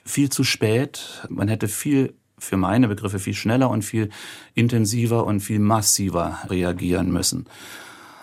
viel 0.04 0.30
zu 0.30 0.44
spät. 0.44 1.26
Man 1.28 1.48
hätte 1.48 1.68
viel 1.68 2.14
für 2.38 2.56
meine 2.56 2.88
Begriffe 2.88 3.18
viel 3.18 3.34
schneller 3.34 3.70
und 3.70 3.82
viel 3.82 4.10
intensiver 4.54 5.24
und 5.24 5.40
viel 5.40 5.58
massiver 5.58 6.38
reagieren 6.48 7.12
müssen. 7.12 7.46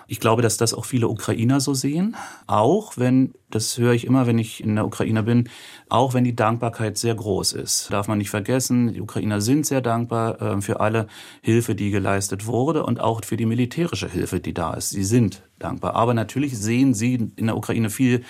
Ich 0.07 0.19
glaube, 0.19 0.41
dass 0.41 0.57
das 0.57 0.73
auch 0.73 0.85
viele 0.85 1.07
Ukrainer 1.07 1.59
so 1.59 1.73
sehen. 1.73 2.15
Auch 2.45 2.97
wenn, 2.97 3.33
das 3.49 3.77
höre 3.77 3.93
ich 3.93 4.05
immer, 4.05 4.27
wenn 4.27 4.37
ich 4.37 4.63
in 4.63 4.75
der 4.75 4.85
Ukraine 4.85 5.23
bin, 5.23 5.49
auch 5.89 6.13
wenn 6.13 6.23
die 6.23 6.35
Dankbarkeit 6.35 6.97
sehr 6.97 7.15
groß 7.15 7.53
ist. 7.53 7.91
Darf 7.91 8.07
man 8.07 8.17
nicht 8.17 8.29
vergessen, 8.29 8.93
die 8.93 9.01
Ukrainer 9.01 9.41
sind 9.41 9.65
sehr 9.65 9.81
dankbar 9.81 10.41
äh, 10.41 10.61
für 10.61 10.81
alle 10.81 11.07
Hilfe, 11.41 11.73
die 11.73 11.89
geleistet 11.89 12.45
wurde 12.45 12.85
und 12.85 12.99
auch 12.99 13.23
für 13.23 13.37
die 13.37 13.45
militärische 13.45 14.09
Hilfe, 14.09 14.39
die 14.39 14.53
da 14.53 14.73
ist. 14.73 14.89
Sie 14.89 15.03
sind 15.03 15.41
dankbar. 15.57 15.95
Aber 15.95 16.13
natürlich 16.13 16.57
sehen 16.57 16.93
sie 16.93 17.31
in 17.35 17.47
der 17.47 17.57
Ukraine 17.57 17.89
viel 17.89 18.23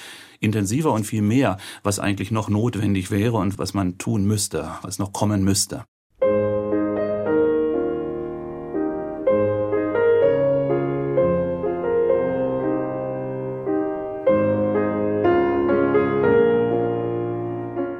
intensiver 0.44 0.92
und 0.92 1.06
viel 1.06 1.22
mehr, 1.22 1.58
was 1.84 2.00
eigentlich 2.00 2.32
noch 2.32 2.50
notwendig 2.50 3.12
wäre 3.12 3.38
und 3.38 3.58
was 3.58 3.74
man 3.74 3.98
tun 3.98 4.26
müsste, 4.26 4.70
was 4.82 5.00
noch 5.00 5.14
kommen 5.14 5.44
müsste. 5.44 5.86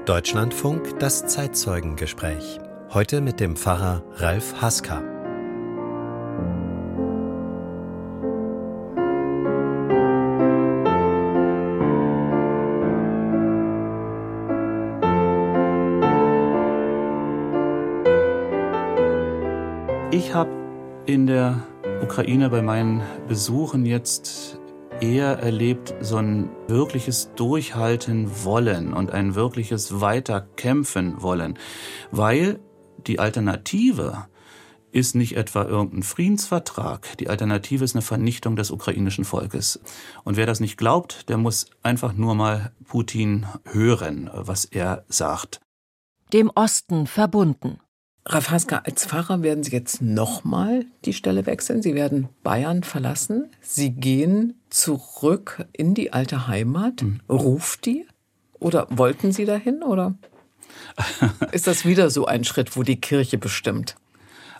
Deutschlandfunk 0.06 1.00
das 1.00 1.26
Zeitzeugengespräch. 1.28 2.60
Heute 2.90 3.22
mit 3.22 3.40
dem 3.40 3.56
Pfarrer 3.56 4.04
Ralf 4.18 4.62
Haska. 4.62 5.13
In 21.06 21.28
der 21.28 21.62
Ukraine 22.02 22.50
bei 22.50 22.62
meinen 22.62 23.02
Besuchen 23.28 23.86
jetzt 23.86 24.60
eher 25.02 25.40
erlebt 25.40 25.94
so 26.00 26.18
ein 26.18 26.50
wirkliches 26.68 27.32
Durchhalten 27.36 28.46
wollen 28.46 28.94
und 28.94 29.12
ein 29.12 29.36
wirkliches 29.36 30.00
Weiterkämpfen 30.00 31.22
wollen, 31.22 31.60
weil 32.12 32.60
die 33.06 33.20
Alternative 33.20 34.28
ist 34.92 35.16
nicht 35.16 35.36
etwa 35.36 35.64
irgendein 35.64 36.04
Friedensvertrag. 36.04 37.18
Die 37.18 37.28
Alternative 37.28 37.84
ist 37.84 37.96
eine 37.96 38.04
Vernichtung 38.04 38.56
des 38.56 38.70
ukrainischen 38.70 39.26
Volkes. 39.26 39.82
Und 40.24 40.38
wer 40.38 40.46
das 40.46 40.60
nicht 40.60 40.78
glaubt, 40.78 41.28
der 41.30 41.38
muss 41.38 41.66
einfach 41.82 42.14
nur 42.14 42.36
mal 42.36 42.72
Putin 42.86 43.48
hören, 43.66 44.30
was 44.34 44.66
er 44.66 45.04
sagt. 45.08 45.60
Dem 46.32 46.52
Osten 46.54 47.08
verbunden. 47.08 47.80
Rafaska, 48.26 48.84
als 48.86 49.06
Pfarrer 49.06 49.44
werden 49.44 49.64
Sie 49.64 49.72
jetzt 49.72 50.02
nochmal 50.02 50.86
die 51.04 51.14
Stelle 51.14 51.46
wechseln. 51.46 51.82
Sie 51.82 51.94
werden 51.94 52.30
Bayern 52.42 52.84
verlassen. 52.84 53.50
Sie 53.62 53.92
gehen 53.92 54.60
zurück 54.70 55.66
in 55.74 55.94
die 55.94 56.14
alte 56.14 56.48
Heimat. 56.48 57.02
Mhm. 57.02 57.20
Ruft 57.30 57.86
die? 57.86 58.06
Oder 58.60 58.88
wollten 58.90 59.34
Sie 59.34 59.46
dahin? 59.46 59.84
Oder 59.84 60.16
ist 61.52 61.68
das 61.68 61.86
wieder 61.86 62.10
so 62.10 62.26
ein 62.26 62.46
Schritt, 62.46 62.78
wo 62.78 62.84
die 62.84 63.02
Kirche 63.02 63.38
bestimmt? 63.38 63.96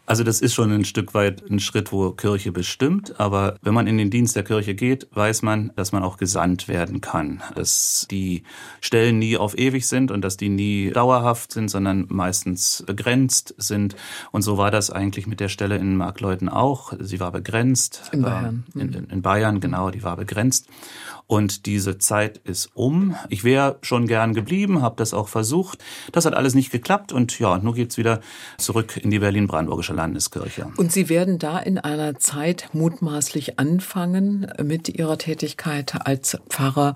Also 0.06 0.24
das 0.26 0.42
ist 0.42 0.54
schon 0.54 0.72
ein 0.72 0.84
Stück 0.84 1.14
weit 1.14 1.50
ein 1.50 1.60
Schritt, 1.60 1.94
wo 1.94 2.12
Kirche 2.12 2.52
bestimmt. 2.52 3.20
Aber 3.22 3.56
wenn 3.62 3.74
man 3.74 3.88
in 3.88 3.98
den 3.98 4.10
Dienst 4.10 4.36
der 4.36 4.44
Kirche 4.44 4.76
geht, 4.76 5.08
weiß 5.14 5.44
man, 5.44 5.72
dass 5.78 5.94
man 5.94 6.04
auch 6.04 6.18
gesandt 6.18 6.68
werden 6.68 7.00
kann. 7.00 7.42
Dass 7.56 8.06
die 8.12 8.44
Stellen 8.82 9.18
nie 9.18 9.38
auf 9.38 9.58
ewig 9.58 9.88
sind 9.88 10.12
und 10.12 10.22
dass 10.22 10.36
die 10.36 10.50
nie 10.50 10.92
dauerhaft 10.92 11.54
sind, 11.54 11.70
sondern 11.70 12.06
meistens 12.10 12.84
begrenzt 12.86 13.56
sind. 13.58 13.96
Und 14.32 14.42
so 14.42 14.58
war 14.58 14.72
das 14.72 14.90
eigentlich 14.90 15.26
mit 15.26 15.40
der 15.40 15.50
Stelle 15.50 15.78
in 15.78 15.96
Markleuten 15.96 16.50
auch. 16.50 16.94
Sie 17.00 17.22
war 17.22 17.32
begrenzt. 17.32 18.10
In 18.12 18.24
Bayern. 18.24 18.64
Äh, 18.76 18.80
in, 18.82 18.94
in 19.10 19.22
Bayern, 19.22 19.62
genau, 19.62 19.90
die 19.90 20.04
war 20.04 20.18
begrenzt. 20.18 20.68
Und 21.28 21.66
diese 21.66 21.98
Zeit 21.98 22.38
ist 22.44 22.70
um. 22.74 23.16
Ich 23.30 23.44
wäre 23.44 23.78
schon 23.82 24.08
gern 24.08 24.34
geblieben, 24.34 24.82
habe 24.82 24.96
das 24.98 25.14
auch 25.14 25.28
versucht. 25.28 25.80
Das 26.12 26.26
hat 26.26 26.34
alles 26.34 26.54
nicht 26.54 26.72
geklappt 26.72 27.12
und 27.12 27.40
ja, 27.40 27.58
nun 27.58 27.74
geht's 27.74 27.98
wieder 27.98 28.22
zurück 28.58 28.98
in 28.98 29.10
die 29.10 29.20
Berlin-Brandenburgische 29.20 29.94
Landeskirche. 29.94 30.72
Und 30.78 30.92
Sie 30.92 31.10
werden 31.10 31.40
da 31.40 31.60
in 31.60 31.78
einer 31.78 32.20
Zeit 32.20 32.70
mutmaßlich 32.74 33.60
anfangen 33.60 34.48
mit 34.62 34.90
Ihrer 34.90 35.18
Tätigkeit 35.18 36.06
als 36.06 36.38
Pfarrer 36.50 36.96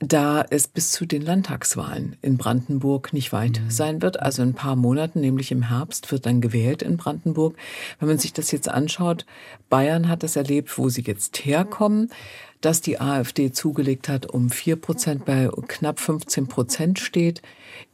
da 0.00 0.42
es 0.48 0.66
bis 0.66 0.92
zu 0.92 1.04
den 1.04 1.20
Landtagswahlen 1.20 2.16
in 2.22 2.38
Brandenburg 2.38 3.12
nicht 3.12 3.32
weit 3.32 3.60
mhm. 3.60 3.70
sein 3.70 4.02
wird. 4.02 4.18
Also 4.20 4.42
in 4.42 4.50
ein 4.50 4.54
paar 4.54 4.74
Monaten, 4.74 5.20
nämlich 5.20 5.52
im 5.52 5.68
Herbst, 5.68 6.10
wird 6.10 6.24
dann 6.24 6.40
gewählt 6.40 6.82
in 6.82 6.96
Brandenburg. 6.96 7.54
Wenn 7.98 8.08
man 8.08 8.18
sich 8.18 8.32
das 8.32 8.50
jetzt 8.50 8.68
anschaut, 8.68 9.26
Bayern 9.68 10.08
hat 10.08 10.22
das 10.22 10.36
erlebt, 10.36 10.76
wo 10.78 10.88
sie 10.88 11.02
jetzt 11.02 11.44
herkommen 11.44 12.10
dass 12.60 12.80
die 12.80 13.00
AfD 13.00 13.52
zugelegt 13.52 14.08
hat, 14.08 14.26
um 14.26 14.50
vier 14.50 14.76
Prozent 14.76 15.24
bei 15.24 15.48
knapp 15.66 15.98
15 15.98 16.48
Prozent 16.48 16.98
steht. 16.98 17.42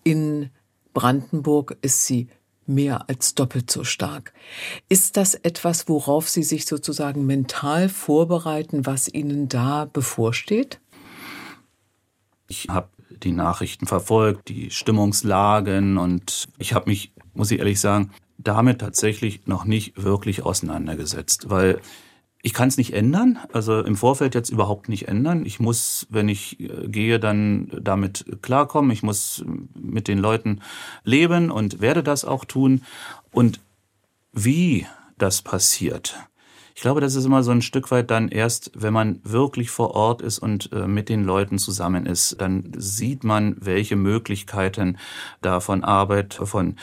In 0.03 0.51
Brandenburg 0.93 1.77
ist 1.83 2.07
sie 2.07 2.29
mehr 2.67 3.09
als 3.09 3.35
doppelt 3.35 3.71
so 3.71 3.85
stark. 3.85 4.33
Ist 4.89 5.17
das 5.17 5.35
etwas, 5.35 5.89
worauf 5.89 6.29
Sie 6.29 6.43
sich 6.43 6.67
sozusagen 6.67 7.27
mental 7.27 7.89
vorbereiten, 7.89 8.87
was 8.87 9.09
Ihnen 9.09 9.49
da 9.49 9.85
bevorsteht? 9.85 10.81
Ich 12.49 12.69
habe 12.69 12.89
die 13.23 13.33
Nachrichten 13.33 13.87
verfolgt, 13.87 14.49
die 14.49 14.71
Stimmungslagen 14.71 15.97
und 15.97 16.49
ich 16.59 16.75
habe 16.75 16.91
mich, 16.91 17.13
muss 17.35 17.51
ich 17.51 17.59
ehrlich 17.59 17.81
sagen, 17.81 18.11
damit 18.39 18.81
tatsächlich 18.81 19.47
noch 19.47 19.65
nicht 19.65 20.03
wirklich 20.03 20.43
auseinandergesetzt, 20.43 21.49
weil 21.49 21.81
ich 22.47 22.55
kann 22.55 22.69
es 22.69 22.77
nicht 22.77 22.93
ändern, 22.93 23.41
also 23.53 23.81
im 23.81 23.97
Vorfeld 23.97 24.37
jetzt 24.37 24.51
überhaupt 24.51 24.89
nicht 24.89 25.09
ändern. 25.09 25.45
Ich 25.45 25.59
muss, 25.59 26.07
wenn 26.11 26.29
ich 26.29 26.61
äh, 26.61 26.87
gehe, 26.87 27.19
dann 27.19 27.73
damit 27.83 28.25
klarkommen. 28.41 28.93
Ich 28.93 29.03
muss 29.03 29.45
mit 29.75 30.07
den 30.07 30.19
Leuten 30.19 30.61
leben 31.03 31.51
und 31.51 31.81
werde 31.81 32.05
das 32.05 32.25
auch 32.25 32.45
tun. 32.45 32.83
Und 33.33 33.59
wie 34.33 34.87
das 35.19 35.43
passiert, 35.43 36.15
Ich 36.77 36.83
glaube, 36.83 37.01
das 37.01 37.17
ist 37.17 37.25
immer 37.25 37.43
so 37.43 37.51
ein 37.51 37.63
Stück 37.63 37.91
weit 37.91 38.13
dann 38.13 38.29
erst, 38.29 38.71
wenn 38.75 38.93
man 38.93 39.19
wirklich 39.25 39.71
vor 39.71 39.97
Ort 39.97 40.23
ist 40.23 40.39
und 40.39 40.71
äh, 40.73 40.87
mit 40.87 41.09
den 41.09 41.25
Leuten 41.25 41.59
zusammen 41.59 42.07
ist, 42.07 42.41
dann 42.41 42.71
sieht 42.77 43.25
man, 43.25 43.57
welche 43.59 43.97
Möglichkeiten 43.97 44.99
da 45.41 45.59
von 45.59 45.83
Arbeit, 45.83 46.35
von 46.35 46.77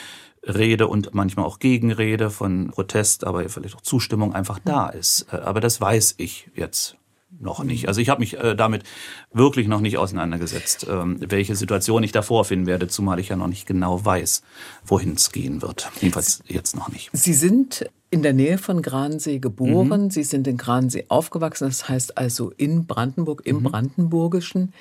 Rede 0.45 0.87
und 0.87 1.13
manchmal 1.13 1.45
auch 1.45 1.59
Gegenrede, 1.59 2.29
von 2.29 2.67
Protest, 2.67 3.25
aber 3.25 3.47
vielleicht 3.49 3.75
auch 3.75 3.81
Zustimmung 3.81 4.33
einfach 4.33 4.59
da 4.63 4.89
ist. 4.89 5.27
Äh, 5.31 5.37
aber 5.37 5.61
das 5.61 5.79
weiß 5.79 6.15
ich 6.17 6.49
jetzt 6.55 6.97
noch 7.39 7.63
nicht. 7.63 7.87
Also 7.87 8.01
ich 8.01 8.09
habe 8.09 8.19
mich 8.19 8.37
äh, 8.37 8.55
damit 8.55 8.83
wirklich 9.31 9.67
noch 9.67 9.81
nicht 9.81 9.97
auseinandergesetzt, 9.97 10.85
ähm, 10.89 11.17
welche 11.19 11.55
Situation 11.55 12.03
ich 12.03 12.11
da 12.11 12.21
vorfinden 12.21 12.67
werde, 12.67 12.87
zumal 12.87 13.19
ich 13.19 13.29
ja 13.29 13.35
noch 13.35 13.47
nicht 13.47 13.65
genau 13.65 14.03
weiß, 14.03 14.43
wohin 14.85 15.13
es 15.13 15.31
gehen 15.31 15.61
wird. 15.61 15.89
Jedenfalls 15.99 16.43
jetzt 16.47 16.75
noch 16.75 16.89
nicht. 16.89 17.09
Sie 17.13 17.33
sind 17.33 17.89
in 18.09 18.21
der 18.21 18.33
Nähe 18.33 18.57
von 18.57 18.81
Gransee 18.81 19.39
geboren, 19.39 20.03
mhm. 20.03 20.09
Sie 20.11 20.23
sind 20.23 20.47
in 20.47 20.57
Gransee 20.57 21.05
aufgewachsen, 21.07 21.67
das 21.67 21.89
heißt 21.89 22.17
also 22.17 22.51
in 22.57 22.85
Brandenburg, 22.85 23.41
im 23.45 23.57
mhm. 23.57 23.63
Brandenburgischen. 23.63 24.73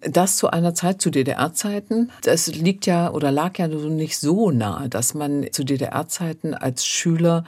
Das 0.00 0.36
zu 0.36 0.50
einer 0.50 0.74
Zeit, 0.74 1.02
zu 1.02 1.10
DDR-Zeiten, 1.10 2.10
das 2.22 2.46
liegt 2.46 2.86
ja 2.86 3.10
oder 3.10 3.30
lag 3.30 3.58
ja 3.58 3.68
nicht 3.68 4.18
so 4.18 4.50
nahe, 4.50 4.88
dass 4.88 5.14
man 5.14 5.46
zu 5.52 5.64
DDR-Zeiten 5.64 6.54
als 6.54 6.86
Schüler 6.86 7.44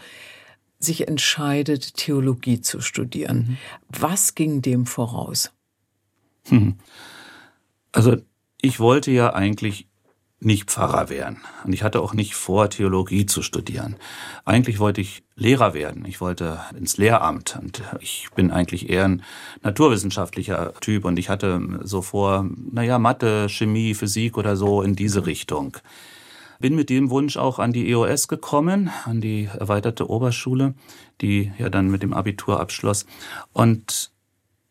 sich 0.79 1.09
entscheidet, 1.09 1.95
Theologie 1.95 2.61
zu 2.61 2.81
studieren. 2.81 3.37
Mhm. 3.37 3.57
Was 3.89 4.35
ging 4.35 4.63
dem 4.63 4.85
voraus? 4.87 5.53
Hm. 6.49 6.75
Also 7.93 8.17
ich 8.61 8.81
wollte 8.81 9.11
ja 9.11 9.33
eigentlich 9.33 9.89
nicht 10.45 10.71
Pfarrer 10.71 11.09
werden. 11.09 11.41
Und 11.65 11.73
ich 11.73 11.83
hatte 11.83 12.01
auch 12.01 12.15
nicht 12.15 12.35
vor, 12.35 12.69
Theologie 12.69 13.27
zu 13.27 13.43
studieren. 13.43 13.97
Eigentlich 14.45 14.79
wollte 14.79 15.01
ich 15.01 15.23
Lehrer 15.37 15.73
werden. 15.75 16.05
Ich 16.05 16.21
wollte 16.21 16.61
ins 16.77 16.97
Lehramt. 16.97 17.59
Und 17.61 17.83
ich 18.01 18.29
bin 18.35 18.51
eigentlich 18.51 18.91
eher 18.91 19.05
ein 19.05 19.23
naturwissenschaftlicher 19.63 20.75
Typ. 20.81 21.05
Und 21.05 21.19
ich 21.19 21.29
hatte 21.29 21.61
so 21.83 22.03
vor, 22.03 22.49
naja, 22.71 22.99
Mathe, 22.99 23.49
Chemie, 23.49 23.95
Physik 23.95 24.37
oder 24.37 24.57
so 24.57 24.83
in 24.83 24.97
diese 24.97 25.27
Richtung. 25.27 25.77
Bin 26.59 26.77
mit 26.77 26.91
dem 26.91 27.11
Wunsch 27.11 27.37
auch 27.37 27.59
an 27.59 27.73
die 27.73 27.91
EOS 27.91 28.29
gekommen, 28.29 28.91
an 29.05 29.21
die 29.21 29.49
erweiterte 29.59 30.09
Oberschule, 30.09 30.75
die 31.21 31.53
ja 31.59 31.71
dann 31.71 31.91
mit 31.91 32.03
dem 32.03 32.13
Abitur 32.13 32.61
abschloss. 32.61 33.07
Und 33.53 34.13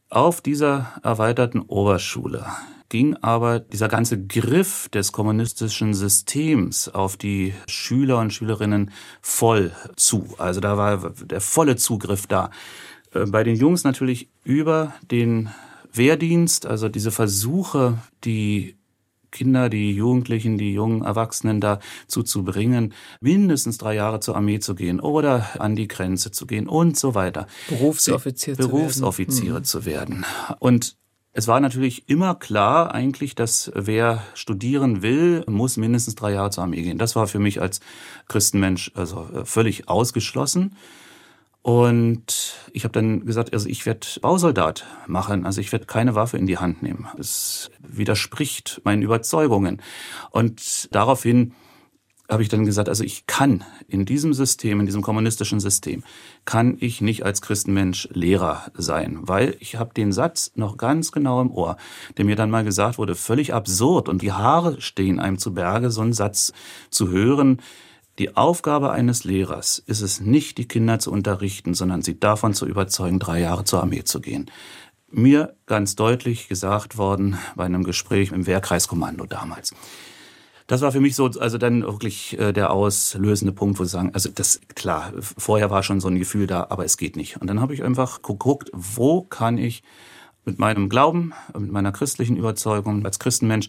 auf 0.09 0.41
dieser 0.41 0.93
erweiterten 1.03 1.61
Oberschule 1.61 2.45
ging 2.91 3.15
aber 3.21 3.61
dieser 3.61 3.87
ganze 3.87 4.21
Griff 4.21 4.89
des 4.89 5.13
kommunistischen 5.13 5.93
Systems 5.93 6.89
auf 6.89 7.15
die 7.15 7.53
Schüler 7.67 8.19
und 8.19 8.33
Schülerinnen 8.33 8.91
voll 9.21 9.71
zu. 9.95 10.35
Also 10.37 10.59
da 10.59 10.77
war 10.77 11.13
der 11.23 11.39
volle 11.39 11.77
Zugriff 11.77 12.27
da. 12.27 12.51
Äh, 13.13 13.27
bei 13.27 13.45
den 13.45 13.55
Jungs 13.55 13.85
natürlich 13.85 14.27
über 14.43 14.93
den 15.09 15.49
Wehrdienst, 15.93 16.65
also 16.65 16.89
diese 16.89 17.11
Versuche, 17.11 17.97
die 18.25 18.75
Kinder, 19.31 19.69
die 19.69 19.91
Jugendlichen, 19.93 20.57
die 20.57 20.73
jungen 20.73 21.03
Erwachsenen 21.03 21.61
dazu 21.61 22.23
zu 22.23 22.43
bringen, 22.43 22.93
mindestens 23.21 23.77
drei 23.77 23.95
Jahre 23.95 24.19
zur 24.19 24.35
Armee 24.35 24.59
zu 24.59 24.75
gehen 24.75 24.99
oder 24.99 25.47
an 25.59 25.77
die 25.77 25.87
Grenze 25.87 26.31
zu 26.31 26.45
gehen 26.45 26.67
und 26.67 26.97
so 26.97 27.15
weiter. 27.15 27.47
Berufsoffizier 27.69 28.57
Berufsoffiziere 28.57 28.57
zu 28.57 28.65
werden. 28.65 28.71
Berufsoffiziere 28.71 29.63
zu 29.63 29.85
werden. 29.85 30.25
Und 30.59 30.97
es 31.33 31.47
war 31.47 31.59
natürlich 31.59 32.09
immer 32.09 32.35
klar 32.35 32.93
eigentlich, 32.93 33.35
dass 33.35 33.71
wer 33.73 34.21
studieren 34.33 35.01
will, 35.01 35.43
muss 35.47 35.77
mindestens 35.77 36.15
drei 36.15 36.33
Jahre 36.33 36.49
zur 36.49 36.63
Armee 36.63 36.81
gehen. 36.81 36.97
Das 36.97 37.15
war 37.15 37.27
für 37.27 37.39
mich 37.39 37.61
als 37.61 37.79
Christenmensch 38.27 38.91
also 38.95 39.29
äh, 39.33 39.45
völlig 39.45 39.87
ausgeschlossen. 39.87 40.75
Und 41.61 42.55
ich 42.73 42.83
habe 42.83 42.91
dann 42.91 43.25
gesagt, 43.25 43.53
also 43.53 43.69
ich 43.69 43.85
werde 43.85 44.07
Bausoldat 44.19 44.85
machen, 45.05 45.45
also 45.45 45.61
ich 45.61 45.71
werde 45.71 45.85
keine 45.85 46.15
Waffe 46.15 46.37
in 46.37 46.47
die 46.47 46.57
Hand 46.57 46.81
nehmen. 46.81 47.07
Es 47.19 47.69
widerspricht 47.79 48.81
meinen 48.83 49.03
Überzeugungen. 49.03 49.81
Und 50.31 50.93
daraufhin 50.93 51.53
habe 52.31 52.43
ich 52.43 52.49
dann 52.49 52.65
gesagt, 52.65 52.87
also 52.87 53.03
ich 53.03 53.27
kann 53.27 53.63
in 53.87 54.05
diesem 54.05 54.33
System, 54.33 54.79
in 54.79 54.85
diesem 54.85 55.01
kommunistischen 55.01 55.59
System, 55.59 56.03
kann 56.45 56.77
ich 56.79 57.01
nicht 57.01 57.25
als 57.25 57.41
Christenmensch 57.41 58.07
Lehrer 58.13 58.71
sein, 58.73 59.19
weil 59.21 59.57
ich 59.59 59.75
habe 59.75 59.93
den 59.93 60.13
Satz 60.13 60.51
noch 60.55 60.77
ganz 60.77 61.11
genau 61.11 61.41
im 61.41 61.51
Ohr, 61.51 61.75
der 62.17 62.23
mir 62.23 62.37
dann 62.37 62.49
mal 62.49 62.63
gesagt 62.63 62.97
wurde, 62.97 63.15
völlig 63.15 63.53
absurd 63.53 64.07
und 64.07 64.21
die 64.21 64.31
Haare 64.31 64.79
stehen 64.79 65.19
einem 65.19 65.39
zu 65.39 65.53
Berge, 65.53 65.91
so 65.91 66.01
einen 66.01 66.13
Satz 66.13 66.53
zu 66.89 67.09
hören. 67.09 67.61
Die 68.17 68.35
Aufgabe 68.37 68.91
eines 68.91 69.25
Lehrers 69.25 69.79
ist 69.79 70.01
es 70.01 70.21
nicht, 70.21 70.57
die 70.57 70.67
Kinder 70.67 70.99
zu 70.99 71.11
unterrichten, 71.11 71.73
sondern 71.73 72.01
sie 72.01 72.17
davon 72.17 72.53
zu 72.53 72.65
überzeugen, 72.65 73.19
drei 73.19 73.41
Jahre 73.41 73.65
zur 73.65 73.81
Armee 73.81 74.03
zu 74.05 74.21
gehen. 74.21 74.49
Mir 75.09 75.57
ganz 75.65 75.95
deutlich 75.97 76.47
gesagt 76.47 76.97
worden 76.97 77.37
bei 77.57 77.65
einem 77.65 77.83
Gespräch 77.83 78.31
im 78.31 78.47
Wehrkreiskommando 78.47 79.25
damals 79.25 79.73
das 80.67 80.81
war 80.81 80.91
für 80.91 80.99
mich 80.99 81.15
so, 81.15 81.25
also 81.25 81.57
dann 81.57 81.83
wirklich 81.83 82.37
äh, 82.39 82.53
der 82.53 82.71
auslösende 82.71 83.51
Punkt, 83.51 83.79
wo 83.79 83.83
sie 83.83 83.89
sagen, 83.89 84.11
also 84.13 84.29
das, 84.33 84.61
klar, 84.75 85.13
vorher 85.19 85.69
war 85.69 85.83
schon 85.83 85.99
so 85.99 86.07
ein 86.07 86.19
Gefühl 86.19 86.47
da, 86.47 86.67
aber 86.69 86.85
es 86.85 86.97
geht 86.97 87.15
nicht. 87.15 87.41
Und 87.41 87.47
dann 87.47 87.61
habe 87.61 87.73
ich 87.73 87.83
einfach 87.83 88.21
geguckt, 88.21 88.69
wo 88.73 89.21
kann 89.21 89.57
ich 89.57 89.83
mit 90.45 90.57
meinem 90.57 90.89
Glauben, 90.89 91.33
mit 91.57 91.71
meiner 91.71 91.91
christlichen 91.91 92.35
Überzeugung 92.35 93.05
als 93.05 93.19
Christenmensch 93.19 93.67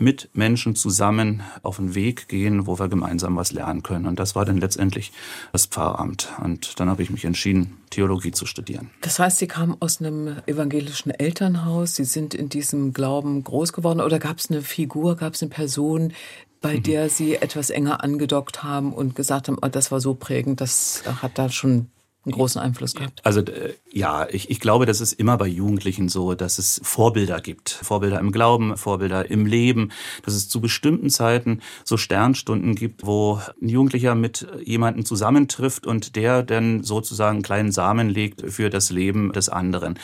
mit 0.00 0.30
Menschen 0.32 0.74
zusammen 0.74 1.42
auf 1.62 1.78
einen 1.78 1.94
Weg 1.94 2.28
gehen, 2.28 2.66
wo 2.66 2.78
wir 2.78 2.88
gemeinsam 2.88 3.36
was 3.36 3.52
lernen 3.52 3.82
können. 3.82 4.06
Und 4.06 4.18
das 4.18 4.34
war 4.34 4.44
dann 4.44 4.56
letztendlich 4.56 5.12
das 5.52 5.66
Pfarramt. 5.66 6.32
Und 6.42 6.80
dann 6.80 6.88
habe 6.88 7.02
ich 7.02 7.10
mich 7.10 7.24
entschieden, 7.24 7.76
Theologie 7.90 8.32
zu 8.32 8.46
studieren. 8.46 8.90
Das 9.02 9.18
heißt, 9.18 9.38
Sie 9.38 9.46
kamen 9.46 9.76
aus 9.80 10.00
einem 10.00 10.36
evangelischen 10.46 11.10
Elternhaus, 11.10 11.96
Sie 11.96 12.04
sind 12.04 12.34
in 12.34 12.48
diesem 12.48 12.92
Glauben 12.92 13.44
groß 13.44 13.72
geworden 13.72 14.00
oder 14.00 14.18
gab 14.18 14.38
es 14.38 14.50
eine 14.50 14.62
Figur, 14.62 15.16
gab 15.16 15.34
es 15.34 15.42
eine 15.42 15.50
Person, 15.50 16.12
bei 16.60 16.76
mhm. 16.76 16.82
der 16.84 17.10
Sie 17.10 17.34
etwas 17.34 17.70
enger 17.70 18.02
angedockt 18.02 18.62
haben 18.62 18.92
und 18.92 19.14
gesagt 19.16 19.48
haben, 19.48 19.58
oh, 19.60 19.68
das 19.68 19.90
war 19.90 20.00
so 20.00 20.14
prägend, 20.14 20.60
das 20.60 21.02
hat 21.20 21.38
da 21.38 21.48
schon 21.48 21.88
einen 22.24 22.32
großen 22.32 22.60
Einfluss 22.60 22.94
gehabt? 22.94 23.24
Also 23.24 23.42
ja, 23.90 24.28
ich, 24.28 24.50
ich 24.50 24.60
glaube, 24.60 24.84
das 24.84 25.00
ist 25.00 25.14
immer 25.14 25.38
bei 25.38 25.46
Jugendlichen 25.46 26.08
so, 26.08 26.34
dass 26.34 26.58
es 26.58 26.80
Vorbilder 26.84 27.40
gibt. 27.40 27.70
Vorbilder 27.70 28.20
im 28.20 28.30
Glauben, 28.30 28.76
Vorbilder 28.76 29.30
im 29.30 29.46
Leben, 29.46 29.90
dass 30.24 30.34
es 30.34 30.48
zu 30.48 30.60
bestimmten 30.60 31.08
Zeiten 31.08 31.60
so 31.84 31.96
Sternstunden 31.96 32.74
gibt, 32.74 33.06
wo 33.06 33.40
ein 33.60 33.68
Jugendlicher 33.68 34.14
mit 34.14 34.46
jemandem 34.62 35.06
zusammentrifft 35.06 35.86
und 35.86 36.14
der 36.14 36.42
dann 36.42 36.82
sozusagen 36.82 37.36
einen 37.36 37.42
kleinen 37.42 37.72
Samen 37.72 38.10
legt 38.10 38.42
für 38.52 38.68
das 38.68 38.90
Leben 38.90 39.32
des 39.32 39.48
anderen. 39.48 39.98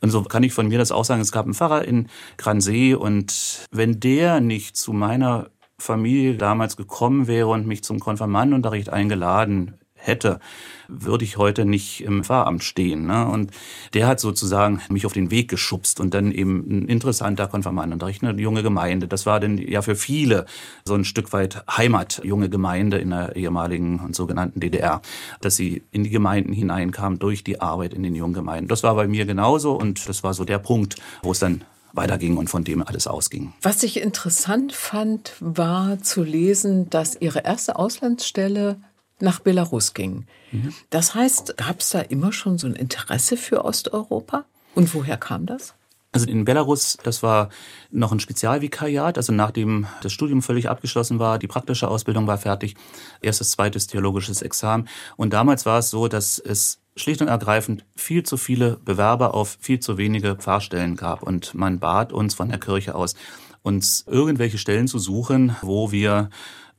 Und 0.00 0.10
so 0.10 0.22
kann 0.22 0.44
ich 0.44 0.52
von 0.52 0.68
mir 0.68 0.78
das 0.78 0.92
auch 0.92 1.04
sagen. 1.04 1.20
Es 1.20 1.32
gab 1.32 1.46
einen 1.46 1.54
Pfarrer 1.54 1.84
in 1.84 2.08
Gransee 2.36 2.94
und 2.94 3.66
wenn 3.72 3.98
der 3.98 4.40
nicht 4.40 4.76
zu 4.76 4.92
meiner 4.92 5.50
Familie 5.78 6.36
damals 6.36 6.76
gekommen 6.76 7.26
wäre 7.26 7.48
und 7.48 7.66
mich 7.66 7.82
zum 7.82 7.98
Konfirmandenunterricht 7.98 8.88
eingeladen 8.88 9.74
hätte, 10.06 10.40
würde 10.88 11.24
ich 11.24 11.36
heute 11.36 11.64
nicht 11.64 12.02
im 12.02 12.24
Pfarramt 12.24 12.62
stehen. 12.62 13.06
Ne? 13.06 13.26
Und 13.26 13.50
der 13.94 14.06
hat 14.06 14.20
sozusagen 14.20 14.80
mich 14.88 15.06
auf 15.06 15.12
den 15.12 15.30
Weg 15.30 15.48
geschubst 15.48 16.00
und 16.00 16.14
dann 16.14 16.32
eben 16.32 16.64
ein 16.68 16.88
interessanter 16.88 17.48
Konfirmandenunterricht, 17.48 18.22
eine 18.22 18.40
junge 18.40 18.62
Gemeinde. 18.62 19.08
Das 19.08 19.26
war 19.26 19.40
dann 19.40 19.58
ja 19.58 19.82
für 19.82 19.96
viele 19.96 20.46
so 20.84 20.94
ein 20.94 21.04
Stück 21.04 21.32
weit 21.32 21.64
Heimat, 21.68 22.20
junge 22.24 22.48
Gemeinde 22.48 22.98
in 22.98 23.10
der 23.10 23.36
ehemaligen 23.36 24.00
und 24.00 24.14
sogenannten 24.14 24.60
DDR, 24.60 25.02
dass 25.40 25.56
sie 25.56 25.82
in 25.90 26.04
die 26.04 26.10
Gemeinden 26.10 26.52
hineinkamen 26.52 27.18
durch 27.18 27.44
die 27.44 27.60
Arbeit 27.60 27.94
in 27.94 28.02
den 28.02 28.14
jungen 28.14 28.34
Gemeinden. 28.34 28.68
Das 28.68 28.82
war 28.82 28.94
bei 28.94 29.08
mir 29.08 29.26
genauso 29.26 29.72
und 29.72 30.08
das 30.08 30.22
war 30.22 30.34
so 30.34 30.44
der 30.44 30.58
Punkt, 30.58 30.96
wo 31.22 31.32
es 31.32 31.40
dann 31.40 31.62
weiterging 31.96 32.36
und 32.36 32.48
von 32.48 32.62
dem 32.62 32.86
alles 32.86 33.06
ausging. 33.06 33.52
Was 33.62 33.82
ich 33.82 34.00
interessant 34.00 34.72
fand, 34.72 35.32
war 35.40 36.00
zu 36.02 36.22
lesen, 36.22 36.90
dass 36.90 37.16
Ihre 37.20 37.40
erste 37.40 37.76
Auslandsstelle 37.76 38.76
nach 39.20 39.40
Belarus 39.40 39.94
ging. 39.94 40.26
Mhm. 40.52 40.74
Das 40.90 41.14
heißt, 41.14 41.56
gab 41.56 41.80
es 41.80 41.90
da 41.90 42.00
immer 42.00 42.32
schon 42.32 42.58
so 42.58 42.66
ein 42.66 42.74
Interesse 42.74 43.36
für 43.36 43.64
Osteuropa? 43.64 44.44
Und 44.74 44.92
woher 44.94 45.16
kam 45.16 45.46
das? 45.46 45.74
Also 46.12 46.28
in 46.28 46.46
Belarus, 46.46 46.96
das 47.02 47.22
war 47.22 47.50
noch 47.90 48.10
ein 48.10 48.20
Spezialvikariat, 48.20 49.18
also 49.18 49.34
nachdem 49.34 49.86
das 50.00 50.14
Studium 50.14 50.40
völlig 50.40 50.70
abgeschlossen 50.70 51.18
war, 51.18 51.38
die 51.38 51.46
praktische 51.46 51.88
Ausbildung 51.88 52.26
war 52.26 52.38
fertig, 52.38 52.74
erstes, 53.20 53.50
zweites 53.50 53.86
theologisches 53.86 54.40
Examen. 54.40 54.88
Und 55.16 55.34
damals 55.34 55.66
war 55.66 55.78
es 55.78 55.90
so, 55.90 56.08
dass 56.08 56.38
es 56.38 56.80
schlicht 56.96 57.20
und 57.20 57.28
ergreifend 57.28 57.84
viel 57.94 58.22
zu 58.22 58.38
viele 58.38 58.78
Bewerber 58.82 59.34
auf 59.34 59.58
viel 59.60 59.80
zu 59.80 59.98
wenige 59.98 60.36
Pfarrstellen 60.36 60.96
gab. 60.96 61.22
Und 61.22 61.54
man 61.54 61.80
bat 61.80 62.14
uns 62.14 62.34
von 62.34 62.48
der 62.48 62.60
Kirche 62.60 62.94
aus, 62.94 63.14
uns 63.62 64.04
irgendwelche 64.06 64.56
Stellen 64.56 64.88
zu 64.88 64.98
suchen, 64.98 65.54
wo 65.60 65.92
wir 65.92 66.30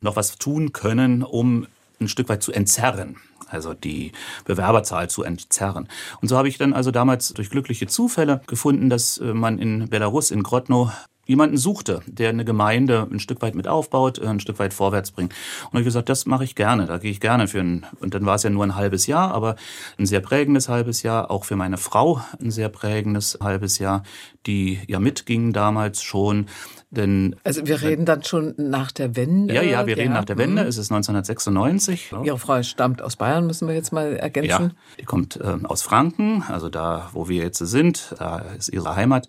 noch 0.01 0.15
was 0.15 0.37
tun 0.37 0.71
können, 0.71 1.21
um 1.21 1.67
ein 1.99 2.07
Stück 2.07 2.29
weit 2.29 2.43
zu 2.43 2.51
entzerren 2.51 3.17
also 3.49 3.73
die 3.73 4.11
Bewerberzahl 4.45 5.09
zu 5.09 5.23
entzerren. 5.23 5.87
Und 6.21 6.27
so 6.27 6.37
habe 6.37 6.47
ich 6.47 6.57
dann 6.57 6.73
also 6.73 6.91
damals 6.91 7.33
durch 7.33 7.49
glückliche 7.49 7.87
Zufälle 7.87 8.41
gefunden, 8.47 8.89
dass 8.89 9.17
äh, 9.17 9.33
man 9.33 9.59
in 9.59 9.89
Belarus, 9.89 10.31
in 10.31 10.43
Grodno, 10.43 10.91
jemanden 11.27 11.57
suchte, 11.57 12.01
der 12.07 12.29
eine 12.29 12.45
Gemeinde 12.45 13.07
ein 13.11 13.19
Stück 13.19 13.41
weit 13.41 13.53
mit 13.53 13.67
aufbaut, 13.67 14.19
ein 14.19 14.39
Stück 14.39 14.59
weit 14.59 14.73
vorwärts 14.73 15.11
bringt. 15.11 15.33
Und 15.71 15.79
ich 15.79 15.85
gesagt, 15.85 16.09
das 16.09 16.25
mache 16.25 16.43
ich 16.43 16.55
gerne, 16.55 16.87
da 16.87 16.97
gehe 16.97 17.11
ich 17.11 17.19
gerne 17.19 17.47
für 17.47 17.59
ein, 17.59 17.85
und 17.99 18.13
dann 18.13 18.25
war 18.25 18.35
es 18.35 18.43
ja 18.43 18.49
nur 18.49 18.63
ein 18.63 18.75
halbes 18.75 19.07
Jahr, 19.07 19.33
aber 19.33 19.55
ein 19.99 20.05
sehr 20.05 20.21
prägendes 20.21 20.69
halbes 20.69 21.03
Jahr, 21.03 21.29
auch 21.29 21.45
für 21.45 21.55
meine 21.55 21.77
Frau 21.77 22.21
ein 22.41 22.49
sehr 22.49 22.69
prägendes 22.69 23.37
halbes 23.41 23.77
Jahr, 23.77 24.03
die 24.45 24.79
ja 24.87 24.99
mitging 24.99 25.53
damals 25.53 26.01
schon. 26.01 26.47
Denn 26.89 27.35
also 27.43 27.67
wir 27.67 27.81
reden 27.81 28.05
dann 28.05 28.23
schon 28.23 28.53
nach 28.57 28.93
der 28.93 29.17
Wende. 29.17 29.53
Ja, 29.53 29.61
ja, 29.61 29.85
wir 29.85 29.97
reden 29.97 30.13
nach 30.13 30.23
der 30.23 30.37
Wende. 30.37 30.63
Mhm. 30.63 30.69
Es 30.69 30.77
ist 30.77 30.89
1996. 30.89 32.13
Ihre 32.23 32.39
Frau 32.39 32.63
stammt 32.63 33.01
aus 33.01 33.17
Bayern, 33.17 33.45
müssen 33.45 33.67
wir 33.67 33.75
jetzt 33.75 33.91
mal 33.91 34.15
ergänzen. 34.15 34.49
Ja, 34.49 34.71
die 34.99 35.03
kommt 35.03 35.35
äh, 35.35 35.57
aus 35.63 35.81
Franken, 35.81 36.43
also 36.47 36.69
da, 36.69 37.09
wo 37.11 37.27
wir 37.27 37.43
jetzt 37.43 37.59
sind, 37.59 38.15
da 38.17 38.39
ist 38.57 38.69
ihre 38.69 38.95
Heimat. 38.95 39.27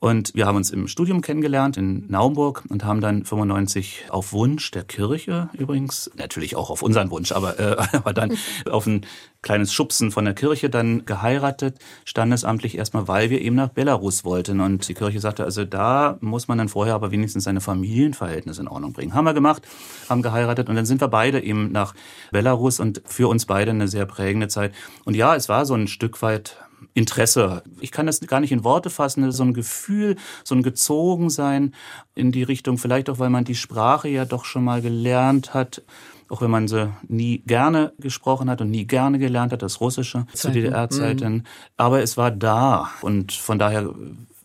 Und 0.00 0.34
wir 0.34 0.46
haben 0.46 0.56
uns 0.56 0.70
im 0.70 0.88
Studium 0.88 1.20
kennengelernt 1.20 1.76
in 1.76 2.06
Naumburg 2.08 2.64
und 2.70 2.84
haben 2.84 3.02
dann 3.02 3.26
95 3.26 4.06
auf 4.08 4.32
Wunsch 4.32 4.70
der 4.70 4.82
Kirche 4.82 5.50
übrigens, 5.52 6.10
natürlich 6.16 6.56
auch 6.56 6.70
auf 6.70 6.80
unseren 6.80 7.10
Wunsch, 7.10 7.32
aber, 7.32 7.60
äh, 7.60 7.76
aber 7.92 8.14
dann 8.14 8.32
auf 8.70 8.86
ein 8.86 9.02
kleines 9.42 9.74
Schubsen 9.74 10.10
von 10.10 10.24
der 10.24 10.32
Kirche 10.32 10.70
dann 10.70 11.04
geheiratet, 11.04 11.78
standesamtlich 12.06 12.78
erstmal, 12.78 13.08
weil 13.08 13.28
wir 13.28 13.42
eben 13.42 13.56
nach 13.56 13.68
Belarus 13.68 14.24
wollten. 14.24 14.60
Und 14.60 14.88
die 14.88 14.94
Kirche 14.94 15.20
sagte, 15.20 15.44
also 15.44 15.66
da 15.66 16.16
muss 16.22 16.48
man 16.48 16.56
dann 16.56 16.70
vorher 16.70 16.94
aber 16.94 17.10
wenigstens 17.10 17.44
seine 17.44 17.60
Familienverhältnisse 17.60 18.62
in 18.62 18.68
Ordnung 18.68 18.94
bringen. 18.94 19.12
Haben 19.12 19.26
wir 19.26 19.34
gemacht, 19.34 19.68
haben 20.08 20.22
geheiratet 20.22 20.70
und 20.70 20.76
dann 20.76 20.86
sind 20.86 21.02
wir 21.02 21.08
beide 21.08 21.42
eben 21.42 21.72
nach 21.72 21.94
Belarus 22.32 22.80
und 22.80 23.02
für 23.04 23.28
uns 23.28 23.44
beide 23.44 23.70
eine 23.70 23.86
sehr 23.86 24.06
prägende 24.06 24.48
Zeit. 24.48 24.74
Und 25.04 25.14
ja, 25.14 25.36
es 25.36 25.50
war 25.50 25.66
so 25.66 25.74
ein 25.74 25.88
Stück 25.88 26.22
weit 26.22 26.56
Interesse. 26.94 27.62
Ich 27.80 27.90
kann 27.90 28.06
das 28.06 28.20
gar 28.20 28.40
nicht 28.40 28.52
in 28.52 28.64
Worte 28.64 28.90
fassen, 28.90 29.30
so 29.32 29.42
ein 29.42 29.54
Gefühl, 29.54 30.16
so 30.44 30.54
ein 30.54 30.62
Gezogensein 30.62 31.74
in 32.14 32.32
die 32.32 32.42
Richtung, 32.42 32.78
vielleicht 32.78 33.08
auch, 33.10 33.18
weil 33.18 33.30
man 33.30 33.44
die 33.44 33.54
Sprache 33.54 34.08
ja 34.08 34.24
doch 34.24 34.44
schon 34.44 34.64
mal 34.64 34.82
gelernt 34.82 35.54
hat, 35.54 35.82
auch 36.28 36.40
wenn 36.40 36.50
man 36.50 36.68
sie 36.68 36.92
nie 37.08 37.38
gerne 37.46 37.92
gesprochen 37.98 38.48
hat 38.50 38.60
und 38.60 38.70
nie 38.70 38.86
gerne 38.86 39.18
gelernt 39.18 39.52
hat, 39.52 39.62
das 39.62 39.80
Russische 39.80 40.26
Zeiten. 40.26 40.36
zu 40.36 40.50
DDR-Zeiten. 40.52 41.32
Mhm. 41.32 41.42
Aber 41.76 42.02
es 42.02 42.16
war 42.16 42.30
da 42.30 42.90
und 43.02 43.32
von 43.32 43.58
daher 43.58 43.92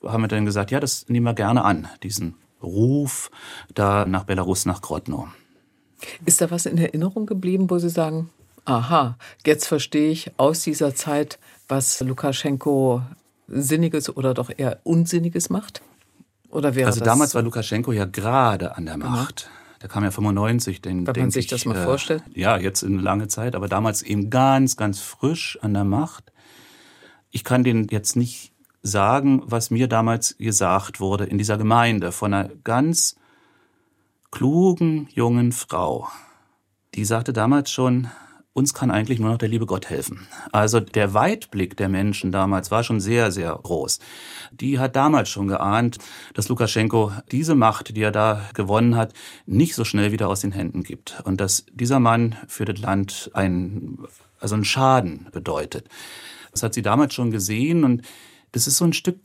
haben 0.04 0.24
wir 0.24 0.28
dann 0.28 0.46
gesagt, 0.46 0.72
ja, 0.72 0.80
das 0.80 1.08
nehmen 1.10 1.26
wir 1.26 1.34
gerne 1.34 1.64
an, 1.64 1.88
diesen 2.04 2.36
Ruf 2.62 3.32
da 3.74 4.06
nach 4.06 4.24
Belarus, 4.24 4.66
nach 4.66 4.82
Grodno. 4.82 5.28
Ist 6.26 6.42
da 6.42 6.52
was 6.52 6.66
in 6.66 6.78
Erinnerung 6.78 7.26
geblieben, 7.26 7.70
wo 7.70 7.80
Sie 7.80 7.90
sagen, 7.90 8.30
aha, 8.66 9.18
jetzt 9.46 9.68
verstehe 9.68 10.12
ich 10.12 10.32
aus 10.38 10.62
dieser 10.62 10.96
Zeit, 10.96 11.40
was 11.68 12.00
Lukaschenko 12.02 13.02
Sinniges 13.48 14.16
oder 14.16 14.34
doch 14.34 14.52
eher 14.56 14.80
Unsinniges 14.84 15.50
macht? 15.50 15.82
Oder 16.50 16.76
wäre 16.76 16.88
also 16.88 17.04
damals 17.04 17.36
war 17.36 17.42
Lukaschenko 17.42 17.92
ja 17.92 18.06
gerade 18.06 18.76
an 18.76 18.86
der 18.86 18.98
Macht. 18.98 19.50
Aha. 19.50 19.80
Der 19.82 19.90
kam 19.90 20.04
ja 20.04 20.12
95, 20.12 20.82
den 20.82 21.06
Wenn 21.06 21.16
man 21.16 21.32
sich 21.32 21.46
ich, 21.46 21.52
das 21.52 21.66
mal 21.66 21.76
äh, 21.76 21.84
vorstellt. 21.84 22.24
Ja, 22.34 22.58
jetzt 22.58 22.82
in 22.82 22.98
lange 22.98 23.28
Zeit, 23.28 23.56
aber 23.56 23.68
damals 23.68 24.02
eben 24.02 24.30
ganz, 24.30 24.78
ganz 24.78 25.00
frisch 25.00 25.60
an 25.62 25.74
der 25.74 25.84
Macht. 25.84 26.32
Ich 27.30 27.44
kann 27.44 27.64
den 27.64 27.88
jetzt 27.90 28.16
nicht 28.16 28.54
sagen, 28.82 29.44
was 29.46 29.70
mir 29.70 29.88
damals 29.88 30.38
gesagt 30.38 31.00
wurde 31.00 31.26
in 31.26 31.38
dieser 31.38 31.58
Gemeinde 31.58 32.12
von 32.12 32.34
einer 32.34 32.50
ganz 32.64 33.16
klugen 34.32 35.08
jungen 35.12 35.52
Frau. 35.52 36.08
Die 36.94 37.06
sagte 37.06 37.34
damals 37.34 37.70
schon, 37.70 38.10
uns 38.56 38.74
kann 38.74 38.90
eigentlich 38.90 39.20
nur 39.20 39.32
noch 39.32 39.38
der 39.38 39.50
liebe 39.50 39.66
Gott 39.66 39.90
helfen. 39.90 40.28
Also 40.54 40.80
der 40.80 41.14
Weitblick 41.14 41.76
der 41.76 41.90
Menschen 41.90 42.32
damals 42.32 42.72
war 42.72 42.86
schon 42.86 43.02
sehr, 43.02 43.30
sehr 43.34 43.52
groß. 43.52 44.00
Die 44.54 44.80
hat 44.80 44.96
damals 44.96 45.28
schon 45.28 45.50
geahnt, 45.50 45.98
dass 46.34 46.48
Lukaschenko 46.48 47.12
diese 47.34 47.54
Macht, 47.54 47.98
die 47.98 48.02
er 48.02 48.14
da 48.14 48.50
gewonnen 48.54 48.96
hat, 48.96 49.14
nicht 49.46 49.76
so 49.76 49.84
schnell 49.84 50.14
wieder 50.14 50.30
aus 50.30 50.40
den 50.40 50.54
Händen 50.54 50.84
gibt. 50.84 51.22
Und 51.26 51.42
dass 51.42 51.66
dieser 51.74 52.00
Mann 52.00 52.38
für 52.48 52.64
das 52.64 52.80
Land 52.80 53.30
ein, 53.34 53.98
also 54.40 54.56
einen 54.56 54.64
Schaden 54.64 55.28
bedeutet. 55.34 55.90
Das 56.54 56.64
hat 56.64 56.74
sie 56.74 56.82
damals 56.82 57.14
schon 57.14 57.32
gesehen 57.32 57.84
und 57.84 58.04
das 58.54 58.68
ist 58.68 58.78
so 58.78 58.86
ein 58.86 58.94
Stück 58.94 59.20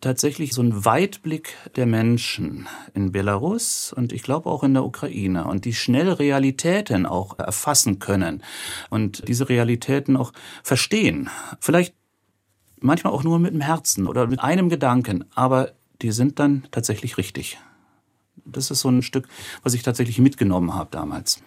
tatsächlich 0.00 0.52
so 0.52 0.62
ein 0.62 0.84
Weitblick 0.84 1.56
der 1.76 1.86
Menschen 1.86 2.68
in 2.94 3.12
Belarus 3.12 3.92
und 3.92 4.12
ich 4.12 4.22
glaube 4.22 4.48
auch 4.48 4.62
in 4.62 4.74
der 4.74 4.84
Ukraine 4.84 5.46
und 5.46 5.64
die 5.64 5.74
schnell 5.74 6.10
Realitäten 6.10 7.06
auch 7.06 7.38
erfassen 7.38 7.98
können 7.98 8.42
und 8.90 9.26
diese 9.26 9.48
Realitäten 9.48 10.16
auch 10.16 10.32
verstehen. 10.62 11.30
Vielleicht 11.60 11.94
manchmal 12.80 13.12
auch 13.12 13.24
nur 13.24 13.38
mit 13.38 13.52
dem 13.52 13.60
Herzen 13.60 14.06
oder 14.06 14.26
mit 14.26 14.40
einem 14.40 14.68
Gedanken, 14.68 15.24
aber 15.34 15.72
die 16.00 16.12
sind 16.12 16.38
dann 16.38 16.66
tatsächlich 16.70 17.18
richtig. 17.18 17.58
Das 18.44 18.70
ist 18.70 18.80
so 18.80 18.88
ein 18.88 19.02
Stück, 19.02 19.28
was 19.62 19.74
ich 19.74 19.82
tatsächlich 19.82 20.18
mitgenommen 20.18 20.74
habe 20.74 20.90
damals. 20.92 21.42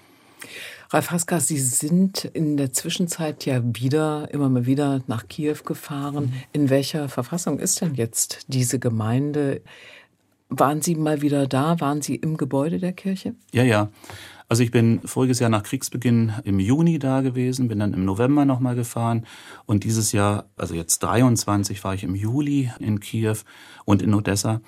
Ralf 0.94 1.10
Haska, 1.10 1.40
Sie 1.40 1.58
sind 1.58 2.26
in 2.26 2.58
der 2.58 2.74
Zwischenzeit 2.74 3.46
ja 3.46 3.62
wieder, 3.64 4.28
immer 4.34 4.50
mal 4.50 4.66
wieder 4.66 5.02
nach 5.08 5.30
Kiew 5.30 5.56
gefahren. 5.64 6.26
Mhm. 6.26 6.34
In 6.52 6.70
welcher 6.70 7.08
Verfassung 7.08 7.60
ist 7.60 7.80
denn 7.80 7.96
jetzt 7.96 8.46
diese 8.50 8.78
Gemeinde? 8.78 9.62
Waren 10.50 10.82
Sie 10.82 10.96
mal 10.96 11.22
wieder 11.22 11.48
da? 11.48 11.80
Waren 11.80 12.02
Sie 12.02 12.16
im 12.16 12.36
Gebäude 12.36 12.78
der 12.78 12.92
Kirche? 12.92 13.36
Ja, 13.54 13.64
ja. 13.64 13.90
Also 14.50 14.64
ich 14.64 14.72
bin 14.72 15.00
voriges 15.06 15.40
Jahr 15.40 15.50
nach 15.50 15.64
Kriegsbeginn 15.64 16.34
im 16.44 16.60
Juni 16.60 17.00
da 17.00 17.22
gewesen, 17.22 17.70
bin 17.70 17.80
dann 17.80 17.94
im 17.94 18.04
November 18.04 18.44
nochmal 18.44 18.76
gefahren 18.76 19.26
und 19.66 19.86
dieses 19.86 20.12
Jahr, 20.12 20.50
also 20.58 20.76
jetzt 20.76 21.00
23, 21.00 21.82
war 21.86 21.94
ich 21.94 22.04
im 22.04 22.16
Juli 22.16 22.70
in 22.80 23.00
Kiew 23.00 23.38
und 23.86 24.02
in 24.02 24.14
Odessa. 24.14 24.60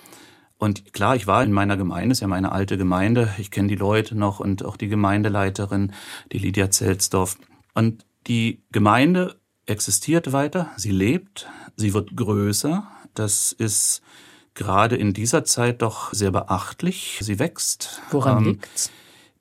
Und 0.58 0.94
klar, 0.94 1.16
ich 1.16 1.28
war 1.28 1.44
in 1.44 1.52
meiner 1.52 1.78
Gemeinde, 1.78 2.14
ist 2.14 2.22
ja 2.22 2.28
meine 2.28 2.52
alte 2.52 2.78
Gemeinde. 2.78 3.34
Ich 3.38 3.52
kenne 3.52 3.68
die 3.68 3.76
Leute 3.76 4.16
noch 4.16 4.40
und 4.40 4.64
auch 4.64 4.78
die 4.78 4.88
Gemeindeleiterin, 4.88 5.92
die 6.32 6.40
Lydia 6.40 6.72
Zelzdorf. 6.72 7.38
Und 7.74 8.06
die 8.28 8.64
Gemeinde 8.72 9.36
existiert 9.66 10.32
weiter, 10.32 10.70
sie 10.78 10.92
lebt, 10.92 11.48
sie 11.76 11.94
wird 11.94 12.16
größer. 12.16 12.88
Das 13.14 13.52
ist 13.52 14.02
gerade 14.54 14.96
in 14.96 15.14
dieser 15.14 15.44
Zeit 15.44 15.82
doch 15.82 16.14
sehr 16.14 16.32
beachtlich. 16.32 17.20
Sie 17.22 17.40
wächst. 17.40 18.02
Woran 18.12 18.40
ähm, 18.40 18.44
liegt's? 18.46 18.92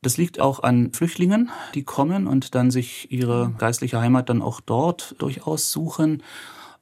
Das 0.02 0.16
liegt 0.16 0.40
auch 0.40 0.64
an 0.64 0.92
Flüchtlingen, 0.92 1.50
die 1.74 1.84
kommen 1.84 2.26
und 2.26 2.56
dann 2.56 2.72
sich 2.72 3.12
ihre 3.12 3.54
geistliche 3.58 4.00
Heimat 4.00 4.28
dann 4.28 4.42
auch 4.42 4.60
dort 4.60 5.14
durchaus 5.18 5.70
suchen. 5.70 6.24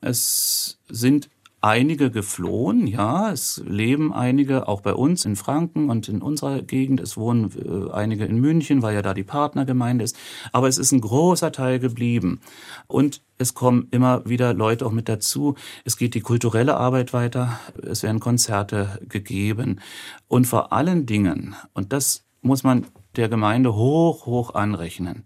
Es 0.01 0.78
sind 0.89 1.28
einige 1.61 2.11
geflohen, 2.11 2.87
ja, 2.87 3.31
es 3.31 3.63
leben 3.67 4.13
einige 4.13 4.67
auch 4.67 4.81
bei 4.81 4.95
uns 4.95 5.25
in 5.25 5.37
Franken 5.37 5.91
und 5.91 6.09
in 6.09 6.23
unserer 6.23 6.63
Gegend, 6.63 7.01
es 7.01 7.17
wohnen 7.17 7.51
äh, 7.57 7.93
einige 7.93 8.25
in 8.25 8.39
München, 8.39 8.83
weil 8.83 8.95
ja 8.95 9.03
da 9.03 9.13
die 9.13 9.25
Partnergemeinde 9.25 10.05
ist, 10.05 10.17
aber 10.53 10.69
es 10.69 10.79
ist 10.79 10.93
ein 10.93 11.01
großer 11.01 11.53
Teil 11.53 11.79
geblieben. 11.79 12.41
Und 12.87 13.23
es 13.37 13.55
kommen 13.55 13.89
immer 13.91 14.27
wieder 14.27 14.55
Leute 14.55 14.87
auch 14.87 14.93
mit 14.93 15.09
dazu. 15.09 15.55
Es 15.85 15.97
geht 15.97 16.15
die 16.15 16.21
kulturelle 16.21 16.77
Arbeit 16.77 17.13
weiter, 17.13 17.61
es 17.83 18.03
werden 18.03 18.21
Konzerte 18.21 19.01
gegeben. 19.09 19.81
Und 20.29 20.47
vor 20.47 20.73
allen 20.73 21.07
Dingen, 21.07 21.55
und 21.75 21.93
das 21.93 22.25
muss 22.43 22.63
man 22.63 22.87
der 23.17 23.29
Gemeinde 23.29 23.75
hoch, 23.75 24.25
hoch 24.27 24.55
anrechnen, 24.55 25.25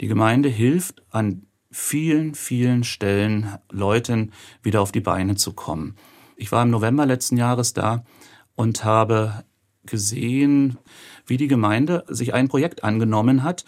die 0.00 0.08
Gemeinde 0.08 0.48
hilft 0.48 1.02
an 1.10 1.46
vielen, 1.70 2.34
vielen 2.34 2.84
Stellen 2.84 3.58
Leuten 3.70 4.32
wieder 4.62 4.80
auf 4.80 4.92
die 4.92 5.00
Beine 5.00 5.36
zu 5.36 5.52
kommen. 5.52 5.96
Ich 6.36 6.52
war 6.52 6.62
im 6.62 6.70
November 6.70 7.06
letzten 7.06 7.36
Jahres 7.36 7.72
da 7.72 8.04
und 8.56 8.84
habe 8.84 9.44
gesehen, 9.84 10.78
wie 11.26 11.36
die 11.36 11.48
Gemeinde 11.48 12.04
sich 12.08 12.34
ein 12.34 12.48
Projekt 12.48 12.84
angenommen 12.84 13.42
hat, 13.42 13.64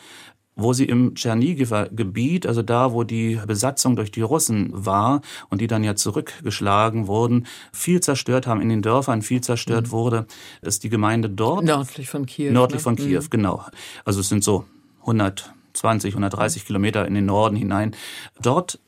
wo 0.55 0.73
sie 0.73 0.85
im 0.85 1.15
Tschernigiver 1.15 1.89
Gebiet, 1.89 2.47
also 2.47 2.63
da, 2.63 2.93
wo 2.93 3.05
die 3.05 3.41
Besatzung 3.47 3.97
durch 3.97 4.11
die 4.11 4.21
Russen 4.21 4.71
war 4.73 5.23
und 5.49 5.61
die 5.61 5.67
dann 5.67 5.83
ja 5.83 5.95
zurückgeschlagen 5.95 7.07
wurden, 7.07 7.47
viel 7.73 8.01
zerstört 8.01 8.47
haben 8.47 8.61
in 8.61 8.69
den 8.69 8.83
Dörfern, 8.83 9.23
viel 9.23 9.41
zerstört 9.41 9.87
mhm. 9.87 9.91
wurde, 9.93 10.27
ist 10.61 10.85
die 10.85 10.91
Gemeinde 10.91 11.31
dort. 11.31 11.65
Nördlich 11.65 12.09
von 12.09 12.27
Kiew. 12.27 12.53
Nördlich 12.53 12.81
ne? 12.81 12.85
von 12.85 12.97
Kiew, 12.97 13.23
mhm. 13.23 13.31
genau. 13.31 13.65
Also 14.05 14.21
es 14.21 14.29
sind 14.29 14.45
so 14.45 14.67
100 15.01 15.55
120, 15.73 16.15
130 16.15 16.67
Kilometer 16.67 17.07
in 17.07 17.15
den 17.15 17.27
Norden 17.27 17.57
hinein, 17.57 17.97
dort 18.41 18.79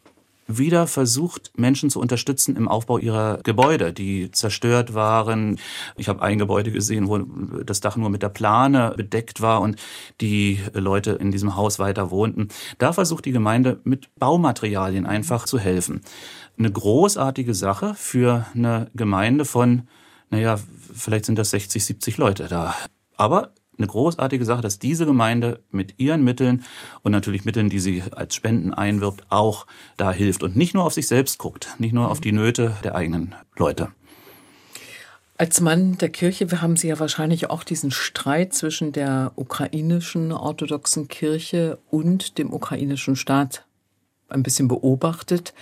wieder 0.47 0.87
versucht, 0.87 1.53
Menschen 1.57 1.89
zu 1.89 2.01
unterstützen 2.01 2.57
im 2.57 2.69
Aufbau 2.69 2.99
ihrer 2.99 3.39
Gebäude, 3.43 3.95
die 3.95 4.31
zerstört 4.31 4.93
waren. 4.93 5.59
Ich 5.97 6.09
habe 6.09 6.23
ein 6.23 6.39
Gebäude 6.39 6.71
gesehen, 6.71 7.09
wo 7.09 7.19
das 7.65 7.81
Dach 7.81 7.97
nur 7.97 8.11
mit 8.11 8.23
der 8.23 8.29
Plane 8.29 8.93
bedeckt 8.97 9.41
war 9.41 9.63
und 9.63 9.77
die 10.21 10.61
Leute 10.75 11.13
in 11.13 11.31
diesem 11.31 11.57
Haus 11.57 11.79
weiter 11.79 12.11
wohnten. 12.11 12.49
Da 12.79 12.93
versucht 12.93 13.25
die 13.25 13.33
Gemeinde 13.33 13.81
mit 13.85 14.15
Baumaterialien 14.17 15.07
einfach 15.07 15.47
zu 15.47 15.59
helfen. 15.59 16.03
Eine 16.59 16.71
großartige 16.71 17.55
Sache 17.55 17.95
für 17.95 18.47
eine 18.55 18.91
Gemeinde 18.95 19.47
von, 19.47 19.89
naja, 20.29 20.59
vielleicht 20.93 21.25
sind 21.25 21.39
das 21.39 21.51
60, 21.51 21.85
70 21.85 22.19
Leute 22.19 22.49
da. 22.49 22.75
Aber 23.17 23.53
eine 23.79 23.87
großartige 23.87 24.45
Sache, 24.45 24.63
dass 24.63 24.79
diese 24.79 25.07
Gemeinde 25.07 25.61
mit 25.71 25.95
ihren 25.99 26.25
Mitteln 26.25 26.65
und 27.03 27.13
natürlich 27.13 27.45
Mitteln, 27.45 27.69
die 27.69 27.81
sie 27.81 28.03
als 28.13 28.35
Spenden 28.35 28.73
einwirbt, 28.73 29.25
auch 29.31 29.67
da 29.97 30.13
hilft 30.13 30.43
und 30.43 30.57
nicht 30.57 30.75
nur 30.75 30.85
auf 30.85 30.95
sich 30.95 31.09
selbst 31.09 31.39
guckt, 31.39 31.75
nicht 31.79 31.93
nur 31.93 32.11
auf 32.11 32.21
die 32.21 32.33
Nöte 32.33 32.77
der 32.85 32.95
eigenen 32.95 33.35
Leute. 33.57 33.91
Als 35.37 35.61
Mann 35.61 35.99
der 35.99 36.11
Kirche 36.11 36.47
haben 36.63 36.77
Sie 36.77 36.89
ja 36.89 37.01
wahrscheinlich 37.01 37.51
auch 37.51 37.65
diesen 37.65 37.91
Streit 37.91 38.55
zwischen 38.55 38.93
der 38.93 39.33
ukrainischen 39.35 40.31
orthodoxen 40.31 41.09
Kirche 41.09 41.79
und 41.91 42.39
dem 42.39 42.53
ukrainischen 42.53 43.17
Staat 43.17 43.67
ein 44.29 44.45
bisschen 44.45 44.69
beobachtet. 44.69 45.53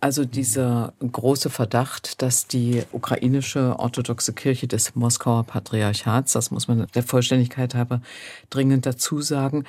Also 0.00 0.24
dieser 0.24 0.92
große 1.00 1.48
Verdacht, 1.48 2.20
dass 2.20 2.46
die 2.46 2.82
ukrainische 2.92 3.78
orthodoxe 3.78 4.32
Kirche 4.32 4.68
des 4.68 4.94
Moskauer 4.94 5.44
Patriarchats, 5.44 6.32
das 6.32 6.50
muss 6.50 6.68
man 6.68 6.86
der 6.94 7.02
Vollständigkeit 7.02 7.74
halber 7.74 8.02
dringend 8.50 8.84
dazu 8.84 9.22
sagen, 9.22 9.64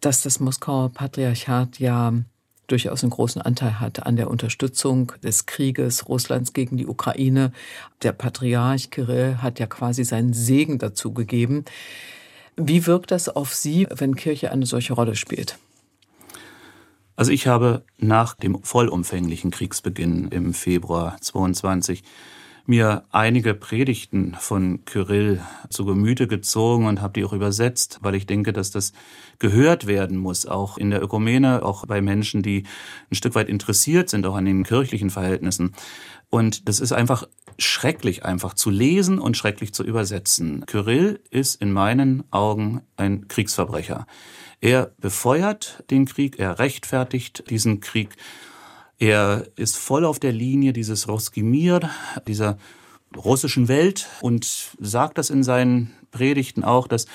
dass 0.00 0.22
das 0.22 0.40
Moskauer 0.40 0.90
Patriarchat 0.90 1.78
ja 1.80 2.12
durchaus 2.66 3.02
einen 3.02 3.10
großen 3.10 3.40
Anteil 3.42 3.80
hat 3.80 4.06
an 4.06 4.16
der 4.16 4.30
Unterstützung 4.30 5.12
des 5.22 5.46
Krieges 5.46 6.08
Russlands 6.08 6.52
gegen 6.52 6.76
die 6.76 6.86
Ukraine. 6.86 7.52
Der 8.02 8.12
Patriarch 8.12 8.90
Kirill 8.90 9.38
hat 9.38 9.58
ja 9.58 9.66
quasi 9.66 10.04
seinen 10.04 10.32
Segen 10.32 10.78
dazu 10.78 11.12
gegeben. 11.12 11.64
Wie 12.56 12.86
wirkt 12.86 13.10
das 13.10 13.28
auf 13.28 13.54
Sie, 13.54 13.86
wenn 13.90 14.16
Kirche 14.16 14.50
eine 14.50 14.66
solche 14.66 14.94
Rolle 14.94 15.14
spielt? 15.14 15.58
Also 17.16 17.32
ich 17.32 17.46
habe 17.46 17.82
nach 17.96 18.34
dem 18.34 18.62
vollumfänglichen 18.62 19.50
Kriegsbeginn 19.50 20.28
im 20.28 20.52
Februar 20.52 21.16
22 21.18 22.02
mir 22.66 23.04
einige 23.10 23.54
Predigten 23.54 24.36
von 24.38 24.84
Kyrill 24.84 25.40
zu 25.70 25.86
Gemüte 25.86 26.26
gezogen 26.26 26.86
und 26.86 27.00
habe 27.00 27.14
die 27.14 27.24
auch 27.24 27.32
übersetzt, 27.32 28.00
weil 28.02 28.16
ich 28.16 28.26
denke, 28.26 28.52
dass 28.52 28.70
das 28.70 28.92
gehört 29.38 29.86
werden 29.86 30.18
muss, 30.18 30.44
auch 30.44 30.76
in 30.76 30.90
der 30.90 31.02
Ökumene, 31.02 31.64
auch 31.64 31.86
bei 31.86 32.02
Menschen, 32.02 32.42
die 32.42 32.64
ein 33.10 33.14
Stück 33.14 33.34
weit 33.34 33.48
interessiert 33.48 34.10
sind, 34.10 34.26
auch 34.26 34.34
an 34.34 34.44
den 34.44 34.64
kirchlichen 34.64 35.10
Verhältnissen. 35.10 35.74
Und 36.28 36.68
das 36.68 36.80
ist 36.80 36.92
einfach 36.92 37.26
schrecklich 37.58 38.24
einfach 38.24 38.54
zu 38.54 38.70
lesen 38.70 39.18
und 39.18 39.36
schrecklich 39.36 39.72
zu 39.72 39.84
übersetzen. 39.84 40.64
Kyrill 40.66 41.20
ist 41.30 41.60
in 41.60 41.72
meinen 41.72 42.24
Augen 42.32 42.82
ein 42.96 43.28
Kriegsverbrecher. 43.28 44.06
Er 44.60 44.92
befeuert 44.98 45.84
den 45.90 46.06
Krieg, 46.06 46.38
er 46.38 46.58
rechtfertigt 46.58 47.50
diesen 47.50 47.80
Krieg 47.80 48.16
er 48.98 49.46
ist 49.56 49.76
voll 49.76 50.04
auf 50.04 50.18
der 50.18 50.32
Linie 50.32 50.72
dieses 50.72 51.08
Roskimir, 51.08 51.80
dieser 52.26 52.56
russischen 53.16 53.68
Welt 53.68 54.08
und 54.20 54.70
sagt 54.78 55.18
das 55.18 55.30
in 55.30 55.42
seinen 55.42 55.92
Predigten 56.10 56.64
auch, 56.64 56.86
dass 56.88 57.06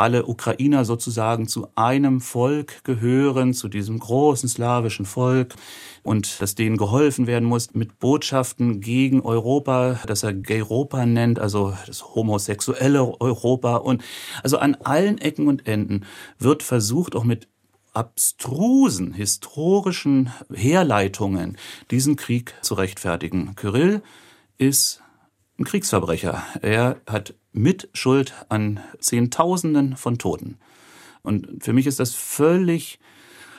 alle 0.00 0.24
Ukrainer 0.24 0.86
sozusagen 0.86 1.46
zu 1.46 1.68
einem 1.74 2.22
Volk 2.22 2.82
gehören, 2.84 3.52
zu 3.52 3.68
diesem 3.68 3.98
großen 3.98 4.48
slawischen 4.48 5.04
Volk 5.04 5.54
und 6.02 6.40
dass 6.40 6.54
denen 6.54 6.78
geholfen 6.78 7.26
werden 7.26 7.46
muss 7.46 7.74
mit 7.74 7.98
Botschaften 7.98 8.80
gegen 8.80 9.20
Europa, 9.20 10.00
das 10.06 10.22
er 10.22 10.32
Gayropa 10.32 11.04
nennt, 11.04 11.38
also 11.38 11.74
das 11.86 12.14
homosexuelle 12.14 13.20
Europa 13.20 13.76
und 13.76 14.02
also 14.42 14.56
an 14.56 14.74
allen 14.76 15.18
Ecken 15.18 15.48
und 15.48 15.66
Enden 15.66 16.06
wird 16.38 16.62
versucht, 16.62 17.14
auch 17.14 17.24
mit 17.24 17.46
abstrusen 17.92 19.12
historischen 19.12 20.32
Herleitungen 20.52 21.58
diesen 21.90 22.16
Krieg 22.16 22.54
zu 22.62 22.74
rechtfertigen. 22.74 23.54
Kyrill 23.54 24.02
ist 24.56 25.02
ein 25.60 25.64
Kriegsverbrecher. 25.64 26.42
Er 26.62 27.00
hat 27.06 27.34
Mitschuld 27.52 28.32
an 28.48 28.80
Zehntausenden 28.98 29.96
von 29.96 30.18
Toten. 30.18 30.56
Und 31.22 31.62
für 31.62 31.74
mich 31.74 31.86
ist 31.86 32.00
das 32.00 32.14
völlig 32.14 32.98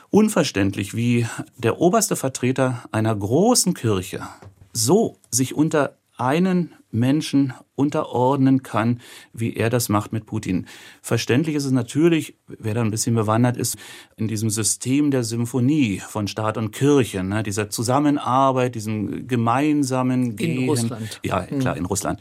unverständlich, 0.10 0.96
wie 0.96 1.28
der 1.58 1.80
oberste 1.80 2.16
Vertreter 2.16 2.84
einer 2.92 3.16
großen 3.16 3.76
Kirche 3.76 4.28
so 4.74 5.18
sich 5.30 5.54
unter 5.54 5.98
einen 6.18 6.74
Menschen 6.92 7.54
unterordnen 7.76 8.64
kann, 8.64 9.02
wie 9.34 9.56
er 9.56 9.70
das 9.70 9.90
macht 9.90 10.14
mit 10.14 10.26
Putin. 10.26 10.68
Verständlich 11.02 11.56
ist 11.56 11.66
es 11.66 11.72
natürlich, 11.72 12.36
wer 12.48 12.74
da 12.74 12.82
ein 12.82 12.92
bisschen 12.92 13.16
bewandert 13.16 13.58
ist, 13.58 13.78
in 14.18 14.28
diesem 14.28 14.50
System 14.50 15.12
der 15.12 15.24
Symphonie 15.24 16.00
von 16.00 16.28
Staat 16.28 16.58
und 16.58 16.72
Kirche, 16.72 17.24
ne, 17.24 17.44
dieser 17.44 17.70
Zusammenarbeit, 17.70 18.76
diesem 18.76 19.28
gemeinsamen 19.28 20.36
Gehen. 20.36 20.62
In 20.62 20.70
Russland. 20.70 21.20
Ja, 21.24 21.44
klar, 21.44 21.78
in 21.78 21.86
Russland. 21.86 22.20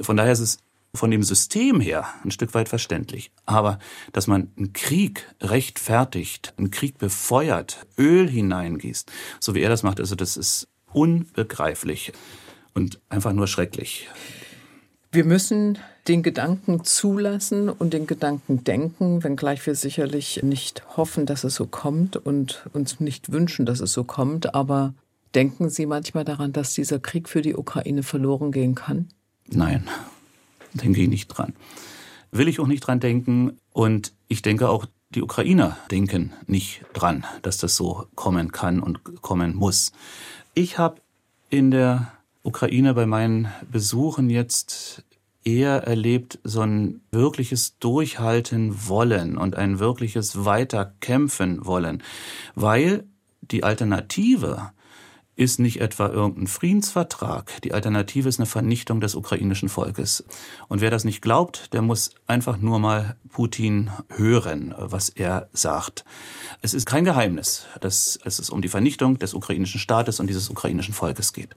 Von 0.00 0.16
daher 0.16 0.32
ist 0.32 0.40
es 0.40 0.58
von 0.94 1.10
dem 1.10 1.22
System 1.22 1.80
her 1.80 2.06
ein 2.24 2.30
Stück 2.30 2.54
weit 2.54 2.68
verständlich. 2.68 3.32
Aber 3.46 3.78
dass 4.12 4.26
man 4.26 4.52
einen 4.56 4.72
Krieg 4.72 5.26
rechtfertigt, 5.40 6.54
einen 6.58 6.70
Krieg 6.70 6.98
befeuert, 6.98 7.86
Öl 7.98 8.28
hineingießt, 8.28 9.10
so 9.40 9.54
wie 9.54 9.62
er 9.62 9.70
das 9.70 9.82
macht, 9.82 10.00
also 10.00 10.14
das 10.14 10.36
ist 10.36 10.68
unbegreiflich 10.92 12.12
und 12.74 13.00
einfach 13.08 13.32
nur 13.32 13.46
schrecklich. 13.46 14.08
Wir 15.10 15.24
müssen 15.24 15.78
den 16.08 16.22
Gedanken 16.22 16.84
zulassen 16.84 17.68
und 17.68 17.92
den 17.92 18.06
Gedanken 18.06 18.64
denken, 18.64 19.22
wenngleich 19.22 19.64
wir 19.66 19.74
sicherlich 19.74 20.42
nicht 20.42 20.82
hoffen, 20.96 21.26
dass 21.26 21.44
es 21.44 21.54
so 21.54 21.66
kommt 21.66 22.16
und 22.16 22.66
uns 22.72 22.98
nicht 22.98 23.30
wünschen, 23.30 23.66
dass 23.66 23.80
es 23.80 23.92
so 23.92 24.04
kommt. 24.04 24.54
Aber 24.54 24.94
denken 25.34 25.68
Sie 25.68 25.86
manchmal 25.86 26.24
daran, 26.24 26.52
dass 26.52 26.74
dieser 26.74 26.98
Krieg 26.98 27.28
für 27.28 27.42
die 27.42 27.54
Ukraine 27.54 28.02
verloren 28.02 28.52
gehen 28.52 28.74
kann? 28.74 29.08
Nein, 29.48 29.86
denke 30.72 31.02
ich 31.02 31.08
nicht 31.08 31.28
dran. 31.28 31.52
Will 32.30 32.48
ich 32.48 32.58
auch 32.58 32.66
nicht 32.66 32.80
dran 32.80 32.98
denken. 32.98 33.58
Und 33.72 34.12
ich 34.28 34.40
denke 34.40 34.70
auch, 34.70 34.86
die 35.10 35.22
Ukrainer 35.22 35.76
denken 35.90 36.32
nicht 36.46 36.82
dran, 36.94 37.26
dass 37.42 37.58
das 37.58 37.76
so 37.76 38.06
kommen 38.14 38.50
kann 38.50 38.80
und 38.80 39.20
kommen 39.20 39.54
muss. 39.54 39.92
Ich 40.54 40.78
habe 40.78 41.02
in 41.50 41.70
der 41.70 42.12
Ukraine 42.42 42.94
bei 42.94 43.06
meinen 43.06 43.48
Besuchen 43.70 44.28
jetzt 44.28 45.04
eher 45.44 45.84
erlebt 45.84 46.38
so 46.44 46.60
ein 46.60 47.00
wirkliches 47.10 47.78
Durchhalten 47.78 48.88
wollen 48.88 49.36
und 49.36 49.56
ein 49.56 49.78
wirkliches 49.78 50.44
Weiterkämpfen 50.44 51.64
wollen, 51.64 52.02
weil 52.54 53.04
die 53.42 53.64
Alternative 53.64 54.72
ist 55.34 55.58
nicht 55.58 55.80
etwa 55.80 56.08
irgendein 56.08 56.46
Friedensvertrag. 56.46 57.62
Die 57.62 57.72
Alternative 57.72 58.28
ist 58.28 58.38
eine 58.38 58.46
Vernichtung 58.46 59.00
des 59.00 59.14
ukrainischen 59.14 59.68
Volkes. 59.68 60.24
Und 60.68 60.80
wer 60.80 60.90
das 60.90 61.04
nicht 61.04 61.22
glaubt, 61.22 61.72
der 61.72 61.80
muss 61.80 62.10
einfach 62.26 62.58
nur 62.58 62.78
mal 62.78 63.16
Putin 63.30 63.90
hören, 64.10 64.74
was 64.76 65.08
er 65.08 65.48
sagt. 65.52 66.04
Es 66.60 66.74
ist 66.74 66.86
kein 66.86 67.04
Geheimnis, 67.04 67.66
dass 67.80 68.18
es 68.24 68.50
um 68.50 68.60
die 68.60 68.68
Vernichtung 68.68 69.18
des 69.18 69.32
ukrainischen 69.32 69.80
Staates 69.80 70.20
und 70.20 70.26
dieses 70.26 70.50
ukrainischen 70.50 70.92
Volkes 70.92 71.32
geht 71.32 71.56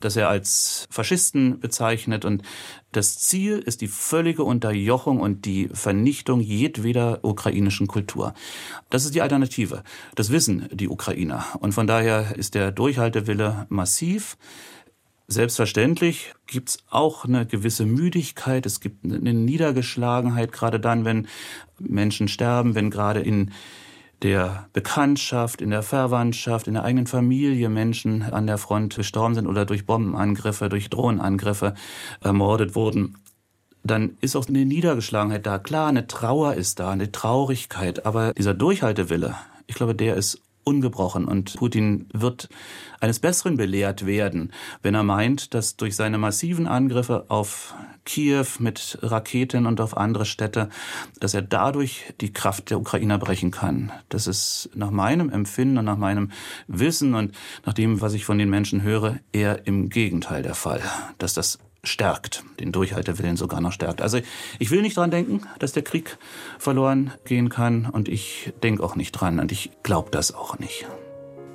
das 0.00 0.16
er 0.16 0.28
als 0.28 0.88
Faschisten 0.90 1.60
bezeichnet. 1.60 2.24
Und 2.24 2.42
das 2.92 3.18
Ziel 3.18 3.58
ist 3.58 3.80
die 3.80 3.88
völlige 3.88 4.42
Unterjochung 4.42 5.20
und 5.20 5.44
die 5.44 5.68
Vernichtung 5.72 6.40
jedweder 6.40 7.20
ukrainischen 7.22 7.86
Kultur. 7.86 8.34
Das 8.88 9.04
ist 9.04 9.14
die 9.14 9.22
Alternative. 9.22 9.84
Das 10.14 10.30
wissen 10.30 10.68
die 10.72 10.88
Ukrainer. 10.88 11.44
Und 11.60 11.72
von 11.72 11.86
daher 11.86 12.36
ist 12.36 12.54
der 12.54 12.72
Durchhaltewille 12.72 13.66
massiv. 13.68 14.36
Selbstverständlich 15.28 16.34
gibt's 16.48 16.78
auch 16.90 17.24
eine 17.24 17.46
gewisse 17.46 17.86
Müdigkeit, 17.86 18.66
es 18.66 18.80
gibt 18.80 19.04
eine 19.04 19.32
Niedergeschlagenheit, 19.32 20.50
gerade 20.50 20.80
dann, 20.80 21.04
wenn 21.04 21.28
Menschen 21.78 22.26
sterben, 22.26 22.74
wenn 22.74 22.90
gerade 22.90 23.20
in 23.20 23.52
der 24.22 24.68
Bekanntschaft, 24.72 25.62
in 25.62 25.70
der 25.70 25.82
Verwandtschaft, 25.82 26.66
in 26.66 26.74
der 26.74 26.84
eigenen 26.84 27.06
Familie 27.06 27.68
Menschen 27.68 28.22
an 28.22 28.46
der 28.46 28.58
Front 28.58 28.96
gestorben 28.96 29.34
sind 29.34 29.46
oder 29.46 29.64
durch 29.64 29.86
Bombenangriffe, 29.86 30.68
durch 30.68 30.90
Drohnenangriffe 30.90 31.74
ermordet 32.20 32.74
wurden, 32.74 33.16
dann 33.82 34.18
ist 34.20 34.36
auch 34.36 34.46
eine 34.46 34.64
Niedergeschlagenheit 34.64 35.46
da. 35.46 35.58
Klar, 35.58 35.88
eine 35.88 36.06
Trauer 36.06 36.54
ist 36.54 36.80
da, 36.80 36.90
eine 36.90 37.12
Traurigkeit, 37.12 38.04
aber 38.04 38.34
dieser 38.34 38.54
Durchhaltewille, 38.54 39.34
ich 39.66 39.74
glaube, 39.74 39.94
der 39.94 40.16
ist 40.16 40.40
ungebrochen 40.64 41.24
und 41.24 41.56
Putin 41.56 42.06
wird 42.12 42.48
eines 43.00 43.18
Besseren 43.18 43.56
belehrt 43.56 44.04
werden, 44.04 44.52
wenn 44.82 44.94
er 44.94 45.02
meint, 45.02 45.54
dass 45.54 45.76
durch 45.76 45.96
seine 45.96 46.18
massiven 46.18 46.66
Angriffe 46.66 47.24
auf 47.28 47.74
Kiew 48.10 48.46
mit 48.58 48.98
Raketen 49.02 49.66
und 49.66 49.80
auf 49.80 49.96
andere 49.96 50.26
Städte, 50.26 50.68
dass 51.20 51.32
er 51.32 51.42
dadurch 51.42 52.12
die 52.20 52.32
Kraft 52.32 52.70
der 52.70 52.80
Ukrainer 52.80 53.18
brechen 53.18 53.52
kann. 53.52 53.92
Das 54.08 54.26
ist 54.26 54.68
nach 54.74 54.90
meinem 54.90 55.30
Empfinden 55.30 55.78
und 55.78 55.84
nach 55.84 55.96
meinem 55.96 56.32
Wissen 56.66 57.14
und 57.14 57.36
nach 57.64 57.72
dem, 57.72 58.00
was 58.00 58.14
ich 58.14 58.24
von 58.24 58.36
den 58.38 58.50
Menschen 58.50 58.82
höre, 58.82 59.20
eher 59.32 59.64
im 59.68 59.90
Gegenteil 59.90 60.42
der 60.42 60.56
Fall, 60.56 60.82
dass 61.18 61.34
das 61.34 61.60
stärkt, 61.84 62.42
den 62.58 62.72
Durchhaltewillen 62.72 63.36
sogar 63.36 63.60
noch 63.60 63.72
stärkt. 63.72 64.02
Also 64.02 64.18
ich 64.58 64.72
will 64.72 64.82
nicht 64.82 64.96
dran 64.96 65.12
denken, 65.12 65.42
dass 65.60 65.70
der 65.70 65.84
Krieg 65.84 66.18
verloren 66.58 67.12
gehen 67.24 67.48
kann 67.48 67.86
und 67.86 68.08
ich 68.08 68.52
denke 68.64 68.82
auch 68.82 68.96
nicht 68.96 69.12
dran 69.12 69.38
und 69.38 69.52
ich 69.52 69.70
glaube 69.84 70.10
das 70.10 70.34
auch 70.34 70.58
nicht. 70.58 70.84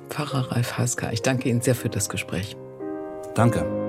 Pfarrer 0.08 0.50
Ralf 0.52 0.78
Haska, 0.78 1.12
ich 1.12 1.20
danke 1.20 1.50
Ihnen 1.50 1.60
sehr 1.60 1.74
für 1.74 1.90
das 1.90 2.08
Gespräch. 2.08 2.56
Danke. 3.34 3.85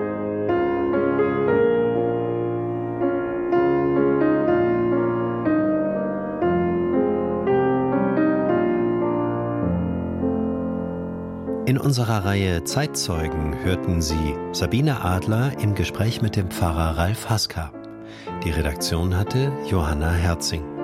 Unserer 11.88 12.26
Reihe 12.26 12.66
Zeitzeugen 12.66 13.64
hörten 13.64 14.02
Sie 14.02 14.36
Sabine 14.52 15.06
Adler 15.06 15.58
im 15.62 15.74
Gespräch 15.74 16.22
mit 16.22 16.36
dem 16.36 16.52
Pfarrer 16.52 16.98
Ralf 16.98 17.30
Haska. 17.30 17.72
Die 18.44 18.50
Redaktion 18.50 19.16
hatte 19.16 19.54
Johanna 19.70 20.12
Herzing. 20.12 20.77